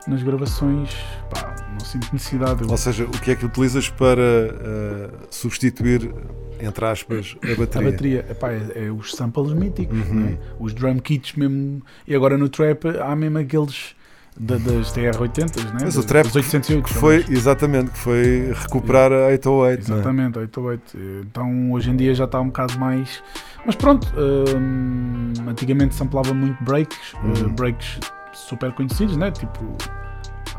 nas 0.06 0.22
gravações, 0.22 0.94
pá, 1.30 1.51
não 1.72 1.80
sinto 1.80 2.08
necessidade. 2.12 2.64
Ou 2.68 2.76
seja, 2.76 3.04
o 3.04 3.10
que 3.10 3.30
é 3.30 3.34
que 3.36 3.44
utilizas 3.46 3.88
para 3.88 4.20
eh, 4.22 5.10
substituir, 5.30 6.12
entre 6.60 6.84
aspas, 6.84 7.36
a 7.42 7.52
A 7.52 7.56
bateria? 7.56 7.90
bateria, 7.90 8.26
epá, 8.30 8.52
é, 8.52 8.86
é 8.86 8.90
os 8.90 9.12
samples 9.12 9.52
míticos, 9.52 9.98
Uhum. 9.98 10.14
não 10.14 10.28
é? 10.28 10.38
os 10.58 10.72
drum 10.72 10.98
kits 10.98 11.34
mesmo. 11.34 11.82
E 12.06 12.14
agora 12.14 12.36
no 12.38 12.48
trap 12.48 12.84
há 13.00 13.14
mesmo 13.16 13.38
aqueles 13.38 13.94
da- 14.34 14.56
das 14.56 14.90
TR-80s, 14.92 15.64
né? 15.74 15.80
Mas 15.82 15.96
o 15.96 16.02
trap 16.06 16.24
das 16.24 16.36
808. 16.36 16.84
que 16.84 16.94
foi, 16.94 17.24
exatamente, 17.28 17.90
que 17.90 17.98
foi 17.98 18.52
recuperar 18.54 19.12
a 19.12 19.26
808, 19.26 19.88
não 19.88 19.96
é? 19.96 19.98
Exatamente, 20.00 20.38
88. 20.38 20.98
Então 21.28 21.72
hoje 21.72 21.90
em 21.90 21.96
dia 21.96 22.14
já 22.14 22.24
está 22.24 22.40
um 22.40 22.46
bocado 22.46 22.78
mais. 22.78 23.22
Mas 23.66 23.74
pronto, 23.76 24.08
hum, 24.16 25.32
antigamente 25.46 25.94
samplava 25.94 26.32
muito 26.32 26.62
breaks, 26.64 27.12
Uhum. 27.22 27.46
uh, 27.46 27.50
breaks 27.50 27.98
super 28.32 28.72
conhecidos, 28.72 29.16
né? 29.16 29.30
Tipo, 29.30 29.76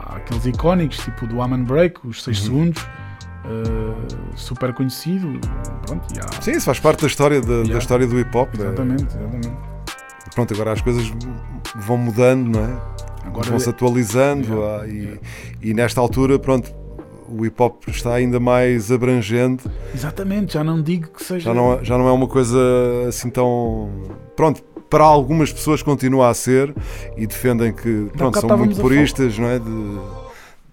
há 0.05 0.17
aqueles 0.17 0.45
icónicos, 0.45 0.97
tipo 0.97 1.25
do 1.27 1.41
Aman 1.41 1.63
Break, 1.63 2.05
os 2.07 2.23
6 2.23 2.39
Uhum. 2.39 2.43
segundos, 2.45 2.83
uh, 2.83 4.35
super 4.37 4.73
conhecido. 4.73 5.39
Pronto, 5.85 6.05
há- 6.19 6.41
Sim, 6.41 6.51
isso 6.51 6.65
faz 6.65 6.79
parte 6.79 7.01
da 7.01 7.07
história, 7.07 7.41
da, 7.41 7.47
da 7.47 7.53
Yeah. 7.55 7.77
história 7.79 8.07
do 8.07 8.19
hip 8.19 8.35
hop. 8.37 8.49
é. 8.55 8.61
Exatamente, 8.63 9.03
exatamente. 9.05 9.51
Pronto, 10.33 10.53
agora 10.53 10.71
as 10.71 10.81
coisas 10.81 11.11
vão 11.75 11.97
mudando, 11.97 12.57
não 12.57 12.65
é? 12.65 12.77
Agora 13.25 13.49
Vão-se 13.49 13.69
atualizando 13.69 14.47
Yeah, 14.53 14.81
ah, 14.83 14.87
e, 14.87 15.19
e 15.61 15.73
nesta 15.73 16.01
altura, 16.01 16.37
pronto, 16.37 16.73
o 17.29 17.45
hip 17.45 17.61
hop 17.61 17.87
está 17.87 18.13
ainda 18.15 18.39
mais 18.39 18.91
abrangente. 18.91 19.63
Exatamente, 19.93 20.53
já 20.53 20.63
não 20.63 20.81
digo 20.81 21.09
que 21.09 21.23
seja. 21.23 21.45
Já 21.45 21.53
não, 21.53 21.83
já 21.83 21.97
não 21.97 22.07
é 22.07 22.11
uma 22.11 22.27
coisa 22.27 22.57
assim 23.07 23.29
tão. 23.29 23.89
Pronto, 24.35 24.61
para 24.93 25.03
algumas 25.03 25.51
pessoas 25.51 25.81
continua 25.81 26.29
a 26.29 26.33
ser 26.35 26.71
e 27.17 27.25
defendem 27.25 27.73
que 27.73 28.09
pronto, 28.15 28.39
são 28.39 28.55
muito 28.59 28.79
puristas, 28.79 29.39
não 29.39 29.47
é? 29.47 29.57
De, 29.57 29.99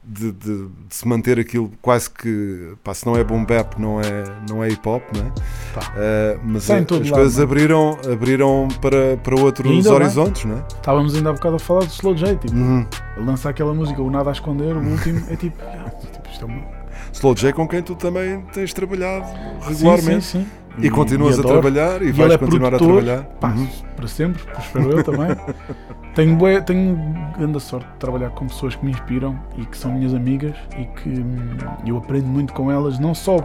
de, 0.04 0.32
de- 0.32 0.66
de 0.88 0.94
se 0.94 1.08
manter 1.08 1.38
aquilo 1.38 1.70
quase 1.80 2.10
que. 2.10 2.74
Pá, 2.84 2.92
se 2.92 3.06
não 3.06 3.16
é 3.16 3.24
boom 3.24 3.44
bap, 3.46 3.80
não 3.80 3.98
é, 3.98 4.24
não 4.50 4.62
é 4.62 4.68
hip 4.68 4.86
hop, 4.86 5.02
é? 5.16 5.72
Pá. 5.72 5.92
Eh, 5.96 6.38
mas 6.44 6.70
a- 6.70 6.82
todo 6.84 7.02
as 7.02 7.08
lado, 7.10 7.20
coisas 7.20 7.38
é? 7.38 7.42
abriram, 7.44 7.96
abriram 8.12 8.68
para, 8.82 9.16
para 9.16 9.40
outros 9.40 9.70
ainda 9.70 9.94
horizontes, 9.94 10.44
não 10.44 10.58
é? 10.58 10.64
Estávamos 10.68 11.14
ainda 11.14 11.30
há 11.30 11.32
bocado 11.32 11.56
a 11.56 11.58
falar 11.58 11.80
do 11.84 11.90
Slow 11.92 12.14
J, 12.14 12.36
tipo, 12.36 12.54
Uhum. 12.54 12.86
ele 13.16 13.24
lança 13.26 13.48
aquela 13.48 13.72
música, 13.72 14.02
o 14.02 14.10
Nada 14.10 14.28
a 14.28 14.32
Esconder, 14.32 14.76
o 14.76 14.80
último, 14.84 15.22
é 15.30 15.36
tipo, 15.36 15.56
ah, 15.64 15.88
tipo, 15.90 16.28
isto 16.30 16.44
é 16.44 16.46
uma. 16.46 16.79
Slow 17.12 17.34
J 17.34 17.52
com 17.52 17.66
quem 17.68 17.82
tu 17.82 17.94
também 17.94 18.40
tens 18.52 18.72
trabalhado 18.72 19.26
regularmente. 19.66 20.24
Sim, 20.24 20.40
sim, 20.40 20.44
sim. 20.44 20.46
E, 20.78 20.88
continuas 20.88 21.36
a 21.36 21.40
adoro. 21.40 21.60
trabalhar 21.60 22.00
e, 22.00 22.06
E 22.08 22.12
vais 22.12 22.32
é 22.32 22.38
continuar 22.38 22.70
produtor, 22.70 22.98
a 23.00 23.02
trabalhar. 23.04 23.24
pá, 23.40 23.48
Uhum. 23.48 23.68
para 23.96 24.06
sempre, 24.06 24.42
espero 24.58 24.90
eu 24.92 25.02
também. 25.04 25.28
tenho, 26.14 26.36
bué- 26.36 26.60
tenho 26.60 26.96
grande 27.36 27.60
sorte 27.60 27.86
de 27.88 27.94
trabalhar 27.98 28.30
com 28.30 28.46
pessoas 28.46 28.76
que 28.76 28.84
me 28.84 28.92
inspiram 28.92 29.38
e 29.58 29.66
que 29.66 29.76
são 29.76 29.92
minhas 29.92 30.14
amigas 30.14 30.54
e 30.78 30.84
que 30.84 31.08
hum, 31.08 31.56
eu 31.84 31.96
aprendo 31.98 32.26
muito 32.28 32.52
com 32.54 32.70
elas, 32.70 32.98
não 32.98 33.14
só 33.14 33.36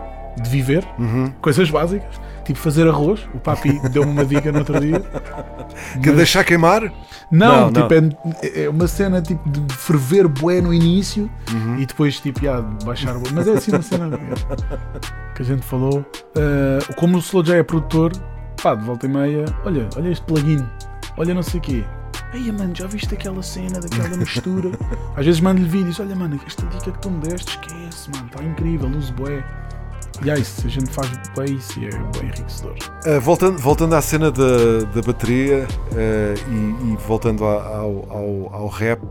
de 0.42 0.50
viver, 0.50 0.86
Uhum. 1.00 1.32
coisas 1.42 1.70
básicas, 1.70 2.16
tipo 2.46 2.60
fazer 2.60 2.88
arroz. 2.88 3.28
O 3.34 3.40
papi 3.40 3.80
deu-me 3.92 4.12
uma 4.12 4.26
dica 4.26 4.52
no 4.52 4.60
outro 4.60 4.80
dia. 4.80 5.00
Que 6.02 6.08
Mas- 6.08 6.16
deixar 6.18 6.44
queimar? 6.44 6.82
Não, 7.32 7.72
Não, 7.72 7.88
tipo, 7.90 7.94
É, 8.44 8.64
é 8.66 8.70
uma 8.70 8.88
cena 8.88 9.22
tipo 9.22 9.50
de 9.50 9.74
ferver 9.74 10.28
bué 10.28 10.62
no 10.62 10.74
início 10.74 11.30
Uhum. 11.52 11.80
e 11.80 11.86
depois 11.86 12.20
tipo, 12.20 12.42
já, 12.44 12.62
baixar 12.62 13.14
bué. 13.16 13.30
Mas 13.34 13.48
é 13.48 13.52
assim 13.54 13.72
uma 13.72 13.82
cena 13.82 14.18
que 15.36 15.42
a 15.42 15.46
gente 15.46 15.64
falou. 15.66 16.00
Uh, 16.36 16.94
como 16.96 17.18
o 17.18 17.20
Slow 17.20 17.44
J 17.44 17.58
é 17.60 17.64
produtor, 17.64 18.12
pá, 18.62 18.76
de 18.76 18.84
volta 18.86 19.06
e 19.06 19.10
meia, 19.10 19.46
olha, 19.66 19.88
olha 19.98 20.10
este 20.10 20.24
plugin, 20.26 20.64
olha 21.18 21.34
não 21.34 21.42
sei 21.44 21.60
o 21.60 21.64
quê. 21.64 21.84
Aí, 22.34 22.52
mano, 22.52 22.74
já 22.76 22.86
viste 22.88 23.14
aquela 23.14 23.42
cena, 23.42 23.80
daquela 23.80 24.18
mistura? 24.18 24.70
Às 25.16 25.26
vezes 25.26 25.40
mando-lhe 25.42 25.68
vídeos, 25.70 26.00
olha, 26.00 26.16
mano, 26.16 26.40
esta 26.46 26.66
dica 26.68 26.92
que 26.92 27.00
tu 27.00 27.10
me 27.10 27.20
deste, 27.20 27.50
esquece, 27.58 28.10
mano, 28.14 28.28
está 28.32 28.44
incrível, 28.44 28.90
uso 28.90 29.14
bué. 29.14 29.44
E 30.24 30.30
é 30.30 30.40
isso, 30.40 30.66
a 30.66 30.70
gente 30.70 30.90
faz 30.92 31.10
bué 31.36 31.46
isso 31.46 31.80
e 31.80 31.86
é 31.88 31.90
bem 31.90 32.24
enriquecedor. 32.30 32.76
Uh, 33.06 33.20
voltando, 33.20 33.58
voltando 33.60 33.96
à 33.96 34.02
cena 34.02 34.32
da, 34.32 34.84
da 34.94 35.02
bateria 35.02 35.68
uh, 35.92 36.52
e, 36.52 36.94
e 36.94 36.98
voltando 37.08 37.46
a- 37.46 37.64
ao, 37.78 38.06
ao, 38.10 38.54
ao 38.54 38.68
rap, 38.68 39.02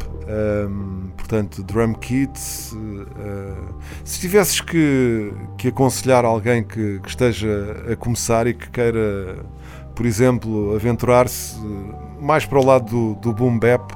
um, 0.71 1.09
portanto, 1.17 1.63
drum 1.63 1.93
kits, 1.95 2.73
uh, 2.73 3.75
se 4.05 4.21
tivesses 4.21 4.61
que, 4.61 5.33
que 5.59 5.69
aconselhar 5.69 6.25
alguém 6.25 6.63
que, 6.65 6.99
que 7.01 7.09
esteja 7.09 7.77
a 7.93 7.97
começar 7.97 8.47
e 8.47 8.55
que 8.55 8.71
queira, 8.71 9.37
por 9.95 10.07
exemplo, 10.07 10.75
aventurar-se 10.75 11.57
mais 12.21 12.47
para 12.47 12.59
o 12.59 12.65
lado 12.65 12.87
do, 12.91 13.15
do 13.21 13.33
boom 13.35 13.59
bap, 13.59 13.93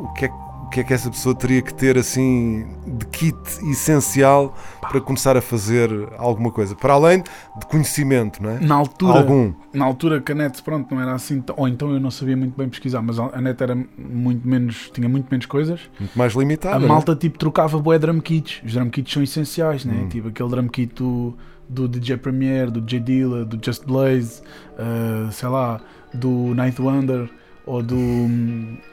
o 0.00 0.12
que 0.14 0.26
é 0.26 0.28
que 0.28 0.47
o 0.68 0.70
que 0.70 0.80
é 0.80 0.84
que 0.84 0.92
essa 0.92 1.08
pessoa 1.08 1.34
teria 1.34 1.62
que 1.62 1.72
ter 1.72 1.96
assim 1.96 2.66
de 2.86 3.06
kit 3.06 3.38
essencial 3.70 4.54
para 4.82 5.00
começar 5.00 5.34
a 5.34 5.40
fazer 5.40 5.90
alguma 6.18 6.50
coisa? 6.50 6.76
Para 6.76 6.92
além 6.92 7.22
de 7.22 7.66
conhecimento, 7.70 8.42
não 8.42 8.50
é? 8.50 8.60
Na 8.60 8.74
altura, 8.74 9.18
Algum. 9.18 9.54
na 9.72 9.86
altura 9.86 10.20
que 10.20 10.30
a 10.30 10.34
net 10.34 10.62
pronto, 10.62 10.94
não 10.94 11.00
era 11.00 11.14
assim, 11.14 11.42
ou 11.56 11.66
então 11.66 11.90
eu 11.90 11.98
não 11.98 12.10
sabia 12.10 12.36
muito 12.36 12.54
bem 12.54 12.68
pesquisar, 12.68 13.00
mas 13.00 13.18
a 13.18 13.40
net 13.40 13.62
era 13.62 13.74
muito 13.74 14.46
menos, 14.46 14.90
tinha 14.92 15.08
muito 15.08 15.26
menos 15.30 15.46
coisas. 15.46 15.80
Muito 15.98 16.18
mais 16.18 16.34
limitado. 16.34 16.76
A 16.76 16.78
não 16.80 16.84
é? 16.84 16.88
malta 16.88 17.16
tipo 17.16 17.38
trocava 17.38 17.78
bué 17.78 17.98
drum 17.98 18.20
kits. 18.20 18.60
Os 18.62 18.74
drum 18.74 18.90
kits 18.90 19.10
são 19.10 19.22
essenciais, 19.22 19.86
né? 19.86 20.02
Hum. 20.02 20.08
Tipo 20.10 20.28
aquele 20.28 20.50
drum 20.50 20.68
kit 20.68 20.94
do, 20.94 21.34
do 21.66 21.88
DJ 21.88 22.18
Premier, 22.18 22.70
do 22.70 22.82
J 22.82 23.00
Dilla, 23.00 23.42
do 23.42 23.58
Just 23.64 23.86
Blaze, 23.86 24.42
uh, 24.74 25.32
sei 25.32 25.48
lá, 25.48 25.80
do 26.12 26.54
Ninth 26.54 26.78
Wonder 26.78 27.30
ou 27.68 27.82
do, 27.82 27.96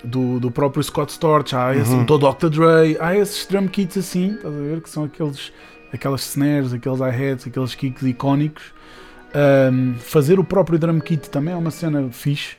do, 0.04 0.40
do 0.40 0.52
próprio 0.52 0.84
Scott 0.84 1.12
Storch, 1.12 1.56
há 1.56 1.76
esse, 1.76 1.92
Uhum. 1.92 2.06
do 2.06 2.18
Dr. 2.18 2.48
Dre, 2.50 2.98
há 3.00 3.16
esses 3.16 3.46
drum 3.48 3.68
kits 3.68 3.98
assim, 3.98 4.34
estás 4.36 4.54
a 4.54 4.58
ver? 4.58 4.82
Que 4.82 4.90
são 4.90 5.04
aqueles, 5.06 5.52
aquelas 5.94 6.22
snares, 6.30 6.74
aqueles 6.74 7.00
hi-hats, 7.00 7.48
aqueles 7.48 7.74
kicks 7.76 8.04
icónicos. 8.04 8.64
Um, 9.34 9.96
fazer 9.98 10.40
o 10.40 10.44
próprio 10.44 10.78
drum 10.80 11.00
kit 11.00 11.30
também 11.30 11.54
é 11.54 11.58
uma 11.58 11.72
cena 11.72 12.08
fixe, 12.12 12.56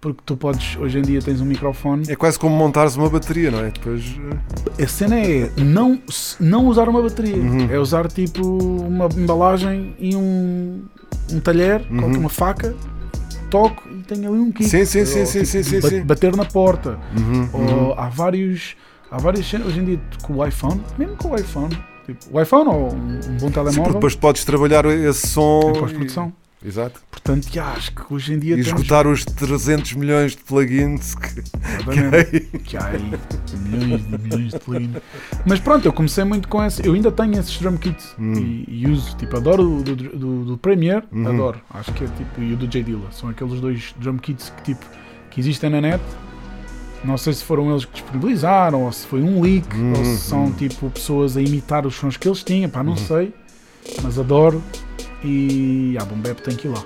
porque 0.00 0.20
tu 0.24 0.36
podes, 0.36 0.76
hoje 0.76 0.98
em 0.98 1.02
dia 1.02 1.20
tens 1.20 1.40
um 1.40 1.44
microfone. 1.44 2.04
É 2.08 2.16
quase 2.16 2.38
como 2.38 2.54
montares 2.56 2.96
uma 2.96 3.08
bateria, 3.10 3.50
não 3.50 3.60
é? 3.60 3.70
Depois. 3.70 4.02
eh, 4.78 4.84
A 4.84 4.86
cena 4.88 5.18
é 5.20 5.50
não, 5.58 5.98
não 6.40 6.66
usar 6.66 6.88
uma 6.88 7.02
bateria, 7.02 7.36
Uhum. 7.36 7.68
é 7.70 7.78
usar 7.78 8.08
tipo 8.08 8.42
uma 8.46 9.06
embalagem 9.16 9.94
e 9.98 10.14
um, 10.16 10.82
um 11.32 11.40
talher 11.40 11.82
Uhum. 11.90 12.18
uma 12.20 12.28
faca, 12.30 12.74
toco 13.54 13.88
e 13.88 14.02
tenho 14.02 14.28
ali 14.32 14.40
um 14.40 14.50
kick. 14.50 14.68
Sim, 14.68 14.84
sim, 14.84 15.04
sim, 15.04 15.20
Ou, 15.20 15.26
sim, 15.26 15.32
tipo, 15.40 15.46
sim, 15.46 15.62
sim, 15.62 15.80
ba- 15.80 15.88
sim. 15.88 16.02
Bater 16.02 16.36
na 16.36 16.44
porta. 16.44 16.98
Uhum, 17.16 17.48
Ou 17.52 17.60
uhum. 17.60 17.94
há 17.96 18.08
vários. 18.08 18.74
Há 19.10 19.18
várias 19.18 19.46
cenas 19.46 19.68
hoje 19.68 19.78
em 19.78 19.84
dia 19.84 20.00
com 20.22 20.34
o 20.34 20.44
iPhone, 20.46 20.80
mesmo 20.98 21.16
com 21.16 21.28
o 21.30 21.36
iPhone. 21.36 21.78
Tipo, 22.04 22.18
o 22.36 22.40
iPhone 22.42 22.68
ou 22.68 22.92
um, 22.92 22.96
um 22.96 23.36
bom 23.38 23.46
Sim, 23.46 23.50
telemóvel. 23.50 23.82
porque 23.82 23.92
depois 23.94 24.14
podes 24.16 24.44
trabalhar 24.44 24.84
esse 24.86 25.28
som. 25.28 25.60
Em 25.70 25.78
pós-produção. 25.80 26.32
Exato. 26.64 26.98
Portanto, 27.10 27.46
já, 27.52 27.72
acho 27.72 27.92
que 27.94 28.02
hoje 28.12 28.32
em 28.32 28.38
dia 28.38 28.54
E 28.56 28.62
temos- 28.64 28.80
esgotar 28.80 29.06
os 29.06 29.22
300 29.24 29.92
milhões 29.94 30.32
de 30.32 30.38
plugins 30.38 31.14
que, 31.14 31.42
que 32.60 32.76
há 32.76 32.86
aí 32.86 33.02
milhões 33.68 34.02
e 34.02 34.18
milhões 34.18 34.52
de 34.52 34.58
plugins. 34.60 34.90
Mas 35.44 35.60
pronto, 35.60 35.84
eu 35.86 35.92
comecei 35.92 36.24
muito 36.24 36.48
com 36.48 36.64
esse. 36.64 36.84
Eu 36.86 36.94
ainda 36.94 37.12
tenho 37.12 37.38
esses 37.38 37.58
drum 37.58 37.76
kits 37.76 38.14
e, 38.18 38.64
e 38.66 38.86
uso. 38.88 39.14
Tipo, 39.16 39.36
adoro 39.36 39.78
o 39.78 39.82
do, 39.82 39.94
do, 39.94 40.44
do 40.44 40.58
Premiere, 40.58 41.04
Hum. 41.12 41.22
Uhum. 41.24 41.28
adoro. 41.34 41.60
Acho 41.70 41.92
que 41.92 42.04
é 42.04 42.06
tipo. 42.06 42.40
E 42.42 42.52
o 42.54 42.56
do 42.56 42.66
J 42.66 42.82
Dilla. 42.82 43.12
São 43.12 43.28
aqueles 43.28 43.60
dois 43.60 43.94
drum 43.98 44.16
kits 44.16 44.50
que, 44.56 44.62
tipo, 44.74 44.86
que 45.30 45.40
existem 45.40 45.68
na 45.70 45.80
net. 45.82 46.02
Não 47.04 47.18
sei 47.18 47.34
se 47.34 47.44
foram 47.44 47.70
eles 47.70 47.84
que 47.84 47.92
disponibilizaram 47.92 48.84
ou 48.84 48.90
se 48.92 49.06
foi 49.06 49.20
um 49.20 49.42
leak 49.42 49.68
ou 49.76 49.82
Uhum. 49.98 50.04
se 50.04 50.16
são 50.22 50.50
tipo 50.52 50.88
pessoas 50.90 51.36
a 51.36 51.42
imitar 51.42 51.86
os 51.86 51.94
sons 51.94 52.16
que 52.16 52.26
eles 52.26 52.42
tinham. 52.42 52.70
Pá, 52.70 52.82
não 52.82 52.92
Uhum. 52.92 52.96
sei. 52.98 53.34
Mas 54.02 54.18
adoro. 54.18 54.62
E 55.24 55.96
a 55.98 56.04
Bombep 56.04 56.42
tem 56.42 56.54
que 56.54 56.68
ir 56.68 56.70
lá. 56.70 56.84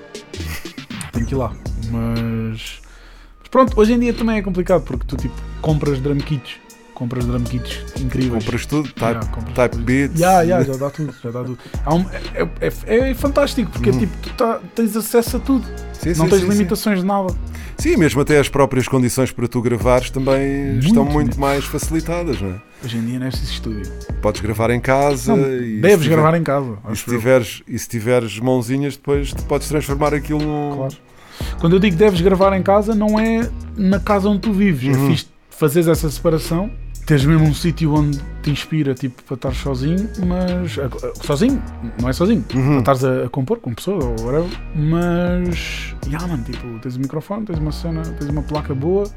Tem 1.13 1.25
que 1.25 1.35
ir 1.35 1.37
lá. 1.37 1.53
Mas. 1.91 2.81
Mas 3.41 3.49
pronto, 3.51 3.81
hoje 3.81 3.95
em 3.95 3.99
dia 3.99 4.15
também 4.15 4.39
é 4.39 4.43
complicado 4.43 4.85
porque 4.85 5.05
tu 5.07 5.17
tipo 5.17 5.35
compras 5.61 5.99
drum 6.01 6.19
kits, 6.19 6.61
compras 6.99 7.25
drum 7.25 7.45
kits 7.45 7.81
incríveis. 8.01 8.45
compras 8.45 8.67
tudo, 8.67 8.89
type, 8.89 9.05
Yeah, 9.05 9.27
compras 9.29 9.55
type 9.55 9.77
beats. 9.85 10.21
Ya, 10.21 10.43
ya, 10.43 10.63
já 10.65 10.73
dá 10.77 10.91
tudo, 10.91 11.15
já 11.23 11.31
dá 11.31 11.45
tudo. 11.45 11.59
Um- 11.87 12.05
é, 12.35 12.49
é- 12.67 13.11
é 13.11 13.15
fantástico 13.15 13.71
porque 13.71 13.91
Uhum. 13.91 13.99
tipo, 14.01 14.13
tu 14.23 14.31
tá- 14.31 14.61
tens 14.75 14.97
acesso 14.97 15.37
a 15.37 15.41
tudo. 15.41 15.65
Sim, 15.93 16.09
não 16.11 16.25
sim, 16.25 16.29
tens 16.31 16.41
sim, 16.43 16.49
limitações 16.49 17.01
de 17.01 17.07
nada. 17.07 17.33
Sim, 17.79 17.97
mesmo 17.97 18.21
até 18.21 18.39
as 18.41 18.49
próprias 18.49 18.89
condições 18.89 19.31
para 19.31 19.47
tu 19.47 19.63
gravares 19.63 20.11
também 20.11 20.73
Muito 20.73 20.87
estão 20.89 21.05
muito 21.05 21.29
mesmo. 21.29 21.41
mais 21.41 21.65
facilitadas, 21.65 22.41
não 22.41 22.51
é? 22.51 22.55
Hoje 22.85 22.97
em 22.99 23.05
dia 23.05 23.19
não 23.21 23.27
é 23.27 23.31
preciso 23.31 23.53
estúdio. 23.53 23.93
Podes 24.21 24.41
gravar 24.41 24.71
em 24.71 24.81
casa 24.81 25.37
Não, 25.37 25.45
e 25.63 25.81
deves 25.81 26.03
tiver- 26.03 26.17
gravar 26.17 26.37
em 26.37 26.43
casa. 26.43 26.77
E 26.91 26.97
se, 26.97 27.05
tiveres, 27.05 27.63
e 27.69 27.79
se 27.79 27.89
tiveres 27.89 28.39
mãozinhas, 28.41 28.97
depois 28.97 29.33
tu 29.33 29.43
podes 29.45 29.69
transformar 29.69 30.13
aquilo 30.15 30.41
num. 30.41 30.77
Claro. 30.77 30.95
Quando 31.61 31.75
eu 31.77 31.79
digo 31.79 31.95
deves 31.97 32.21
gravar 32.21 32.53
em 32.57 32.63
casa, 32.65 32.95
não 32.97 33.17
é 33.19 33.49
na 33.77 34.01
casa 34.01 34.29
onde 34.29 34.41
tu 34.41 34.53
vives. 34.53 34.97
Uhum. 34.97 35.07
É 35.07 35.11
fixe 35.11 35.27
fazeres 35.51 35.89
essa 35.89 36.09
separação, 36.11 36.71
teres 37.09 37.25
mesmo 37.25 37.47
um 37.47 37.55
sítio 37.55 37.95
onde 37.95 38.21
te 38.43 38.51
inspira 38.51 38.95
tipo, 38.95 39.23
para 39.23 39.35
estar 39.35 39.55
sozinho, 39.55 40.11
mas. 40.27 40.77
sozinho, 41.25 41.63
não 41.99 42.11
é 42.11 42.13
sozinho. 42.13 42.45
Uhum. 42.55 42.83
Para 42.83 42.93
estares 42.93 43.05
a, 43.05 43.25
a 43.25 43.29
compor 43.31 43.59
com 43.61 43.73
pessoa 43.73 44.05
ou 44.05 44.27
whatever. 44.27 44.51
Mas. 44.77 45.95
Ya, 46.07 46.21
mano, 46.27 46.45
tipo, 46.45 46.79
tens 46.81 46.99
um 46.99 47.01
microfone, 47.01 47.47
tens 47.47 47.59
uma 47.59 47.73
cena, 47.73 48.03
tens 48.03 48.29
uma 48.29 48.43
placa 48.43 48.75
boa, 48.75 49.11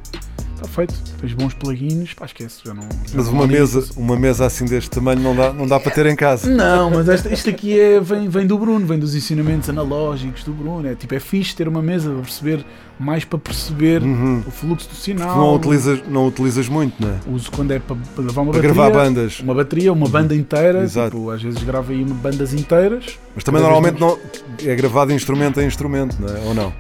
está 0.62 0.68
feito. 0.68 0.94
Tens 1.20 1.34
bons 1.34 1.54
plugins, 1.54 2.14
pá, 2.14 2.26
esquece, 2.26 2.60
já 2.64 2.74
não. 2.74 2.84
já 2.84 2.90
Mas 3.16 3.26
não 3.28 3.34
uma 3.34 3.48
mesa, 3.48 3.84
uma 3.98 4.16
mesa 4.18 4.46
assim 4.46 4.66
deste 4.66 4.90
tamanho 4.90 5.20
não 5.22 5.36
dá, 5.36 5.52
não 5.54 5.68
dá 5.68 5.80
para 5.80 5.92
ter 5.92 6.06
em 6.06 6.16
casa. 6.16 6.50
Não, 6.50 6.90
mas 6.92 7.10
esta, 7.10 7.34
isto 7.34 7.50
aqui 7.50 7.80
é, 7.80 8.00
vem, 8.00 8.30
vem 8.30 8.46
do 8.46 8.58
Bruno, 8.58 8.86
vem 8.86 9.00
dos 9.00 9.16
ensinamentos 9.16 9.70
analógicos 9.70 10.44
do 10.44 10.54
Bruno. 10.54 10.88
É 10.88 10.96
tipo, 10.96 11.14
é 11.16 11.20
fixe 11.20 11.56
ter 11.56 11.68
uma 11.68 11.82
mesa 11.82 12.10
para 12.12 12.22
perceber, 12.22 12.66
mais 13.00 13.24
para 13.26 13.40
perceber 13.40 14.02
Uhum. 14.04 14.44
o 14.48 14.52
fluxo 14.52 14.90
do 14.90 14.96
sinal. 14.96 15.36
Não 15.38 15.56
utilizas, 15.56 16.02
não 16.08 16.28
utilizas 16.28 16.68
muito, 16.68 16.94
não 17.00 17.10
é? 17.10 17.16
Uso 17.28 17.52
quando 17.52 17.72
é 17.72 17.80
para, 17.80 17.96
para 18.16 18.24
gravar 18.24 18.42
uma 18.42 18.52
Para 18.52 18.62
bateria. 18.62 18.74
gravar 18.84 19.04
bandas. 19.06 19.40
Uma 19.40 19.54
bateria, 19.56 19.94
uma 19.94 20.08
banda 20.08 20.36
inteira. 20.36 20.84
Exato. 20.84 21.16
Tipo, 21.16 21.30
às 21.32 21.42
vezes 21.42 21.64
gravo 21.64 21.92
aí 21.92 22.04
bandas 22.04 22.54
inteiras. 22.54 23.18
Mas 23.36 23.44
também 23.44 23.62
normalmente 23.62 24.00
não, 24.00 24.18
é 24.64 24.76
gravado 24.76 25.12
instrumento 25.14 25.60
a 25.60 25.64
instrumento, 25.64 26.18
não 26.20 26.28
é? 26.36 26.40
Ou 26.48 26.54
não? 26.54 26.74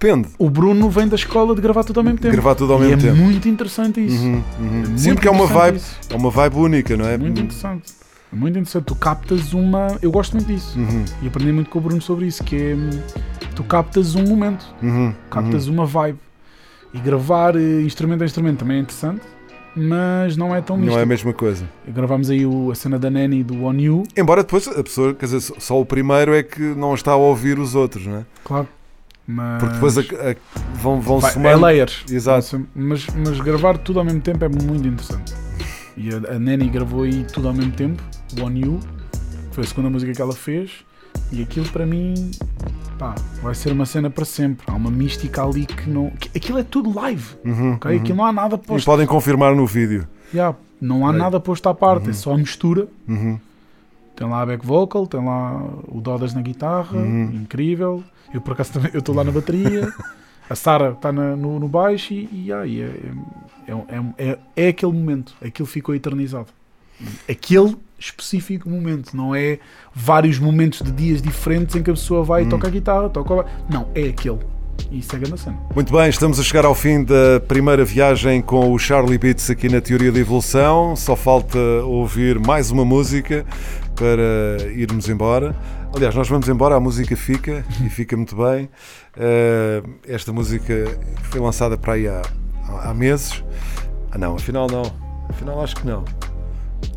Depende. 0.00 0.28
O 0.38 0.48
Bruno 0.48 0.88
vem 0.88 1.06
da 1.06 1.14
escola 1.14 1.54
de 1.54 1.60
gravar 1.60 1.84
tudo 1.84 2.00
ao 2.00 2.04
mesmo 2.04 2.18
tempo. 2.18 2.32
Gravar 2.32 2.54
tudo 2.54 2.72
ao 2.72 2.78
E 2.82 2.86
mesmo 2.88 3.02
é 3.06 3.10
tempo. 3.12 3.22
muito 3.22 3.46
interessante 3.46 4.00
isso. 4.04 4.24
Uhum, 4.24 4.42
uhum. 4.58 4.82
É 4.84 4.88
muito 4.88 5.14
porque 5.14 5.28
é 5.28 5.30
uma 5.30 5.46
vibe, 5.46 5.76
isso. 5.76 5.96
é 6.08 6.16
uma 6.16 6.30
vibe 6.30 6.56
única, 6.56 6.96
não 6.96 7.06
é? 7.06 7.18
Muito 7.18 7.38
interessante. 7.40 7.92
É 8.32 8.36
Muito 8.36 8.58
interessante. 8.58 8.84
Tu 8.84 8.94
captas 8.94 9.52
uma. 9.52 9.98
Eu 10.00 10.10
gosto 10.10 10.32
muito 10.34 10.46
disso. 10.46 10.78
Uhum, 10.78 11.04
E 11.20 11.26
aprendi 11.28 11.52
muito 11.52 11.68
com 11.68 11.78
o 11.78 11.82
Bruno 11.82 12.00
sobre 12.00 12.26
isso, 12.26 12.42
que 12.42 12.56
é 12.56 12.76
tu 13.54 13.62
captas 13.62 14.14
um 14.14 14.22
momento, 14.24 14.64
uhum, 14.82 15.12
captas 15.30 15.66
uma 15.68 15.84
vibe. 15.84 16.18
E 16.94 16.98
gravar 16.98 17.54
eh, 17.56 17.82
instrumento 17.82 18.22
a 18.22 18.24
instrumento 18.24 18.58
também 18.60 18.78
é 18.78 18.80
interessante, 18.80 19.20
mas 19.76 20.34
não 20.36 20.54
é 20.54 20.62
tão 20.62 20.76
uhum. 20.76 20.86
Não 20.86 20.98
é 20.98 21.02
a 21.02 21.06
mesma 21.06 21.34
coisa. 21.34 21.64
Gravámos 21.86 22.30
aí 22.30 22.46
o- 22.46 22.70
a 22.70 22.74
cena 22.74 22.98
da 22.98 23.10
Nanny 23.10 23.42
do 23.44 23.64
On 23.64 23.74
You, 23.74 24.04
Embora 24.16 24.42
depois 24.42 24.66
a 24.66 24.82
pessoa, 24.82 25.12
quer 25.14 25.26
dizer, 25.26 25.40
só 25.58 25.78
o 25.78 25.84
primeiro 25.84 26.32
é 26.34 26.42
que 26.42 26.60
não 26.62 26.94
está 26.94 27.12
a 27.12 27.16
ouvir 27.16 27.58
os 27.58 27.74
outros, 27.74 28.06
não 28.06 28.16
é? 28.16 28.24
claro. 28.42 28.66
Mas 29.32 29.60
Porque 29.60 29.74
depois 29.74 29.98
a- 29.98 30.00
a- 30.00 30.36
vão, 30.74 31.00
vão 31.00 31.18
Vai- 31.20 31.30
é 31.30 31.34
somando. 31.34 31.60
layers. 31.60 32.04
Exato. 32.10 32.66
Mas, 32.74 33.06
mas 33.08 33.40
gravar 33.40 33.78
tudo 33.78 33.98
ao 33.98 34.04
mesmo 34.04 34.20
tempo 34.20 34.44
é 34.44 34.48
muito 34.48 34.86
interessante. 34.88 35.34
E 35.96 36.08
a, 36.12 36.34
a 36.34 36.38
Nanny 36.38 36.68
gravou 36.68 37.02
aí 37.04 37.24
tudo 37.24 37.48
ao 37.48 37.54
mesmo 37.54 37.72
tempo, 37.72 38.02
o 38.40 38.44
On 38.44 38.50
You, 38.50 38.80
foi 39.52 39.64
a 39.64 39.66
segunda 39.66 39.90
música 39.90 40.12
que 40.12 40.22
ela 40.22 40.32
fez, 40.32 40.70
e 41.32 41.42
aquilo 41.42 41.68
para 41.68 41.84
mim 41.84 42.30
pá, 42.98 43.14
vai 43.42 43.54
ser 43.54 43.72
uma 43.72 43.84
cena 43.86 44.08
para 44.10 44.24
sempre. 44.24 44.64
Há 44.68 44.74
uma 44.74 44.90
mística 44.90 45.42
ali 45.44 45.66
que 45.66 45.88
não. 45.88 46.12
aquilo 46.34 46.58
é 46.58 46.62
tudo 46.62 46.92
live. 46.94 47.24
Uhum, 47.44 47.74
ok? 47.74 47.90
uhum. 47.96 48.00
Aquilo 48.02 48.16
não 48.18 48.24
há 48.26 48.32
nada 48.32 48.56
E 48.62 48.66
posto. 48.66 48.86
podem 48.86 49.06
confirmar 49.06 49.54
no 49.54 49.66
vídeo. 49.66 50.06
Yeah, 50.32 50.56
não 50.80 51.04
há 51.06 51.08
Right. 51.10 51.18
nada 51.22 51.40
posto 51.40 51.68
à 51.68 51.74
parte, 51.74 52.10
é 52.10 52.12
só 52.12 52.32
a 52.34 52.38
mistura. 52.38 52.86
Uhum. 53.08 53.38
Tem 54.20 54.28
lá 54.28 54.42
a 54.42 54.46
back 54.46 54.66
vocal, 54.66 55.06
tem 55.06 55.24
lá 55.24 55.64
o 55.88 55.98
Dodas 55.98 56.34
na 56.34 56.42
guitarra, 56.42 56.98
Uhum. 56.98 57.30
incrível. 57.32 58.04
Eu 58.34 58.42
por 58.42 58.52
acaso 58.52 58.74
também 58.74 58.90
estou 58.94 59.14
lá 59.14 59.24
na 59.24 59.32
bateria. 59.32 59.90
a 60.50 60.54
Sara 60.54 60.90
está 60.90 61.10
no, 61.10 61.58
no 61.58 61.66
baixo 61.66 62.12
e, 62.12 62.28
e, 62.30 62.52
ah, 62.52 62.66
e 62.66 62.82
é, 62.82 62.92
é, 63.66 63.72
é, 63.72 64.30
é, 64.32 64.38
é 64.56 64.68
aquele 64.68 64.92
momento. 64.92 65.34
Aquilo 65.42 65.66
ficou 65.66 65.94
eternizado. 65.94 66.48
Aquele 67.26 67.78
específico 67.98 68.68
momento, 68.68 69.16
não 69.16 69.34
é 69.34 69.58
vários 69.94 70.38
momentos 70.38 70.82
de 70.82 70.92
dias 70.92 71.22
diferentes 71.22 71.74
em 71.74 71.82
que 71.82 71.88
a 71.88 71.94
pessoa 71.94 72.22
vai 72.22 72.42
e 72.42 72.44
Uhum. 72.44 72.50
toca 72.50 72.68
a 72.68 72.70
guitarra, 72.70 73.08
toca 73.08 73.32
o... 73.32 73.44
Não, 73.70 73.88
é 73.94 74.02
aquele. 74.02 74.40
E 74.90 74.98
isso 74.98 75.16
é 75.16 75.36
cena. 75.36 75.58
Muito 75.74 75.92
bem, 75.92 76.08
estamos 76.10 76.38
a 76.38 76.42
chegar 76.42 76.64
ao 76.66 76.74
fim 76.74 77.04
da 77.04 77.40
primeira 77.48 77.84
viagem 77.84 78.42
com 78.42 78.70
o 78.72 78.78
Charlie 78.78 79.18
Beats 79.18 79.48
aqui 79.48 79.68
na 79.68 79.80
Teoria 79.80 80.12
da 80.12 80.18
Evolução. 80.18 80.94
Só 80.96 81.16
falta 81.16 81.58
ouvir 81.84 82.38
mais 82.38 82.70
uma 82.70 82.84
música 82.84 83.46
para 84.00 84.70
irmos 84.72 85.10
embora. 85.10 85.54
Aliás, 85.94 86.14
nós 86.14 86.26
vamos 86.26 86.48
embora, 86.48 86.74
a 86.74 86.80
música 86.80 87.14
fica 87.14 87.62
e 87.84 87.90
fica 87.90 88.16
muito 88.16 88.34
bem. 88.34 88.70
Eh, 89.14 89.82
esta 90.08 90.32
música 90.32 90.72
foi 91.24 91.38
lançada 91.38 91.76
para 91.76 91.92
aí 91.92 92.08
há, 92.08 92.22
há 92.82 92.94
meses. 92.94 93.44
Ah, 94.10 94.16
não, 94.16 94.36
afinal 94.36 94.66
não. 94.70 94.82
Afinal, 95.28 95.62
acho 95.62 95.76
que 95.76 95.86
não. 95.86 96.02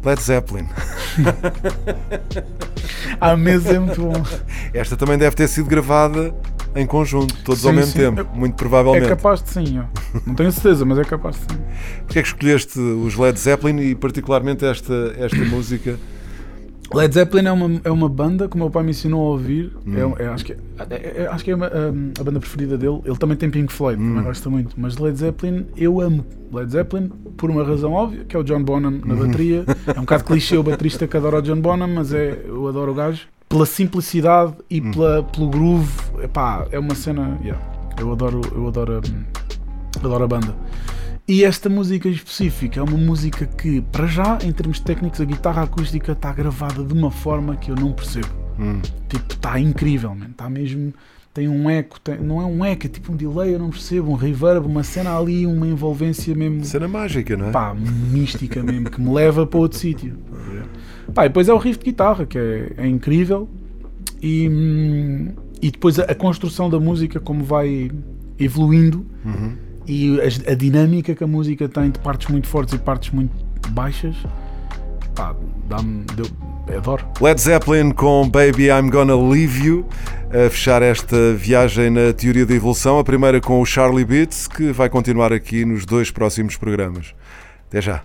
Led 0.06 0.22
Zeppelin. 0.22 0.66
Há 3.20 3.36
meses 3.36 3.68
é 3.68 3.80
muito 3.80 4.02
bom. 4.02 4.14
Esta 4.74 4.96
também 4.96 5.18
deve 5.18 5.36
ter 5.36 5.50
sido 5.50 5.68
gravada 5.68 6.34
em 6.74 6.86
conjunto, 6.86 7.36
todos 7.44 7.66
ao 7.66 7.72
Sim, 7.72 7.78
mesmo 7.80 7.92
sim. 7.92 7.98
tempo, 8.00 8.26
muito 8.34 8.54
É 8.54 8.58
provavelmente. 8.58 9.08
capaz 9.10 9.44
de 9.44 9.50
sim, 9.50 9.84
não 10.26 10.34
tenho 10.34 10.52
certeza, 10.52 10.84
mas 10.86 10.98
é 10.98 11.04
capaz 11.04 11.36
de 11.36 11.42
sim. 11.42 11.60
Porquê 12.06 12.20
é 12.20 12.22
que 12.22 12.28
escolheste 12.30 12.80
os 12.80 13.16
Led 13.16 13.38
Zeppelin 13.40 13.80
e 13.80 13.94
particularmente 13.94 14.66
esta, 14.66 15.14
esta 15.20 15.38
música? 15.46 16.00
Led 16.92 17.14
Zeppelin 17.14 17.46
é 17.48 17.52
uma, 17.52 17.82
é 17.84 17.92
uma 17.92 18.10
banda 18.10 18.48
que 18.48 18.56
o 18.56 18.60
meu 18.60 18.70
pai 18.70 18.84
me 18.84 18.92
ensinou 18.92 19.22
a 19.28 19.32
ouvir. 19.32 19.72
Hum. 19.86 20.14
É, 20.20 20.24
é- 20.24 20.28
acho 20.28 20.46
que, 20.46 20.52
é, 20.54 20.58
é- 21.24 21.28
acho 21.28 21.44
que 21.44 21.52
é 21.52 21.56
uma- 21.56 21.68
a, 21.68 22.20
a 22.20 22.24
banda 22.24 22.40
preferida 22.40 22.78
dele. 22.78 23.02
Ele 23.06 23.16
também 23.18 23.36
tem 23.38 23.50
Pink 23.50 23.72
Floyd, 23.74 24.02
Hum. 24.02 24.10
também 24.10 24.24
gosta 24.24 24.50
muito. 24.50 24.76
Mas 24.80 24.98
Led 24.98 25.18
Zeppelin, 25.18 25.66
eu 25.78 26.00
amo 26.02 26.24
Led 26.52 26.72
Zeppelin 26.72 27.10
por 27.38 27.50
uma 27.50 27.64
razão 27.64 27.94
óbvia, 27.94 28.26
que 28.26 28.36
é 28.36 28.40
o 28.40 28.44
John 28.44 28.62
Bonham 28.64 28.92
Hum. 28.94 29.02
na 29.06 29.16
bateria. 29.16 29.66
É 29.88 29.98
um 29.98 30.02
bocado 30.02 30.24
clichê 30.26 30.56
o 30.58 30.64
baterista 30.64 31.08
que 31.08 31.18
adora 31.18 31.40
o 31.40 31.42
John 31.42 31.60
Bonham, 31.60 31.88
mas 31.88 32.14
é, 32.14 32.42
eu 32.46 32.68
adoro 32.68 32.92
o 32.92 32.96
gajo. 32.96 33.28
Pela 33.50 33.66
simplicidade 33.66 34.54
e 34.70 34.80
Hum. 34.82 34.92
pela, 34.92 35.24
pelo 35.24 35.50
groove, 35.50 35.90
epá, 36.22 36.68
é 36.72 36.78
uma 36.78 36.94
cena. 36.96 37.38
yeah, 37.44 37.60
eu 38.00 38.12
adoro, 38.12 38.42
eu 38.54 38.68
adoro, 38.68 39.02
hum, 39.08 39.24
adoro 40.00 40.24
a 40.24 40.28
banda. 40.28 40.56
E 41.28 41.44
esta 41.46 41.70
música 41.70 42.10
em 42.10 42.12
específico 42.12 42.78
é 42.78 42.82
uma 42.82 42.98
música 42.98 43.46
que, 43.46 43.80
para 43.82 44.06
já, 44.08 44.38
em 44.44 44.52
termos 44.52 44.80
técnicos, 44.80 45.22
a 45.22 45.26
guitarra 45.26 45.64
acústica 45.64 46.12
está 46.12 46.34
gravada 46.34 46.84
de 46.84 46.94
uma 46.94 47.10
forma 47.12 47.56
que 47.56 47.72
eu 47.72 47.76
não 47.76 47.94
percebo. 47.94 48.28
Hum. 48.60 48.82
Tipo, 49.08 49.34
está 49.34 49.58
incrível. 49.60 50.16
Está 50.30 50.50
mesmo. 50.50 50.94
Tem 51.34 51.48
um 51.48 51.68
eco, 51.70 52.00
tem- 52.00 52.20
não 52.20 52.42
é 52.42 52.46
um 52.46 52.64
eco, 52.64 52.86
é 52.86 52.90
tipo 52.90 53.12
um 53.12 53.16
delay, 53.16 53.56
eu 53.56 53.60
não 53.60 53.70
percebo, 53.72 54.12
um 54.12 54.16
reverb, 54.16 54.68
uma 54.68 54.84
cena 54.84 55.18
ali, 55.18 55.48
uma 55.48 55.66
envolvência 55.66 56.36
mesmo. 56.36 56.64
Cena 56.64 56.88
mágica, 56.88 57.36
não 57.36 57.48
é? 57.48 57.52
Pá, 57.52 57.74
mística 57.74 58.62
mesmo, 58.62 58.92
que 58.92 59.02
me 59.02 59.12
leva 59.12 59.48
para 59.48 59.60
outro 59.60 59.80
sítio. 59.80 60.16
Pá, 61.16 61.26
e 61.26 61.30
depois 61.30 61.48
é 61.50 61.54
o 61.54 61.58
riff 61.58 61.80
de 61.80 61.86
guitarra, 61.86 62.26
que 62.28 62.38
é, 62.38 62.74
é 62.78 62.88
incrível. 62.88 63.50
E, 64.22 64.48
hum, 64.48 65.30
e 65.62 65.72
depois 65.72 65.98
a, 66.00 66.04
a 66.04 66.14
construção 66.14 66.70
da 66.70 66.80
música, 66.80 67.20
como 67.20 67.44
vai 67.44 67.90
evoluindo 68.38 69.06
Uhum. 69.26 69.54
E 69.88 70.20
as- 70.22 70.42
a, 70.48 70.54
dinâmica 70.54 71.14
que 71.16 71.24
a 71.24 71.28
música 71.28 71.68
tem 71.70 71.90
de 71.92 72.00
partes 72.00 72.28
muito 72.30 72.48
fortes 72.48 72.74
e 72.74 72.78
partes 72.78 73.12
muito 73.12 73.32
baixas, 73.70 74.16
pá, 75.16 75.36
dá-me. 75.68 76.06
deu- 76.16 76.26
Adoro. 76.78 77.06
Led 77.20 77.40
Zeppelin 77.42 77.92
com 77.92 78.28
Baby 78.30 78.70
I'm 78.70 78.90
Gonna 78.90 79.16
Leave 79.18 79.66
You 79.68 79.86
a 80.30 80.50
fechar 80.50 80.82
esta 80.82 81.34
viagem 81.34 81.90
na 81.90 82.14
teoria 82.14 82.46
da 82.46 82.54
evolução. 82.56 82.98
A 83.00 83.04
primeira 83.04 83.42
com 83.42 83.60
o 83.62 83.66
Charlie 83.66 84.06
Beats, 84.06 84.48
que 84.48 84.72
vai 84.72 84.90
continuar 84.90 85.34
aqui 85.34 85.66
nos 85.66 85.86
dois 85.86 86.10
próximos 86.10 86.56
programas. 86.56 87.14
Até 87.68 87.82
já. 87.82 88.02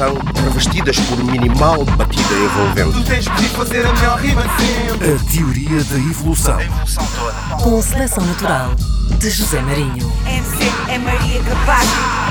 canção, 0.00 0.16
revestidas 0.44 0.98
por 1.00 1.22
minimal 1.22 1.84
batida 1.84 2.34
envolvente. 2.34 2.92
Tu 2.92 3.04
tens 3.04 3.28
que 3.28 3.44
fazer 3.50 3.86
a 3.86 3.92
melhor 3.92 4.18
rima 4.18 4.42
sempre. 4.58 5.12
A 5.12 5.18
teoria 5.30 5.84
da 5.84 5.96
evolução. 5.96 6.56
A 6.56 6.64
evolução 6.64 7.06
toda. 7.18 7.62
Com 7.62 7.82
seleção 7.82 8.24
natural 8.24 8.74
de 9.18 9.30
José 9.30 9.60
Marinho. 9.60 10.10
MC 10.26 10.72
é 10.88 10.98
Maria 10.98 11.42
Capaz. 11.42 12.29